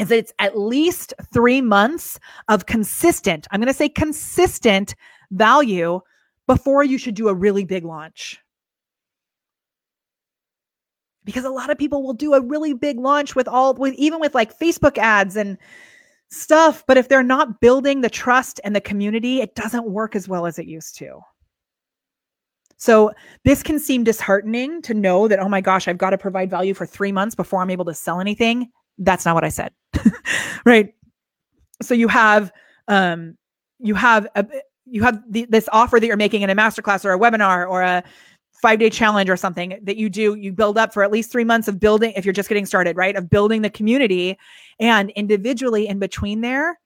is 0.00 0.08
that 0.08 0.18
it's 0.18 0.32
at 0.38 0.58
least 0.58 1.12
three 1.32 1.60
months 1.60 2.18
of 2.48 2.66
consistent, 2.66 3.46
I'm 3.50 3.60
going 3.60 3.68
to 3.68 3.74
say 3.74 3.88
consistent 3.88 4.94
value 5.30 6.00
before 6.46 6.82
you 6.82 6.98
should 6.98 7.14
do 7.14 7.28
a 7.28 7.34
really 7.34 7.64
big 7.64 7.84
launch. 7.84 8.40
Because 11.24 11.44
a 11.44 11.50
lot 11.50 11.70
of 11.70 11.78
people 11.78 12.02
will 12.02 12.14
do 12.14 12.34
a 12.34 12.40
really 12.40 12.72
big 12.72 12.98
launch 12.98 13.36
with 13.36 13.46
all, 13.46 13.74
with 13.74 13.94
even 13.94 14.20
with 14.20 14.34
like 14.34 14.58
Facebook 14.58 14.98
ads 14.98 15.36
and 15.36 15.58
stuff. 16.30 16.84
But 16.86 16.96
if 16.96 17.08
they're 17.08 17.22
not 17.22 17.60
building 17.60 18.00
the 18.00 18.10
trust 18.10 18.60
and 18.64 18.74
the 18.74 18.80
community, 18.80 19.40
it 19.40 19.54
doesn't 19.54 19.84
work 19.84 20.16
as 20.16 20.28
well 20.28 20.46
as 20.46 20.58
it 20.58 20.66
used 20.66 20.96
to. 20.98 21.20
So 22.80 23.12
this 23.44 23.62
can 23.62 23.78
seem 23.78 24.04
disheartening 24.04 24.80
to 24.82 24.94
know 24.94 25.28
that, 25.28 25.38
oh 25.38 25.48
my 25.48 25.60
gosh, 25.60 25.86
I've 25.86 25.98
got 25.98 26.10
to 26.10 26.18
provide 26.18 26.48
value 26.48 26.72
for 26.72 26.86
three 26.86 27.12
months 27.12 27.34
before 27.34 27.60
I'm 27.60 27.68
able 27.68 27.84
to 27.84 27.94
sell 27.94 28.20
anything. 28.20 28.70
That's 28.96 29.26
not 29.26 29.34
what 29.34 29.44
I 29.44 29.50
said. 29.50 29.72
right. 30.64 30.94
So 31.82 31.92
you 31.92 32.08
have, 32.08 32.50
um, 32.88 33.36
you 33.78 33.94
have 33.94 34.26
a, 34.34 34.46
you 34.86 35.02
have 35.02 35.22
the, 35.30 35.44
this 35.44 35.68
offer 35.72 36.00
that 36.00 36.06
you're 36.06 36.16
making 36.16 36.40
in 36.40 36.48
a 36.48 36.56
masterclass 36.56 37.04
or 37.04 37.12
a 37.12 37.18
webinar 37.18 37.68
or 37.68 37.82
a 37.82 38.02
five 38.60 38.78
day 38.78 38.90
challenge 38.90 39.30
or 39.30 39.36
something 39.36 39.78
that 39.82 39.96
you 39.96 40.08
do, 40.08 40.34
you 40.34 40.52
build 40.52 40.78
up 40.78 40.92
for 40.92 41.02
at 41.02 41.10
least 41.10 41.32
three 41.32 41.44
months 41.44 41.68
of 41.68 41.80
building, 41.80 42.12
if 42.16 42.24
you're 42.24 42.32
just 42.32 42.48
getting 42.48 42.66
started, 42.66 42.96
right? 42.96 43.16
Of 43.16 43.30
building 43.30 43.62
the 43.62 43.70
community. 43.70 44.38
And 44.78 45.10
individually 45.10 45.88
in 45.88 45.98
between 45.98 46.40
there, 46.40 46.78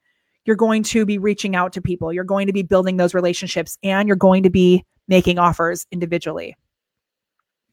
you're 0.44 0.56
going 0.56 0.82
to 0.84 1.06
be 1.06 1.18
reaching 1.18 1.56
out 1.56 1.72
to 1.72 1.80
people. 1.80 2.12
You're 2.12 2.24
going 2.24 2.46
to 2.46 2.52
be 2.52 2.62
building 2.62 2.96
those 2.96 3.14
relationships 3.14 3.78
and 3.82 4.08
you're 4.08 4.16
going 4.16 4.42
to 4.42 4.50
be 4.50 4.84
making 5.08 5.38
offers 5.38 5.86
individually. 5.90 6.56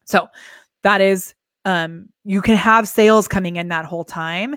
So 0.04 0.28
that 0.82 1.00
is, 1.00 1.34
um, 1.64 2.08
you 2.24 2.42
can 2.42 2.56
have 2.56 2.88
sales 2.88 3.28
coming 3.28 3.56
in 3.56 3.68
that 3.68 3.84
whole 3.84 4.04
time 4.04 4.56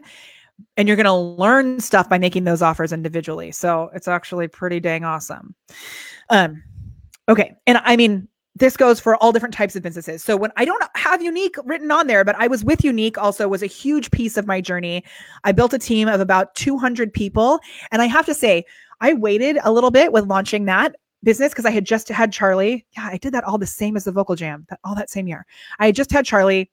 and 0.77 0.87
you're 0.87 0.97
going 0.97 1.05
to 1.05 1.13
learn 1.13 1.79
stuff 1.79 2.09
by 2.09 2.17
making 2.17 2.45
those 2.45 2.61
offers 2.61 2.93
individually. 2.93 3.51
So 3.51 3.91
it's 3.93 4.07
actually 4.07 4.47
pretty 4.47 4.79
dang 4.79 5.03
awesome. 5.03 5.53
Um, 6.29 6.63
okay. 7.27 7.55
And 7.67 7.79
I 7.83 7.95
mean, 7.95 8.27
this 8.55 8.77
goes 8.77 8.99
for 8.99 9.17
all 9.17 9.31
different 9.31 9.53
types 9.53 9.75
of 9.75 9.83
businesses. 9.83 10.23
So 10.23 10.37
when 10.37 10.51
I 10.55 10.63
don't 10.63 10.81
have 10.95 11.19
Younique 11.19 11.57
written 11.65 11.91
on 11.91 12.07
there, 12.07 12.23
but 12.23 12.35
I 12.37 12.47
was 12.47 12.63
with 12.63 12.79
Younique 12.79 13.17
also 13.17 13.47
was 13.47 13.61
a 13.61 13.67
huge 13.67 14.11
piece 14.11 14.37
of 14.37 14.47
my 14.47 14.61
journey. 14.61 15.03
I 15.43 15.51
built 15.51 15.73
a 15.73 15.79
team 15.79 16.07
of 16.07 16.21
about 16.21 16.55
200 16.55 17.13
people. 17.13 17.59
And 17.91 18.01
I 18.01 18.05
have 18.05 18.25
to 18.27 18.33
say, 18.33 18.63
I 19.01 19.13
waited 19.13 19.57
a 19.63 19.73
little 19.73 19.91
bit 19.91 20.13
with 20.13 20.27
launching 20.27 20.65
that 20.65 20.95
business 21.23 21.51
because 21.51 21.65
I 21.65 21.71
had 21.71 21.85
just 21.85 22.07
had 22.07 22.31
Charlie. 22.31 22.85
Yeah, 22.95 23.09
I 23.11 23.17
did 23.17 23.33
that 23.33 23.43
all 23.43 23.57
the 23.57 23.65
same 23.65 23.97
as 23.97 24.05
the 24.05 24.11
vocal 24.13 24.35
jam, 24.35 24.65
that, 24.69 24.79
all 24.85 24.95
that 24.95 25.09
same 25.09 25.27
year. 25.27 25.45
I 25.79 25.87
had 25.87 25.95
just 25.95 26.11
had 26.11 26.25
Charlie. 26.25 26.71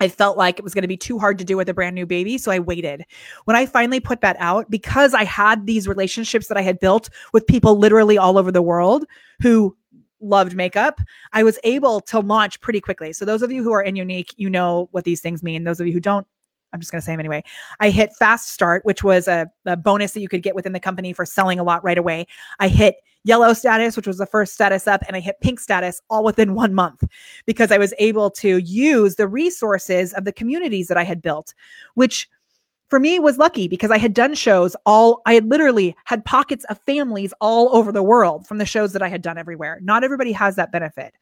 I 0.00 0.08
felt 0.08 0.36
like 0.36 0.58
it 0.58 0.64
was 0.64 0.74
going 0.74 0.82
to 0.82 0.88
be 0.88 0.96
too 0.96 1.18
hard 1.18 1.38
to 1.38 1.44
do 1.44 1.56
with 1.56 1.68
a 1.68 1.74
brand 1.74 1.94
new 1.94 2.04
baby. 2.04 2.36
So 2.36 2.50
I 2.50 2.58
waited. 2.58 3.04
When 3.44 3.56
I 3.56 3.64
finally 3.64 4.00
put 4.00 4.20
that 4.20 4.36
out, 4.38 4.68
because 4.70 5.14
I 5.14 5.24
had 5.24 5.66
these 5.66 5.88
relationships 5.88 6.48
that 6.48 6.58
I 6.58 6.62
had 6.62 6.80
built 6.80 7.08
with 7.32 7.46
people 7.46 7.78
literally 7.78 8.18
all 8.18 8.36
over 8.36 8.52
the 8.52 8.60
world 8.60 9.06
who 9.40 9.74
loved 10.20 10.54
makeup, 10.54 11.00
I 11.32 11.42
was 11.42 11.58
able 11.64 12.00
to 12.02 12.20
launch 12.20 12.60
pretty 12.60 12.80
quickly. 12.80 13.12
So 13.12 13.24
those 13.24 13.42
of 13.42 13.52
you 13.52 13.62
who 13.62 13.72
are 13.72 13.82
in 13.82 13.94
Younique, 13.94 14.34
you 14.36 14.50
know 14.50 14.88
what 14.92 15.04
these 15.04 15.20
things 15.20 15.42
mean. 15.42 15.64
Those 15.64 15.80
of 15.80 15.86
you 15.86 15.92
who 15.92 16.00
don't, 16.00 16.26
I'm 16.72 16.80
just 16.80 16.92
going 16.92 17.00
to 17.00 17.04
say 17.04 17.12
them 17.12 17.20
anyway. 17.20 17.42
I 17.80 17.90
hit 17.90 18.14
fast 18.18 18.48
start, 18.48 18.84
which 18.84 19.04
was 19.04 19.28
a, 19.28 19.46
a, 19.64 19.76
bonus 19.76 20.12
that 20.12 20.20
you 20.20 20.28
could 20.28 20.42
get 20.42 20.54
within 20.54 20.72
the 20.72 20.80
company 20.80 21.12
for 21.12 21.24
selling 21.24 21.58
a 21.58 21.64
lot 21.64 21.82
right 21.84 21.98
away. 21.98 22.26
I 22.58 22.68
hit 22.68 22.96
yellow 23.24 23.52
status, 23.52 23.96
which 23.96 24.06
was 24.06 24.18
the 24.18 24.26
first 24.26 24.54
status 24.54 24.86
up, 24.86 25.02
and 25.06 25.16
I 25.16 25.20
hit 25.20 25.40
pink 25.40 25.58
status 25.58 26.00
all 26.10 26.24
within 26.24 26.54
one 26.54 26.74
month 26.74 27.02
because 27.44 27.72
I 27.72 27.78
was 27.78 27.92
able 27.98 28.30
to 28.32 28.58
use 28.58 29.16
the 29.16 29.26
resources 29.26 30.12
of 30.12 30.24
the 30.24 30.32
communities 30.32 30.88
that 30.88 30.96
I 30.96 31.04
had 31.04 31.22
built, 31.22 31.52
which 31.94 32.28
for 32.88 33.00
me 33.00 33.18
was 33.18 33.38
lucky 33.38 33.68
because 33.68 33.90
I 33.90 33.98
had 33.98 34.14
done 34.14 34.34
shows 34.34 34.76
all 34.86 35.22
I 35.26 35.34
had 35.34 35.48
literally 35.48 35.96
had 36.04 36.24
pockets 36.24 36.64
of 36.64 36.78
families 36.86 37.32
all 37.40 37.74
over 37.74 37.90
the 37.90 38.02
world 38.02 38.46
from 38.46 38.58
the 38.58 38.66
shows 38.66 38.92
that 38.92 39.02
I 39.02 39.08
had 39.08 39.22
done 39.22 39.38
everywhere. 39.38 39.78
Not 39.82 40.04
everybody 40.04 40.32
has 40.32 40.56
that 40.56 40.72
benefit. 40.72 41.14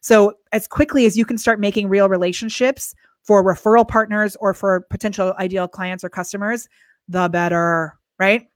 So 0.00 0.34
as 0.52 0.66
quickly 0.66 1.06
as 1.06 1.16
you 1.16 1.24
can 1.24 1.38
start 1.38 1.60
making 1.60 1.88
real 1.88 2.08
relationships 2.08 2.94
for 3.22 3.44
referral 3.44 3.86
partners 3.86 4.36
or 4.40 4.52
for 4.52 4.80
potential 4.90 5.34
ideal 5.38 5.68
clients 5.68 6.02
or 6.02 6.08
customers, 6.08 6.68
the 7.08 7.28
better, 7.28 7.98
right? 8.18 8.48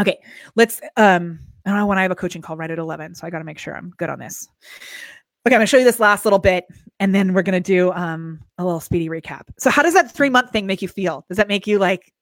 Okay, 0.00 0.18
let's 0.54 0.80
um 0.96 1.40
I 1.66 1.70
don't 1.70 1.80
know 1.80 1.86
when 1.86 1.98
I 1.98 2.02
have 2.02 2.10
a 2.10 2.16
coaching 2.16 2.40
call 2.40 2.56
right 2.56 2.70
at 2.70 2.78
11, 2.78 3.14
so 3.14 3.26
I 3.26 3.30
got 3.30 3.40
to 3.40 3.44
make 3.44 3.58
sure 3.58 3.76
I'm 3.76 3.90
good 3.98 4.08
on 4.08 4.18
this. 4.18 4.48
Okay, 5.48 5.54
I'm 5.54 5.60
gonna 5.60 5.66
show 5.66 5.78
you 5.78 5.84
this 5.84 5.98
last 5.98 6.26
little 6.26 6.38
bit, 6.38 6.66
and 7.00 7.14
then 7.14 7.32
we're 7.32 7.40
gonna 7.40 7.58
do 7.58 7.90
um, 7.92 8.38
a 8.58 8.64
little 8.66 8.80
speedy 8.80 9.08
recap. 9.08 9.44
So, 9.58 9.70
how 9.70 9.82
does 9.82 9.94
that 9.94 10.12
three 10.12 10.28
month 10.28 10.50
thing 10.50 10.66
make 10.66 10.82
you 10.82 10.88
feel? 10.88 11.24
Does 11.26 11.38
that 11.38 11.48
make 11.48 11.66
you 11.66 11.78
like 11.78 12.12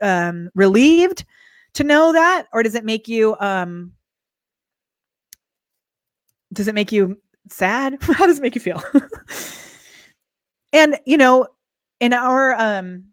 um, 0.00 0.48
relieved 0.54 1.24
to 1.72 1.82
know 1.82 2.12
that, 2.12 2.46
or 2.52 2.62
does 2.62 2.76
it 2.76 2.84
make 2.84 3.08
you 3.08 3.34
um, 3.40 3.94
does 6.52 6.68
it 6.68 6.76
make 6.76 6.92
you 6.92 7.20
sad? 7.48 7.98
how 8.00 8.26
does 8.26 8.38
it 8.38 8.42
make 8.42 8.54
you 8.54 8.60
feel? 8.60 8.80
and 10.72 11.00
you 11.04 11.16
know, 11.16 11.48
in 11.98 12.12
our 12.12 12.54
um, 12.54 13.06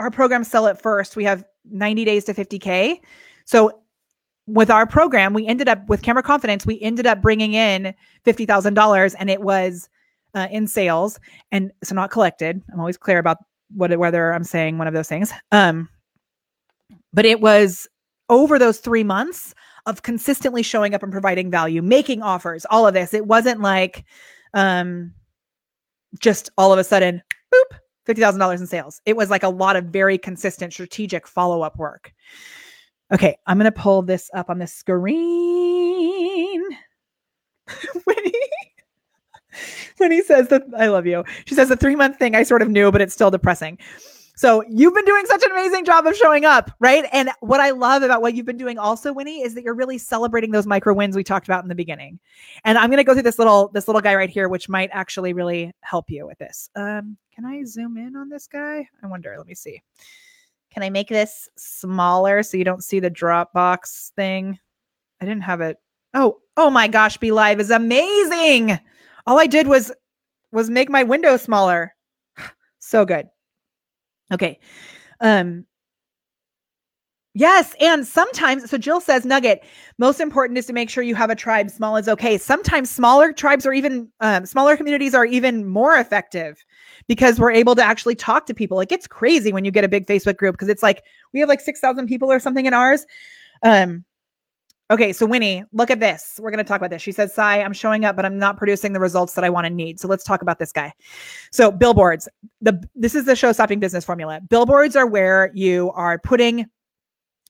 our 0.00 0.10
program, 0.10 0.42
sell 0.42 0.66
it 0.66 0.82
first. 0.82 1.14
We 1.14 1.22
have 1.22 1.44
90 1.70 2.04
days 2.04 2.24
to 2.24 2.34
50k. 2.34 3.00
So 3.44 3.82
with 4.46 4.70
our 4.70 4.86
program, 4.86 5.32
we 5.32 5.46
ended 5.46 5.68
up 5.68 5.88
with 5.88 6.02
Camera 6.02 6.22
Confidence, 6.22 6.64
we 6.64 6.80
ended 6.80 7.06
up 7.06 7.20
bringing 7.20 7.54
in 7.54 7.94
$50,000 8.24 9.14
and 9.18 9.30
it 9.30 9.42
was 9.42 9.88
uh, 10.34 10.46
in 10.50 10.66
sales 10.66 11.18
and 11.50 11.72
so 11.82 11.94
not 11.94 12.10
collected. 12.10 12.62
I'm 12.72 12.80
always 12.80 12.96
clear 12.96 13.18
about 13.18 13.38
what, 13.74 13.96
whether 13.98 14.32
I'm 14.32 14.44
saying 14.44 14.78
one 14.78 14.86
of 14.86 14.94
those 14.94 15.08
things. 15.08 15.32
Um, 15.50 15.88
but 17.12 17.24
it 17.24 17.40
was 17.40 17.88
over 18.28 18.58
those 18.58 18.78
three 18.78 19.04
months 19.04 19.54
of 19.86 20.02
consistently 20.02 20.62
showing 20.62 20.94
up 20.94 21.02
and 21.02 21.12
providing 21.12 21.50
value, 21.50 21.80
making 21.80 22.22
offers, 22.22 22.66
all 22.70 22.86
of 22.86 22.94
this. 22.94 23.14
It 23.14 23.26
wasn't 23.26 23.60
like 23.60 24.04
um, 24.54 25.12
just 26.18 26.50
all 26.58 26.72
of 26.72 26.78
a 26.78 26.84
sudden, 26.84 27.22
boop, 27.54 27.78
$50,000 28.06 28.60
in 28.60 28.66
sales. 28.66 29.00
It 29.06 29.16
was 29.16 29.30
like 29.30 29.42
a 29.42 29.48
lot 29.48 29.76
of 29.76 29.86
very 29.86 30.18
consistent 30.18 30.72
strategic 30.72 31.26
follow 31.26 31.62
up 31.62 31.78
work. 31.78 32.12
Okay, 33.12 33.38
I'm 33.46 33.58
going 33.58 33.70
to 33.72 33.80
pull 33.80 34.02
this 34.02 34.30
up 34.34 34.50
on 34.50 34.58
the 34.58 34.66
screen. 34.66 35.16
when 39.98 40.12
he 40.12 40.22
says 40.22 40.48
that, 40.48 40.62
I 40.76 40.88
love 40.88 41.06
you. 41.06 41.24
She 41.46 41.54
says 41.54 41.68
the 41.68 41.76
three 41.76 41.96
month 41.96 42.18
thing 42.18 42.34
I 42.34 42.42
sort 42.42 42.62
of 42.62 42.68
knew, 42.68 42.90
but 42.90 43.00
it's 43.00 43.14
still 43.14 43.30
depressing. 43.30 43.78
So 44.38 44.62
you've 44.68 44.92
been 44.92 45.06
doing 45.06 45.24
such 45.24 45.42
an 45.44 45.50
amazing 45.50 45.86
job 45.86 46.06
of 46.06 46.14
showing 46.14 46.44
up, 46.44 46.70
right? 46.78 47.06
And 47.10 47.30
what 47.40 47.58
I 47.60 47.70
love 47.70 48.02
about 48.02 48.20
what 48.20 48.34
you've 48.34 48.44
been 48.44 48.58
doing 48.58 48.78
also, 48.78 49.10
Winnie, 49.10 49.40
is 49.40 49.54
that 49.54 49.64
you're 49.64 49.74
really 49.74 49.96
celebrating 49.96 50.50
those 50.50 50.66
micro 50.66 50.92
wins 50.92 51.16
we 51.16 51.24
talked 51.24 51.48
about 51.48 51.64
in 51.64 51.70
the 51.70 51.74
beginning. 51.74 52.18
And 52.64 52.76
I'm 52.76 52.90
going 52.90 52.98
to 52.98 53.04
go 53.04 53.14
through 53.14 53.22
this 53.22 53.38
little 53.38 53.68
this 53.72 53.88
little 53.88 54.02
guy 54.02 54.14
right 54.14 54.28
here, 54.28 54.50
which 54.50 54.68
might 54.68 54.90
actually 54.92 55.32
really 55.32 55.72
help 55.80 56.10
you 56.10 56.26
with 56.26 56.36
this. 56.36 56.68
Um, 56.76 57.16
can 57.34 57.46
I 57.46 57.64
zoom 57.64 57.96
in 57.96 58.14
on 58.14 58.28
this 58.28 58.46
guy? 58.46 58.86
I 59.02 59.06
wonder. 59.06 59.34
Let 59.38 59.46
me 59.46 59.54
see. 59.54 59.80
Can 60.76 60.82
I 60.82 60.90
make 60.90 61.08
this 61.08 61.48
smaller 61.56 62.42
so 62.42 62.58
you 62.58 62.64
don't 62.64 62.84
see 62.84 63.00
the 63.00 63.10
Dropbox 63.10 64.10
thing? 64.10 64.58
I 65.22 65.24
didn't 65.24 65.44
have 65.44 65.62
it. 65.62 65.78
Oh, 66.12 66.36
oh 66.58 66.68
my 66.68 66.86
gosh, 66.86 67.16
Be 67.16 67.32
Live 67.32 67.60
is 67.60 67.70
amazing. 67.70 68.78
All 69.26 69.40
I 69.40 69.46
did 69.46 69.68
was 69.68 69.90
was 70.52 70.68
make 70.68 70.90
my 70.90 71.02
window 71.02 71.38
smaller. 71.38 71.94
so 72.78 73.06
good. 73.06 73.26
Okay. 74.30 74.58
Um 75.20 75.64
Yes, 77.38 77.74
and 77.82 78.06
sometimes 78.06 78.70
so 78.70 78.78
Jill 78.78 78.98
says 78.98 79.26
Nugget, 79.26 79.62
most 79.98 80.20
important 80.20 80.56
is 80.58 80.64
to 80.68 80.72
make 80.72 80.88
sure 80.88 81.02
you 81.02 81.14
have 81.14 81.28
a 81.28 81.34
tribe. 81.34 81.70
Small 81.70 81.98
is 81.98 82.08
okay. 82.08 82.38
Sometimes 82.38 82.88
smaller 82.88 83.30
tribes 83.30 83.66
or 83.66 83.74
even 83.74 84.10
um, 84.20 84.46
smaller 84.46 84.74
communities 84.74 85.14
are 85.14 85.26
even 85.26 85.68
more 85.68 85.98
effective 85.98 86.64
because 87.08 87.38
we're 87.38 87.50
able 87.50 87.74
to 87.74 87.82
actually 87.82 88.14
talk 88.14 88.46
to 88.46 88.54
people. 88.54 88.80
It 88.80 88.88
gets 88.88 89.06
crazy 89.06 89.52
when 89.52 89.66
you 89.66 89.70
get 89.70 89.84
a 89.84 89.88
big 89.88 90.06
Facebook 90.06 90.38
group 90.38 90.54
because 90.54 90.70
it's 90.70 90.82
like 90.82 91.02
we 91.34 91.40
have 91.40 91.48
like 91.50 91.60
6,000 91.60 92.06
people 92.06 92.32
or 92.32 92.40
something 92.40 92.64
in 92.64 92.72
ours. 92.72 93.04
Um 93.62 94.06
Okay, 94.88 95.12
so 95.12 95.26
Winnie, 95.26 95.64
look 95.72 95.90
at 95.90 95.98
this. 95.98 96.38
We're 96.40 96.52
going 96.52 96.64
to 96.64 96.68
talk 96.68 96.80
about 96.80 96.90
this. 96.90 97.02
She 97.02 97.10
says, 97.10 97.34
Sai, 97.34 97.60
I'm 97.60 97.72
showing 97.72 98.04
up, 98.04 98.14
but 98.14 98.24
I'm 98.24 98.38
not 98.38 98.56
producing 98.56 98.92
the 98.92 99.00
results 99.00 99.34
that 99.34 99.42
I 99.42 99.50
want 99.50 99.66
to 99.66 99.70
need. 99.70 99.98
So 99.98 100.06
let's 100.06 100.22
talk 100.22 100.42
about 100.42 100.60
this 100.60 100.70
guy. 100.70 100.92
So 101.50 101.72
billboards, 101.72 102.28
the 102.60 102.80
this 102.94 103.16
is 103.16 103.24
the 103.24 103.34
show 103.34 103.50
stopping 103.50 103.80
business 103.80 104.04
formula. 104.04 104.40
Billboards 104.48 104.94
are 104.94 105.06
where 105.06 105.50
you 105.54 105.90
are 105.96 106.20
putting 106.20 106.66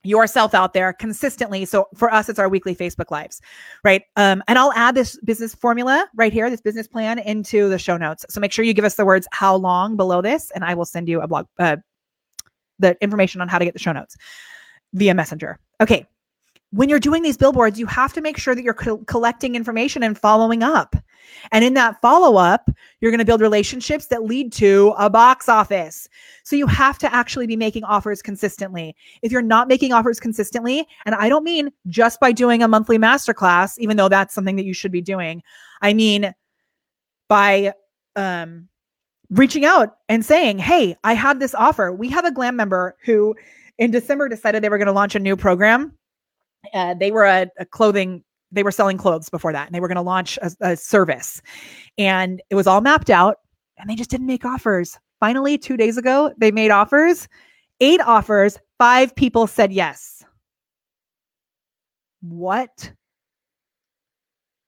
yourself 0.07 0.54
out 0.54 0.72
there 0.72 0.92
consistently. 0.92 1.64
So 1.64 1.88
for 1.94 2.12
us, 2.12 2.28
it's 2.28 2.38
our 2.38 2.48
weekly 2.48 2.74
Facebook 2.74 3.11
lives, 3.11 3.40
right? 3.84 4.02
Um, 4.16 4.42
and 4.48 4.59
I'll 4.59 4.72
add 4.72 4.94
this 4.94 5.18
business 5.24 5.54
formula 5.54 6.07
right 6.14 6.32
here, 6.32 6.48
this 6.48 6.61
business 6.61 6.86
plan 6.86 7.18
into 7.18 7.68
the 7.68 7.78
show 7.78 7.96
notes. 7.96 8.24
So 8.28 8.40
make 8.40 8.52
sure 8.52 8.64
you 8.64 8.74
give 8.74 8.84
us 8.84 8.94
the 8.94 9.04
words 9.04 9.26
how 9.32 9.57
long 9.57 9.96
below 9.96 10.22
this, 10.22 10.50
and 10.52 10.64
I 10.64 10.74
will 10.74 10.84
send 10.84 11.09
you 11.09 11.20
a 11.20 11.28
blog, 11.28 11.46
uh, 11.59 11.76
the 12.78 12.96
information 13.02 13.40
on 13.40 13.48
how 13.48 13.59
to 13.59 13.64
get 13.64 13.74
the 13.74 13.80
show 13.80 13.92
notes 13.92 14.16
via 14.92 15.14
messenger. 15.14 15.59
Okay 15.80 16.07
when 16.77 16.91
you're 16.91 17.01
doing 17.01 17.22
these 17.22 17.39
billboards, 17.39 17.79
you 17.79 17.87
have 17.87 18.12
to 18.12 18.20
make 18.20 18.37
sure 18.37 18.55
that 18.55 18.62
you're 18.62 18.74
co- 18.74 18.99
collecting 19.07 19.55
information 19.55 20.03
and 20.03 20.18
following 20.18 20.62
up. 20.62 20.95
And 21.51 21.64
in 21.64 21.74
that 21.74 22.01
follow 22.03 22.37
up, 22.37 22.70
you're 23.01 23.11
going 23.11 23.18
to 23.18 23.24
build 23.24 23.41
relationships 23.41 24.09
that 24.09 24.24
lead 24.24 24.53
to 24.55 24.95
a 24.99 25.09
box 25.09 25.49
office. 25.49 26.07
So 26.45 26.55
you 26.55 26.66
have 26.66 26.99
to 26.99 27.12
actually 27.12 27.47
be 27.47 27.57
making 27.57 27.85
offers 27.85 28.20
consistently. 28.20 28.95
If 29.22 29.33
you're 29.33 29.43
not 29.43 29.68
making 29.68 29.93
offers 29.93 30.20
consistently, 30.20 30.87
and 31.07 31.14
I 31.14 31.31
don't 31.31 31.45
mean 31.45 31.70
just 31.89 32.20
by 32.20 32.31
doing 32.31 32.62
a 32.62 32.68
monthly 32.68 32.99
masterclass, 32.99 33.79
even 33.79 33.97
though 33.97 34.11
that's 34.11 34.35
something 34.35 34.57
that 34.57 34.66
you 34.66 34.74
should 34.74 34.93
be 34.93 35.01
doing, 35.01 35.43
I 35.81 35.95
mean 35.95 36.35
by 37.29 37.72
um, 38.16 38.68
reaching 39.31 39.64
out 39.64 39.97
and 40.09 40.24
saying, 40.24 40.59
Hey, 40.59 40.95
I 41.05 41.14
had 41.14 41.41
this 41.41 41.55
offer. 41.55 41.91
We 41.91 42.09
have 42.11 42.27
a 42.27 42.31
glam 42.31 42.55
member 42.55 42.97
who 43.03 43.35
in 43.79 43.91
December 43.91 44.29
decided 44.29 44.62
they 44.62 44.68
were 44.68 44.79
going 44.79 44.87
to 44.87 44.93
launch 44.93 45.14
a 45.14 45.20
new 45.20 45.37
program 45.37 45.97
uh, 46.73 46.95
they 46.95 47.11
were 47.11 47.25
a, 47.25 47.47
a, 47.59 47.64
clothing 47.64 48.23
they 48.53 48.62
were 48.62 48.71
selling 48.71 48.97
clothes 48.97 49.29
before 49.29 49.53
that 49.53 49.67
and 49.67 49.75
they 49.75 49.81
were 49.81 49.89
going 49.89 49.97
to 49.97 50.03
launch 50.03 50.39
a, 50.41 50.51
a 50.61 50.77
service. 50.77 51.43
And 51.99 52.41
it 52.51 52.55
was 52.55 52.67
all 52.67 52.81
mapped 52.81 53.11
out 53.11 53.39
and 53.77 53.91
they 53.91 53.95
just 53.95 54.11
didn't 54.11 54.27
make 54.27 54.45
offers. 54.45 54.99
Finally 55.21 55.59
two 55.59 55.77
days 55.77 55.97
ago 55.97 56.33
they 56.39 56.51
made 56.51 56.71
offers. 56.71 57.29
Eight 57.81 58.01
offers. 58.01 58.59
Five 58.79 59.14
people 59.14 59.47
said 59.47 59.73
yes. 59.73 60.25
What? 62.21 62.93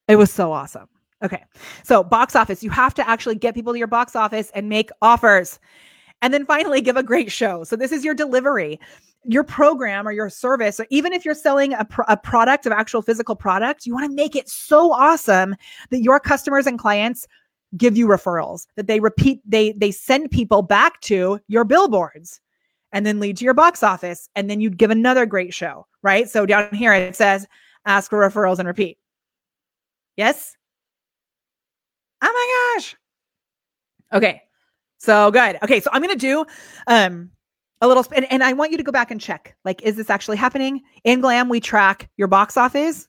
It 0.09 0.17
was 0.17 0.33
so 0.33 0.53
awesome. 0.53 0.89
Okay 1.25 1.45
so 1.85 2.03
box 2.03 2.37
office. 2.37 2.63
You 2.63 2.71
have 2.71 2.95
to 2.95 3.09
actually 3.09 3.37
get 3.37 3.55
people 3.55 3.73
to 3.73 3.79
your 3.79 3.89
box 3.89 4.17
office 4.17 4.51
and 4.55 4.69
make 4.69 4.91
offers. 5.03 5.59
And 6.21 6.35
then 6.35 6.45
finally 6.47 6.81
give 6.81 6.97
a 6.97 7.03
great 7.03 7.31
show. 7.31 7.63
So 7.63 7.77
this 7.77 7.93
is 7.93 8.05
your 8.05 8.15
delivery 8.15 8.81
your 9.25 9.45
program 9.45 10.07
or 10.07 10.12
your 10.12 10.31
service, 10.31 10.79
or 10.81 10.87
even 10.91 11.12
if 11.12 11.25
you're 11.25 11.35
selling 11.35 11.73
a, 11.73 11.87
a 12.09 12.16
product 12.16 12.66
of 12.66 12.73
actual 12.73 13.03
physical 13.03 13.35
product, 13.35 13.85
you 13.85 13.93
want 13.93 14.09
to 14.09 14.14
make 14.14 14.37
it 14.37 14.49
so 14.49 14.93
awesome 14.93 15.57
that 15.91 16.03
your 16.03 16.21
customers 16.21 16.66
and 16.66 16.79
clients 16.79 17.27
give 17.77 17.97
you 17.97 18.07
referrals, 18.07 18.66
that 18.77 18.87
they 18.87 19.01
repeat, 19.01 19.41
they 19.45 19.73
they 19.73 19.91
send 19.91 20.31
people 20.31 20.62
back 20.62 21.01
to 21.03 21.39
your 21.49 21.64
billboards 21.64 22.41
and 22.93 23.05
then 23.05 23.21
lead 23.21 23.37
to 23.37 23.45
your 23.45 23.55
box 23.55 23.83
office. 23.83 24.29
And 24.35 24.49
then 24.49 24.61
you'd 24.61 24.79
give 24.79 24.91
another 24.91 25.27
great 25.27 25.53
show, 25.53 25.87
right? 26.03 26.29
So 26.29 26.47
down 26.47 26.75
here 26.75 26.95
it 26.95 27.14
says 27.14 27.47
ask 27.85 28.11
for 28.11 28.19
referrals 28.19 28.59
and 28.59 28.66
repeat. 28.66 28.99
Yes? 30.16 30.57
Oh 32.23 32.73
my 32.73 32.77
gosh. 32.77 32.97
Okay. 34.12 34.43
So 34.99 35.31
good. 35.31 35.59
Okay. 35.62 35.81
So 35.81 35.91
I'm 35.93 36.03
to 36.03 36.16
do 36.16 36.45
um 36.87 37.31
a 37.81 37.89
little 37.89 38.05
and, 38.14 38.31
and 38.31 38.43
i 38.43 38.53
want 38.53 38.70
you 38.70 38.76
to 38.76 38.83
go 38.83 38.93
back 38.93 39.11
and 39.11 39.20
check 39.20 39.57
like 39.64 39.83
is 39.83 39.97
this 39.97 40.11
actually 40.11 40.37
happening? 40.37 40.83
In 41.05 41.20
glam 41.20 41.49
we 41.49 41.61
track 41.61 42.09
your 42.16 42.29
box 42.29 42.57
offices 42.57 43.09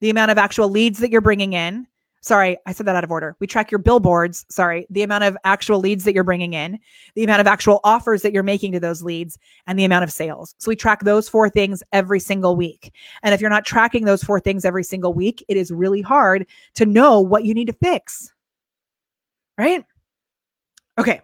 the 0.00 0.10
amount 0.10 0.30
of 0.30 0.38
actual 0.38 0.68
leads 0.68 1.00
that 1.00 1.10
you're 1.10 1.20
bringing 1.20 1.54
in. 1.54 1.86
Sorry 2.20 2.58
i 2.66 2.72
said 2.72 2.86
that 2.86 2.96
out 2.96 3.04
of 3.04 3.10
order. 3.10 3.36
We 3.40 3.46
track 3.46 3.70
your 3.70 3.78
billboards 3.78 4.44
sorry 4.50 4.86
the 4.90 5.02
amount 5.02 5.24
of 5.24 5.36
actual 5.44 5.78
leads 5.78 6.04
that 6.04 6.14
you're 6.14 6.24
bringing 6.24 6.52
in 6.52 6.78
the 7.14 7.24
amount 7.24 7.40
of 7.40 7.46
actual 7.46 7.80
offers 7.84 8.22
that 8.22 8.32
you're 8.32 8.42
making 8.42 8.72
to 8.72 8.80
those 8.80 9.02
leads 9.02 9.38
and 9.66 9.78
the 9.78 9.84
amount 9.84 10.04
of 10.04 10.12
sales. 10.12 10.54
So 10.58 10.70
we 10.70 10.76
track 10.76 11.04
those 11.04 11.28
four 11.28 11.48
things 11.48 11.82
every 11.92 12.20
single 12.20 12.56
week. 12.56 12.92
And 13.22 13.34
if 13.34 13.40
you're 13.40 13.50
not 13.50 13.64
tracking 13.64 14.04
those 14.04 14.22
four 14.22 14.40
things 14.40 14.64
every 14.64 14.84
single 14.84 15.14
week 15.14 15.44
it 15.48 15.56
is 15.56 15.70
really 15.70 16.02
hard 16.02 16.46
to 16.74 16.84
know 16.84 17.20
what 17.20 17.44
you 17.44 17.54
need 17.54 17.68
to 17.68 17.72
fix. 17.72 18.32
Right? 19.56 19.84
Okay 20.98 21.22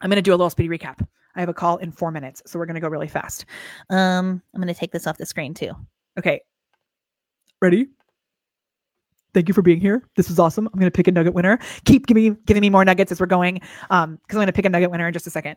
I'm 0.00 0.10
going 0.10 0.16
to 0.16 0.22
do 0.22 0.32
a 0.32 0.36
little 0.36 0.50
speedy 0.50 0.68
recap. 0.68 1.06
I 1.36 1.40
have 1.40 1.48
a 1.48 1.54
call 1.54 1.78
in 1.78 1.90
four 1.90 2.10
minutes, 2.10 2.42
so 2.46 2.58
we're 2.58 2.66
going 2.66 2.74
to 2.74 2.80
go 2.80 2.88
really 2.88 3.08
fast. 3.08 3.44
Um, 3.90 4.42
I'm 4.54 4.60
going 4.60 4.72
to 4.72 4.78
take 4.78 4.92
this 4.92 5.06
off 5.06 5.18
the 5.18 5.26
screen 5.26 5.54
too. 5.54 5.72
Okay. 6.18 6.40
Ready? 7.60 7.88
Thank 9.32 9.48
you 9.48 9.54
for 9.54 9.62
being 9.62 9.80
here. 9.80 10.04
This 10.14 10.30
is 10.30 10.38
awesome. 10.38 10.68
I'm 10.72 10.78
going 10.78 10.90
to 10.90 10.94
pick 10.94 11.08
a 11.08 11.12
nugget 11.12 11.34
winner. 11.34 11.58
Keep 11.86 12.06
giving 12.06 12.30
me, 12.30 12.36
giving 12.46 12.60
me 12.60 12.70
more 12.70 12.84
nuggets 12.84 13.10
as 13.10 13.18
we're 13.18 13.26
going, 13.26 13.60
um, 13.90 14.16
because 14.16 14.36
I'm 14.36 14.38
going 14.38 14.46
to 14.46 14.52
pick 14.52 14.64
a 14.64 14.68
nugget 14.68 14.92
winner 14.92 15.08
in 15.08 15.12
just 15.12 15.26
a 15.26 15.30
second. 15.30 15.56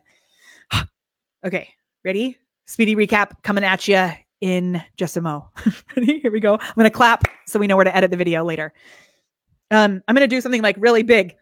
okay, 1.44 1.68
ready? 2.04 2.36
Speedy 2.66 2.96
recap 2.96 3.42
coming 3.44 3.62
at 3.62 3.86
you 3.86 4.10
in 4.40 4.82
just 4.96 5.16
a 5.16 5.20
mo. 5.20 5.48
ready? 5.96 6.18
Here 6.18 6.32
we 6.32 6.40
go. 6.40 6.54
I'm 6.54 6.74
going 6.74 6.84
to 6.84 6.90
clap 6.90 7.24
so 7.46 7.60
we 7.60 7.68
know 7.68 7.76
where 7.76 7.84
to 7.84 7.96
edit 7.96 8.10
the 8.10 8.16
video 8.16 8.44
later. 8.44 8.72
Um, 9.70 10.02
I'm 10.08 10.14
going 10.14 10.28
to 10.28 10.34
do 10.34 10.40
something 10.40 10.62
like 10.62 10.76
really 10.78 11.04
big 11.04 11.36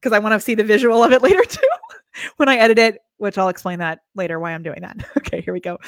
because 0.00 0.14
I 0.14 0.18
want 0.18 0.34
to 0.34 0.40
see 0.40 0.54
the 0.54 0.64
visual 0.64 1.02
of 1.02 1.12
it 1.12 1.22
later 1.22 1.44
too 1.44 1.68
when 2.36 2.48
I 2.48 2.56
edit 2.56 2.78
it, 2.78 2.98
which 3.18 3.38
I'll 3.38 3.48
explain 3.48 3.78
that 3.78 4.00
later 4.14 4.38
why 4.38 4.52
I'm 4.52 4.62
doing 4.62 4.80
that. 4.82 4.96
okay, 5.18 5.40
here 5.40 5.54
we 5.54 5.60
go. 5.60 5.78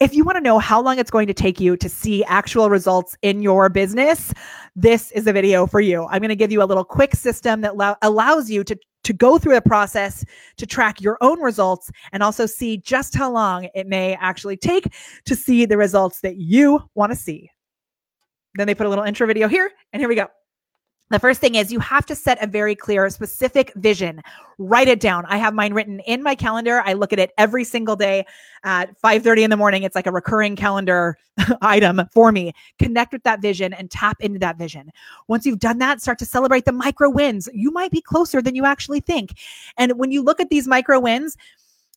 If 0.00 0.14
you 0.14 0.22
want 0.22 0.36
to 0.36 0.40
know 0.40 0.60
how 0.60 0.80
long 0.80 0.98
it's 1.00 1.10
going 1.10 1.26
to 1.26 1.34
take 1.34 1.58
you 1.58 1.76
to 1.76 1.88
see 1.88 2.22
actual 2.24 2.70
results 2.70 3.16
in 3.22 3.42
your 3.42 3.68
business, 3.68 4.32
this 4.76 5.10
is 5.10 5.26
a 5.26 5.32
video 5.32 5.66
for 5.66 5.80
you. 5.80 6.06
I'm 6.06 6.20
going 6.20 6.28
to 6.28 6.36
give 6.36 6.52
you 6.52 6.62
a 6.62 6.64
little 6.66 6.84
quick 6.84 7.16
system 7.16 7.62
that 7.62 7.76
lo- 7.76 7.96
allows 8.02 8.48
you 8.48 8.62
to, 8.62 8.78
to 9.02 9.12
go 9.12 9.38
through 9.38 9.54
the 9.54 9.60
process 9.60 10.24
to 10.56 10.66
track 10.66 11.00
your 11.00 11.18
own 11.20 11.40
results 11.40 11.90
and 12.12 12.22
also 12.22 12.46
see 12.46 12.76
just 12.76 13.16
how 13.16 13.28
long 13.28 13.68
it 13.74 13.88
may 13.88 14.14
actually 14.20 14.56
take 14.56 14.94
to 15.24 15.34
see 15.34 15.66
the 15.66 15.76
results 15.76 16.20
that 16.20 16.36
you 16.36 16.80
want 16.94 17.10
to 17.10 17.16
see. 17.16 17.50
Then 18.54 18.68
they 18.68 18.76
put 18.76 18.86
a 18.86 18.88
little 18.88 19.04
intro 19.04 19.26
video 19.26 19.48
here, 19.48 19.68
and 19.92 20.00
here 20.00 20.08
we 20.08 20.14
go. 20.14 20.28
The 21.10 21.18
first 21.18 21.40
thing 21.40 21.54
is 21.54 21.72
you 21.72 21.80
have 21.80 22.04
to 22.06 22.14
set 22.14 22.42
a 22.42 22.46
very 22.46 22.74
clear, 22.74 23.08
specific 23.08 23.72
vision. 23.76 24.20
Write 24.58 24.88
it 24.88 25.00
down. 25.00 25.24
I 25.26 25.38
have 25.38 25.54
mine 25.54 25.72
written 25.72 26.00
in 26.00 26.22
my 26.22 26.34
calendar. 26.34 26.82
I 26.84 26.92
look 26.92 27.12
at 27.12 27.18
it 27.18 27.32
every 27.38 27.64
single 27.64 27.96
day 27.96 28.26
at 28.64 29.00
5:30 29.00 29.44
in 29.44 29.50
the 29.50 29.56
morning. 29.56 29.84
It's 29.84 29.94
like 29.94 30.06
a 30.06 30.12
recurring 30.12 30.54
calendar 30.54 31.16
item 31.62 32.02
for 32.12 32.30
me. 32.30 32.52
Connect 32.78 33.12
with 33.12 33.22
that 33.22 33.40
vision 33.40 33.72
and 33.72 33.90
tap 33.90 34.18
into 34.20 34.38
that 34.40 34.58
vision. 34.58 34.90
Once 35.28 35.46
you've 35.46 35.60
done 35.60 35.78
that, 35.78 36.02
start 36.02 36.18
to 36.18 36.26
celebrate 36.26 36.66
the 36.66 36.72
micro 36.72 37.08
wins. 37.08 37.48
You 37.54 37.70
might 37.70 37.90
be 37.90 38.02
closer 38.02 38.42
than 38.42 38.54
you 38.54 38.66
actually 38.66 39.00
think. 39.00 39.38
And 39.78 39.98
when 39.98 40.12
you 40.12 40.22
look 40.22 40.40
at 40.40 40.50
these 40.50 40.68
micro 40.68 41.00
wins, 41.00 41.36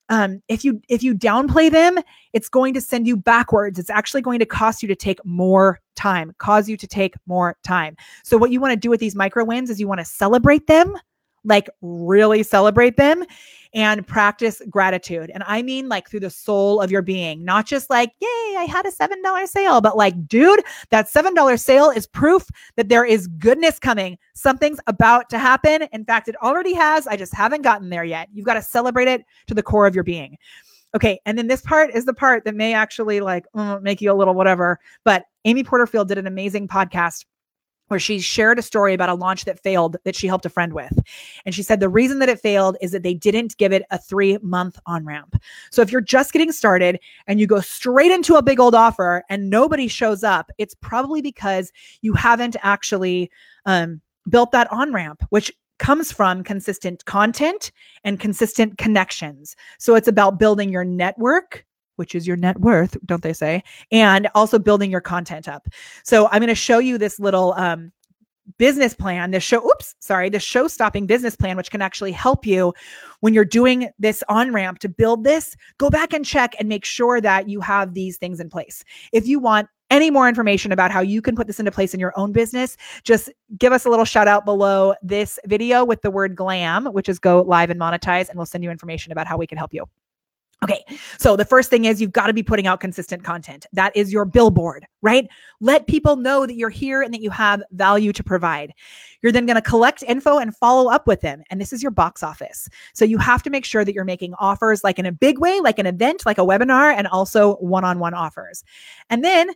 um, 0.09 0.41
if 0.47 0.65
you 0.65 0.81
if 0.89 1.03
you 1.03 1.15
downplay 1.15 1.71
them 1.71 1.97
it's 2.33 2.49
going 2.49 2.73
to 2.73 2.81
send 2.81 3.07
you 3.07 3.17
backwards. 3.17 3.79
It's 3.79 3.89
actually 3.89 4.21
going 4.21 4.39
to 4.39 4.45
cost 4.45 4.81
you 4.81 4.87
to 4.87 4.95
take 4.95 5.23
more 5.25 5.79
time 5.95 6.33
cause 6.37 6.67
you 6.67 6.77
to 6.77 6.87
take 6.87 7.13
more 7.27 7.57
time. 7.63 7.95
So 8.23 8.37
what 8.37 8.51
you 8.51 8.59
want 8.59 8.71
to 8.71 8.79
do 8.79 8.89
with 8.89 8.99
these 8.99 9.15
micro 9.15 9.43
wins 9.43 9.69
is 9.69 9.79
you 9.79 9.87
want 9.87 9.99
to 9.99 10.05
celebrate 10.05 10.67
them 10.67 10.95
like 11.43 11.69
really 11.81 12.43
celebrate 12.43 12.97
them 12.97 13.23
and 13.73 14.05
practice 14.05 14.61
gratitude. 14.69 15.31
And 15.33 15.43
I 15.47 15.61
mean 15.61 15.87
like 15.87 16.09
through 16.09 16.19
the 16.21 16.29
soul 16.29 16.81
of 16.81 16.91
your 16.91 17.01
being, 17.01 17.45
not 17.45 17.65
just 17.65 17.89
like, 17.89 18.11
yay, 18.19 18.55
I 18.57 18.67
had 18.69 18.85
a 18.85 18.91
$7 18.91 19.47
sale, 19.47 19.79
but 19.79 19.95
like, 19.95 20.27
dude, 20.27 20.61
that 20.89 21.07
$7 21.07 21.59
sale 21.59 21.89
is 21.89 22.05
proof 22.05 22.47
that 22.75 22.89
there 22.89 23.05
is 23.05 23.27
goodness 23.27 23.79
coming. 23.79 24.17
Something's 24.33 24.79
about 24.87 25.29
to 25.29 25.39
happen. 25.39 25.83
In 25.93 26.03
fact, 26.03 26.27
it 26.27 26.35
already 26.41 26.73
has. 26.73 27.07
I 27.07 27.15
just 27.15 27.33
haven't 27.33 27.61
gotten 27.61 27.89
there 27.89 28.03
yet. 28.03 28.27
You've 28.33 28.45
got 28.45 28.55
to 28.55 28.61
celebrate 28.61 29.07
it 29.07 29.23
to 29.47 29.53
the 29.53 29.63
core 29.63 29.87
of 29.87 29.95
your 29.95 30.03
being. 30.03 30.37
Okay. 30.93 31.21
And 31.25 31.37
then 31.37 31.47
this 31.47 31.61
part 31.61 31.95
is 31.95 32.03
the 32.03 32.13
part 32.13 32.43
that 32.43 32.55
may 32.55 32.73
actually 32.73 33.21
like 33.21 33.45
mm, 33.55 33.81
make 33.81 34.01
you 34.01 34.11
a 34.11 34.13
little 34.13 34.33
whatever. 34.33 34.79
But 35.05 35.25
Amy 35.45 35.63
Porterfield 35.63 36.09
did 36.09 36.17
an 36.17 36.27
amazing 36.27 36.67
podcast 36.67 37.23
where 37.91 37.99
she 37.99 38.19
shared 38.19 38.57
a 38.57 38.61
story 38.61 38.93
about 38.93 39.09
a 39.09 39.13
launch 39.13 39.43
that 39.43 39.61
failed 39.61 39.97
that 40.05 40.15
she 40.15 40.25
helped 40.25 40.45
a 40.45 40.49
friend 40.49 40.71
with. 40.71 40.97
And 41.45 41.53
she 41.53 41.61
said 41.61 41.81
the 41.81 41.89
reason 41.89 42.19
that 42.19 42.29
it 42.29 42.39
failed 42.39 42.77
is 42.81 42.91
that 42.91 43.03
they 43.03 43.13
didn't 43.13 43.57
give 43.57 43.73
it 43.73 43.83
a 43.91 43.97
three 43.97 44.37
month 44.41 44.79
on 44.85 45.05
ramp. 45.05 45.35
So 45.71 45.81
if 45.81 45.91
you're 45.91 45.99
just 45.99 46.31
getting 46.31 46.53
started 46.53 46.99
and 47.27 47.39
you 47.39 47.47
go 47.47 47.59
straight 47.59 48.11
into 48.11 48.35
a 48.35 48.41
big 48.41 48.61
old 48.61 48.73
offer 48.73 49.23
and 49.29 49.49
nobody 49.49 49.89
shows 49.89 50.23
up, 50.23 50.49
it's 50.57 50.73
probably 50.73 51.21
because 51.21 51.71
you 52.01 52.13
haven't 52.13 52.55
actually 52.61 53.29
um, 53.65 53.99
built 54.29 54.51
that 54.51 54.71
on 54.71 54.93
ramp, 54.93 55.21
which 55.29 55.51
comes 55.77 56.11
from 56.11 56.43
consistent 56.43 57.03
content 57.05 57.71
and 58.03 58.19
consistent 58.19 58.77
connections. 58.77 59.55
So 59.79 59.95
it's 59.95 60.07
about 60.07 60.39
building 60.39 60.69
your 60.69 60.85
network 60.85 61.65
which 62.01 62.15
is 62.15 62.25
your 62.25 62.35
net 62.35 62.59
worth, 62.59 62.97
don't 63.05 63.21
they 63.21 63.31
say? 63.31 63.63
And 63.91 64.27
also 64.33 64.57
building 64.57 64.89
your 64.89 65.01
content 65.01 65.47
up. 65.47 65.67
So 66.03 66.27
I'm 66.29 66.39
going 66.39 66.47
to 66.47 66.55
show 66.55 66.79
you 66.79 66.97
this 66.97 67.19
little 67.19 67.53
um, 67.57 67.91
business 68.57 68.95
plan, 68.95 69.29
this 69.29 69.43
show, 69.43 69.63
oops, 69.63 69.93
sorry, 69.99 70.27
the 70.27 70.39
show 70.39 70.67
stopping 70.67 71.05
business 71.05 71.35
plan, 71.35 71.57
which 71.57 71.69
can 71.69 71.79
actually 71.79 72.11
help 72.11 72.43
you 72.43 72.73
when 73.19 73.35
you're 73.35 73.45
doing 73.45 73.91
this 73.99 74.23
on 74.29 74.51
ramp 74.51 74.79
to 74.79 74.89
build 74.89 75.23
this. 75.23 75.55
Go 75.77 75.91
back 75.91 76.11
and 76.11 76.25
check 76.25 76.55
and 76.57 76.67
make 76.67 76.85
sure 76.85 77.21
that 77.21 77.47
you 77.47 77.61
have 77.61 77.93
these 77.93 78.17
things 78.17 78.39
in 78.39 78.49
place. 78.49 78.83
If 79.13 79.27
you 79.27 79.39
want 79.39 79.67
any 79.91 80.09
more 80.09 80.27
information 80.27 80.71
about 80.71 80.89
how 80.89 81.01
you 81.01 81.21
can 81.21 81.35
put 81.35 81.45
this 81.45 81.59
into 81.59 81.71
place 81.71 81.93
in 81.93 81.99
your 81.99 82.13
own 82.17 82.31
business, 82.31 82.77
just 83.03 83.29
give 83.59 83.73
us 83.73 83.85
a 83.85 83.91
little 83.91 84.05
shout 84.05 84.27
out 84.27 84.43
below 84.43 84.95
this 85.03 85.37
video 85.45 85.85
with 85.85 86.01
the 86.01 86.09
word 86.09 86.35
glam, 86.35 86.87
which 86.87 87.09
is 87.09 87.19
go 87.19 87.43
live 87.43 87.69
and 87.69 87.79
monetize, 87.79 88.27
and 88.27 88.37
we'll 88.37 88.47
send 88.47 88.63
you 88.63 88.71
information 88.71 89.11
about 89.11 89.27
how 89.27 89.37
we 89.37 89.45
can 89.45 89.59
help 89.59 89.71
you. 89.71 89.85
Okay. 90.63 90.85
So 91.17 91.35
the 91.35 91.45
first 91.45 91.71
thing 91.71 91.85
is 91.85 91.99
you've 91.99 92.11
got 92.11 92.27
to 92.27 92.33
be 92.33 92.43
putting 92.43 92.67
out 92.67 92.79
consistent 92.79 93.23
content. 93.23 93.65
That 93.73 93.95
is 93.95 94.13
your 94.13 94.25
billboard, 94.25 94.85
right? 95.01 95.27
Let 95.59 95.87
people 95.87 96.17
know 96.17 96.45
that 96.45 96.55
you're 96.55 96.69
here 96.69 97.01
and 97.01 97.11
that 97.15 97.21
you 97.21 97.31
have 97.31 97.63
value 97.71 98.13
to 98.13 98.23
provide. 98.23 98.71
You're 99.23 99.31
then 99.31 99.47
going 99.47 99.55
to 99.55 99.61
collect 99.61 100.03
info 100.03 100.37
and 100.37 100.55
follow 100.55 100.91
up 100.91 101.07
with 101.07 101.21
them. 101.21 101.41
And 101.49 101.59
this 101.59 101.73
is 101.73 101.81
your 101.81 101.91
box 101.91 102.21
office. 102.21 102.69
So 102.93 103.05
you 103.05 103.17
have 103.17 103.41
to 103.43 103.49
make 103.49 103.65
sure 103.65 103.83
that 103.83 103.95
you're 103.95 104.05
making 104.05 104.35
offers 104.35 104.83
like 104.83 104.99
in 104.99 105.07
a 105.07 105.11
big 105.11 105.39
way, 105.39 105.59
like 105.61 105.79
an 105.79 105.87
event, 105.87 106.27
like 106.27 106.37
a 106.37 106.45
webinar, 106.45 106.93
and 106.95 107.07
also 107.07 107.55
one 107.55 107.83
on 107.83 107.97
one 107.97 108.13
offers. 108.13 108.63
And 109.09 109.23
then 109.23 109.49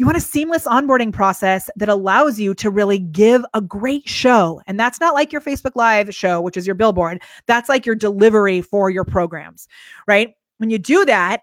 you 0.00 0.06
want 0.06 0.16
a 0.16 0.20
seamless 0.22 0.64
onboarding 0.64 1.12
process 1.12 1.68
that 1.76 1.90
allows 1.90 2.40
you 2.40 2.54
to 2.54 2.70
really 2.70 2.98
give 2.98 3.44
a 3.52 3.60
great 3.60 4.08
show. 4.08 4.58
And 4.66 4.80
that's 4.80 4.98
not 4.98 5.12
like 5.12 5.30
your 5.30 5.42
Facebook 5.42 5.72
Live 5.74 6.14
show, 6.14 6.40
which 6.40 6.56
is 6.56 6.66
your 6.66 6.74
billboard. 6.74 7.20
That's 7.46 7.68
like 7.68 7.84
your 7.84 7.96
delivery 7.96 8.62
for 8.62 8.88
your 8.88 9.04
programs, 9.04 9.68
right? 10.06 10.32
When 10.56 10.70
you 10.70 10.78
do 10.78 11.04
that, 11.04 11.42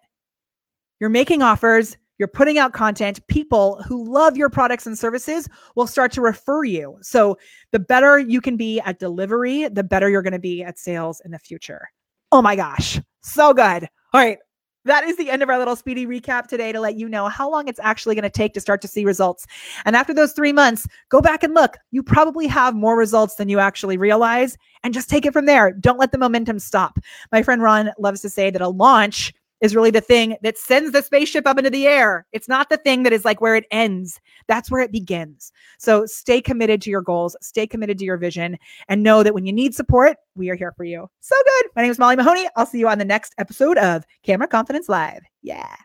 you're 1.00 1.12
making 1.12 1.44
offers, 1.44 1.98
you're 2.18 2.28
putting 2.28 2.58
out 2.58 2.74
content. 2.74 3.20
People 3.28 3.80
who 3.84 4.12
love 4.12 4.38
your 4.38 4.50
products 4.50 4.88
and 4.88 4.98
services 4.98 5.48
will 5.76 5.86
start 5.86 6.12
to 6.14 6.22
refer 6.22 6.64
you. 6.64 6.98
So 7.04 7.38
the 7.72 7.78
better 7.78 8.18
you 8.18 8.42
can 8.42 8.58
be 8.58 8.80
at 8.80 8.98
delivery, 8.98 9.68
the 9.68 9.84
better 9.84 10.10
you're 10.10 10.24
going 10.24 10.34
to 10.34 10.40
be 10.40 10.64
at 10.64 10.80
sales 10.80 11.22
in 11.24 11.30
the 11.30 11.38
future. 11.38 11.88
Oh 12.32 12.42
my 12.42 12.56
gosh, 12.56 13.00
so 13.22 13.54
good. 13.54 13.88
All 14.14 14.22
right, 14.22 14.40
that 14.88 15.04
is 15.04 15.18
the 15.18 15.30
end 15.30 15.44
of 15.44 15.50
our 15.50 15.58
little 15.58 15.76
speedy 15.76 16.06
recap 16.06 16.48
today 16.48 16.72
to 16.72 16.80
let 16.80 16.96
you 16.96 17.08
know 17.08 17.28
how 17.28 17.50
long 17.50 17.68
it's 17.68 17.80
actually 17.84 18.16
going 18.16 18.24
to 18.24 18.30
take 18.30 18.54
to 18.54 18.60
start 18.60 18.82
to 18.82 18.88
see 18.88 19.06
results. 19.06 19.46
And 19.86 19.96
after 19.96 20.14
those 20.14 20.34
three 20.34 20.54
months, 20.54 20.88
go 21.10 21.22
back 21.22 21.44
and 21.44 21.54
look. 21.54 21.78
You 21.92 22.02
probably 22.02 22.48
have 22.48 22.76
more 22.76 22.98
results 22.98 23.36
than 23.36 23.50
you 23.50 23.60
actually 23.60 23.98
realize 23.98 24.58
and 24.84 24.94
just 24.94 25.10
take 25.10 25.26
it 25.26 25.34
from 25.34 25.46
there. 25.46 25.72
Don't 25.72 26.00
let 26.00 26.12
the 26.12 26.18
momentum 26.18 26.60
stop. 26.60 27.00
My 27.32 27.44
friend 27.44 27.62
Ron 27.62 27.92
loves 28.00 28.22
to 28.22 28.30
say 28.30 28.50
that 28.50 28.62
a 28.62 28.70
launch 28.70 29.34
is 29.62 29.76
really 29.76 29.92
the 29.92 30.02
thing 30.02 30.38
that 30.44 30.58
sends 30.58 30.92
the 30.92 31.02
spaceship 31.02 31.48
up 31.48 31.58
into 31.58 31.70
the 31.70 31.88
air. 31.88 32.26
It's 32.32 32.48
not 32.48 32.70
the 32.70 32.78
thing 32.78 33.04
that 33.04 33.14
is 33.14 33.26
like 33.26 33.42
where 33.42 33.56
it 33.56 33.66
ends. 33.72 34.20
That's 34.48 34.70
where 34.70 34.82
it 34.82 34.92
begins. 34.92 35.52
So 35.80 36.06
stay 36.06 36.42
committed 36.42 36.82
to 36.84 36.90
your 36.90 37.02
goals, 37.02 37.36
stay 37.42 37.66
committed 37.68 37.98
to 38.00 38.06
your 38.06 38.18
vision, 38.18 38.58
and 38.88 39.04
know 39.04 39.24
that 39.24 39.34
when 39.34 39.46
you 39.46 39.54
need 39.54 39.74
support, 39.74 40.18
we 40.36 40.50
are 40.50 40.56
here 40.56 40.74
for 40.78 40.84
you. 40.84 41.10
So 41.22 41.36
good. 41.44 41.72
My 41.76 41.82
name 41.82 41.92
is 41.92 42.00
Molly 42.00 42.16
Mahoney. 42.16 42.48
I'll 42.56 42.66
see 42.66 42.80
you 42.80 42.88
on 42.88 43.00
the 43.00 43.06
next 43.06 43.34
episode 43.38 43.78
of 43.78 44.06
Camera 44.24 44.48
Confidence 44.48 44.90
Live. 44.90 45.22
Yeah. 45.42 45.76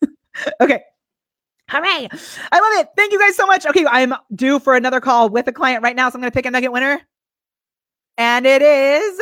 okay. 0.60 0.82
Hooray. 1.68 2.08
I 2.50 2.58
love 2.58 2.84
it. 2.84 2.88
Thank 2.96 3.12
you 3.12 3.18
guys 3.18 3.36
so 3.36 3.46
much. 3.46 3.64
Okay, 3.64 3.86
I'm 3.86 4.12
due 4.34 4.58
for 4.58 4.74
another 4.74 5.00
call 5.00 5.28
with 5.28 5.46
a 5.46 5.52
client 5.52 5.84
right 5.84 5.94
now. 5.94 6.10
So 6.10 6.14
I'm 6.14 6.20
going 6.20 6.30
to 6.30 6.36
pick 6.36 6.46
a 6.46 6.50
nugget 6.50 6.72
winner. 6.72 7.00
And 8.18 8.44
it 8.44 8.60
is 8.60 9.20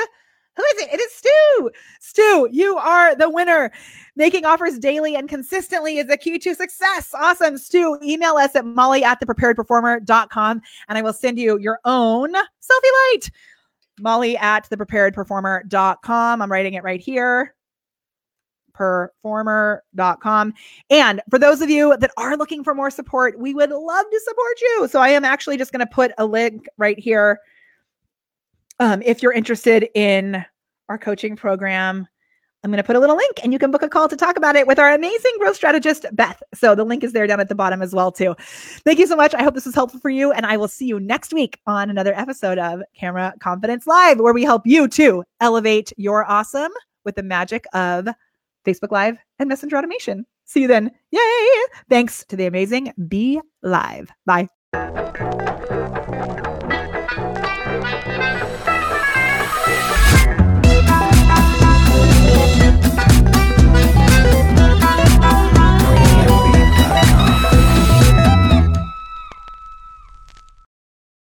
who 0.58 0.64
is 0.64 0.82
it? 0.82 0.92
It 0.92 1.00
is 1.00 1.12
Stu. 1.12 1.70
Stu, 2.00 2.48
you 2.50 2.76
are 2.78 3.14
the 3.14 3.30
winner. 3.30 3.70
Making 4.16 4.44
offers 4.44 4.76
daily 4.76 5.14
and 5.14 5.28
consistently 5.28 5.98
is 5.98 6.08
the 6.08 6.16
key 6.16 6.36
to 6.40 6.52
success. 6.52 7.14
Awesome. 7.14 7.56
Stu, 7.56 7.96
email 8.02 8.34
us 8.34 8.56
at 8.56 8.64
molly 8.64 9.04
at 9.04 9.20
thepreparedperformer.com 9.20 10.62
and 10.88 10.98
I 10.98 11.02
will 11.02 11.12
send 11.12 11.38
you 11.38 11.58
your 11.60 11.78
own 11.84 12.34
selfie 12.34 13.12
light. 13.12 13.30
Molly 14.00 14.36
at 14.36 14.68
thepreparedperformer.com. 14.68 16.42
I'm 16.42 16.52
writing 16.52 16.74
it 16.74 16.82
right 16.82 17.00
here 17.00 17.54
performer.com. 18.74 20.54
And 20.90 21.20
for 21.30 21.38
those 21.38 21.60
of 21.60 21.68
you 21.68 21.96
that 21.98 22.12
are 22.16 22.36
looking 22.36 22.62
for 22.62 22.74
more 22.74 22.90
support, 22.90 23.38
we 23.38 23.52
would 23.52 23.70
love 23.70 24.06
to 24.08 24.20
support 24.24 24.60
you. 24.60 24.88
So 24.88 25.00
I 25.00 25.08
am 25.08 25.24
actually 25.24 25.56
just 25.56 25.72
going 25.72 25.80
to 25.80 25.92
put 25.92 26.12
a 26.16 26.26
link 26.26 26.68
right 26.76 26.98
here 26.98 27.40
um, 28.78 29.02
if 29.02 29.22
you're 29.22 29.32
interested 29.32 29.88
in 29.94 30.44
our 30.88 30.98
coaching 30.98 31.36
program, 31.36 32.06
I'm 32.64 32.70
going 32.70 32.78
to 32.78 32.86
put 32.86 32.96
a 32.96 33.00
little 33.00 33.16
link 33.16 33.38
and 33.44 33.52
you 33.52 33.58
can 33.58 33.70
book 33.70 33.82
a 33.82 33.88
call 33.88 34.08
to 34.08 34.16
talk 34.16 34.36
about 34.36 34.56
it 34.56 34.66
with 34.66 34.80
our 34.80 34.92
amazing 34.92 35.32
growth 35.38 35.54
strategist, 35.54 36.06
Beth. 36.12 36.42
So 36.54 36.74
the 36.74 36.84
link 36.84 37.04
is 37.04 37.12
there 37.12 37.26
down 37.26 37.38
at 37.38 37.48
the 37.48 37.54
bottom 37.54 37.82
as 37.82 37.94
well, 37.94 38.10
too. 38.10 38.34
Thank 38.38 38.98
you 38.98 39.06
so 39.06 39.14
much. 39.14 39.32
I 39.32 39.42
hope 39.42 39.54
this 39.54 39.66
was 39.66 39.76
helpful 39.76 40.00
for 40.00 40.10
you. 40.10 40.32
And 40.32 40.44
I 40.44 40.56
will 40.56 40.66
see 40.66 40.86
you 40.86 40.98
next 40.98 41.32
week 41.32 41.60
on 41.66 41.88
another 41.88 42.14
episode 42.18 42.58
of 42.58 42.82
Camera 42.96 43.32
Confidence 43.38 43.86
Live, 43.86 44.18
where 44.18 44.34
we 44.34 44.42
help 44.42 44.66
you 44.66 44.88
to 44.88 45.22
elevate 45.40 45.92
your 45.96 46.28
awesome 46.28 46.72
with 47.04 47.14
the 47.14 47.22
magic 47.22 47.64
of 47.74 48.08
Facebook 48.66 48.90
Live 48.90 49.18
and 49.38 49.48
Messenger 49.48 49.78
automation. 49.78 50.26
See 50.44 50.62
you 50.62 50.68
then. 50.68 50.90
Yay. 51.12 51.20
Thanks 51.88 52.24
to 52.28 52.36
the 52.36 52.46
amazing 52.46 52.92
Be 53.06 53.40
Live. 53.62 54.10
Bye. 54.26 54.48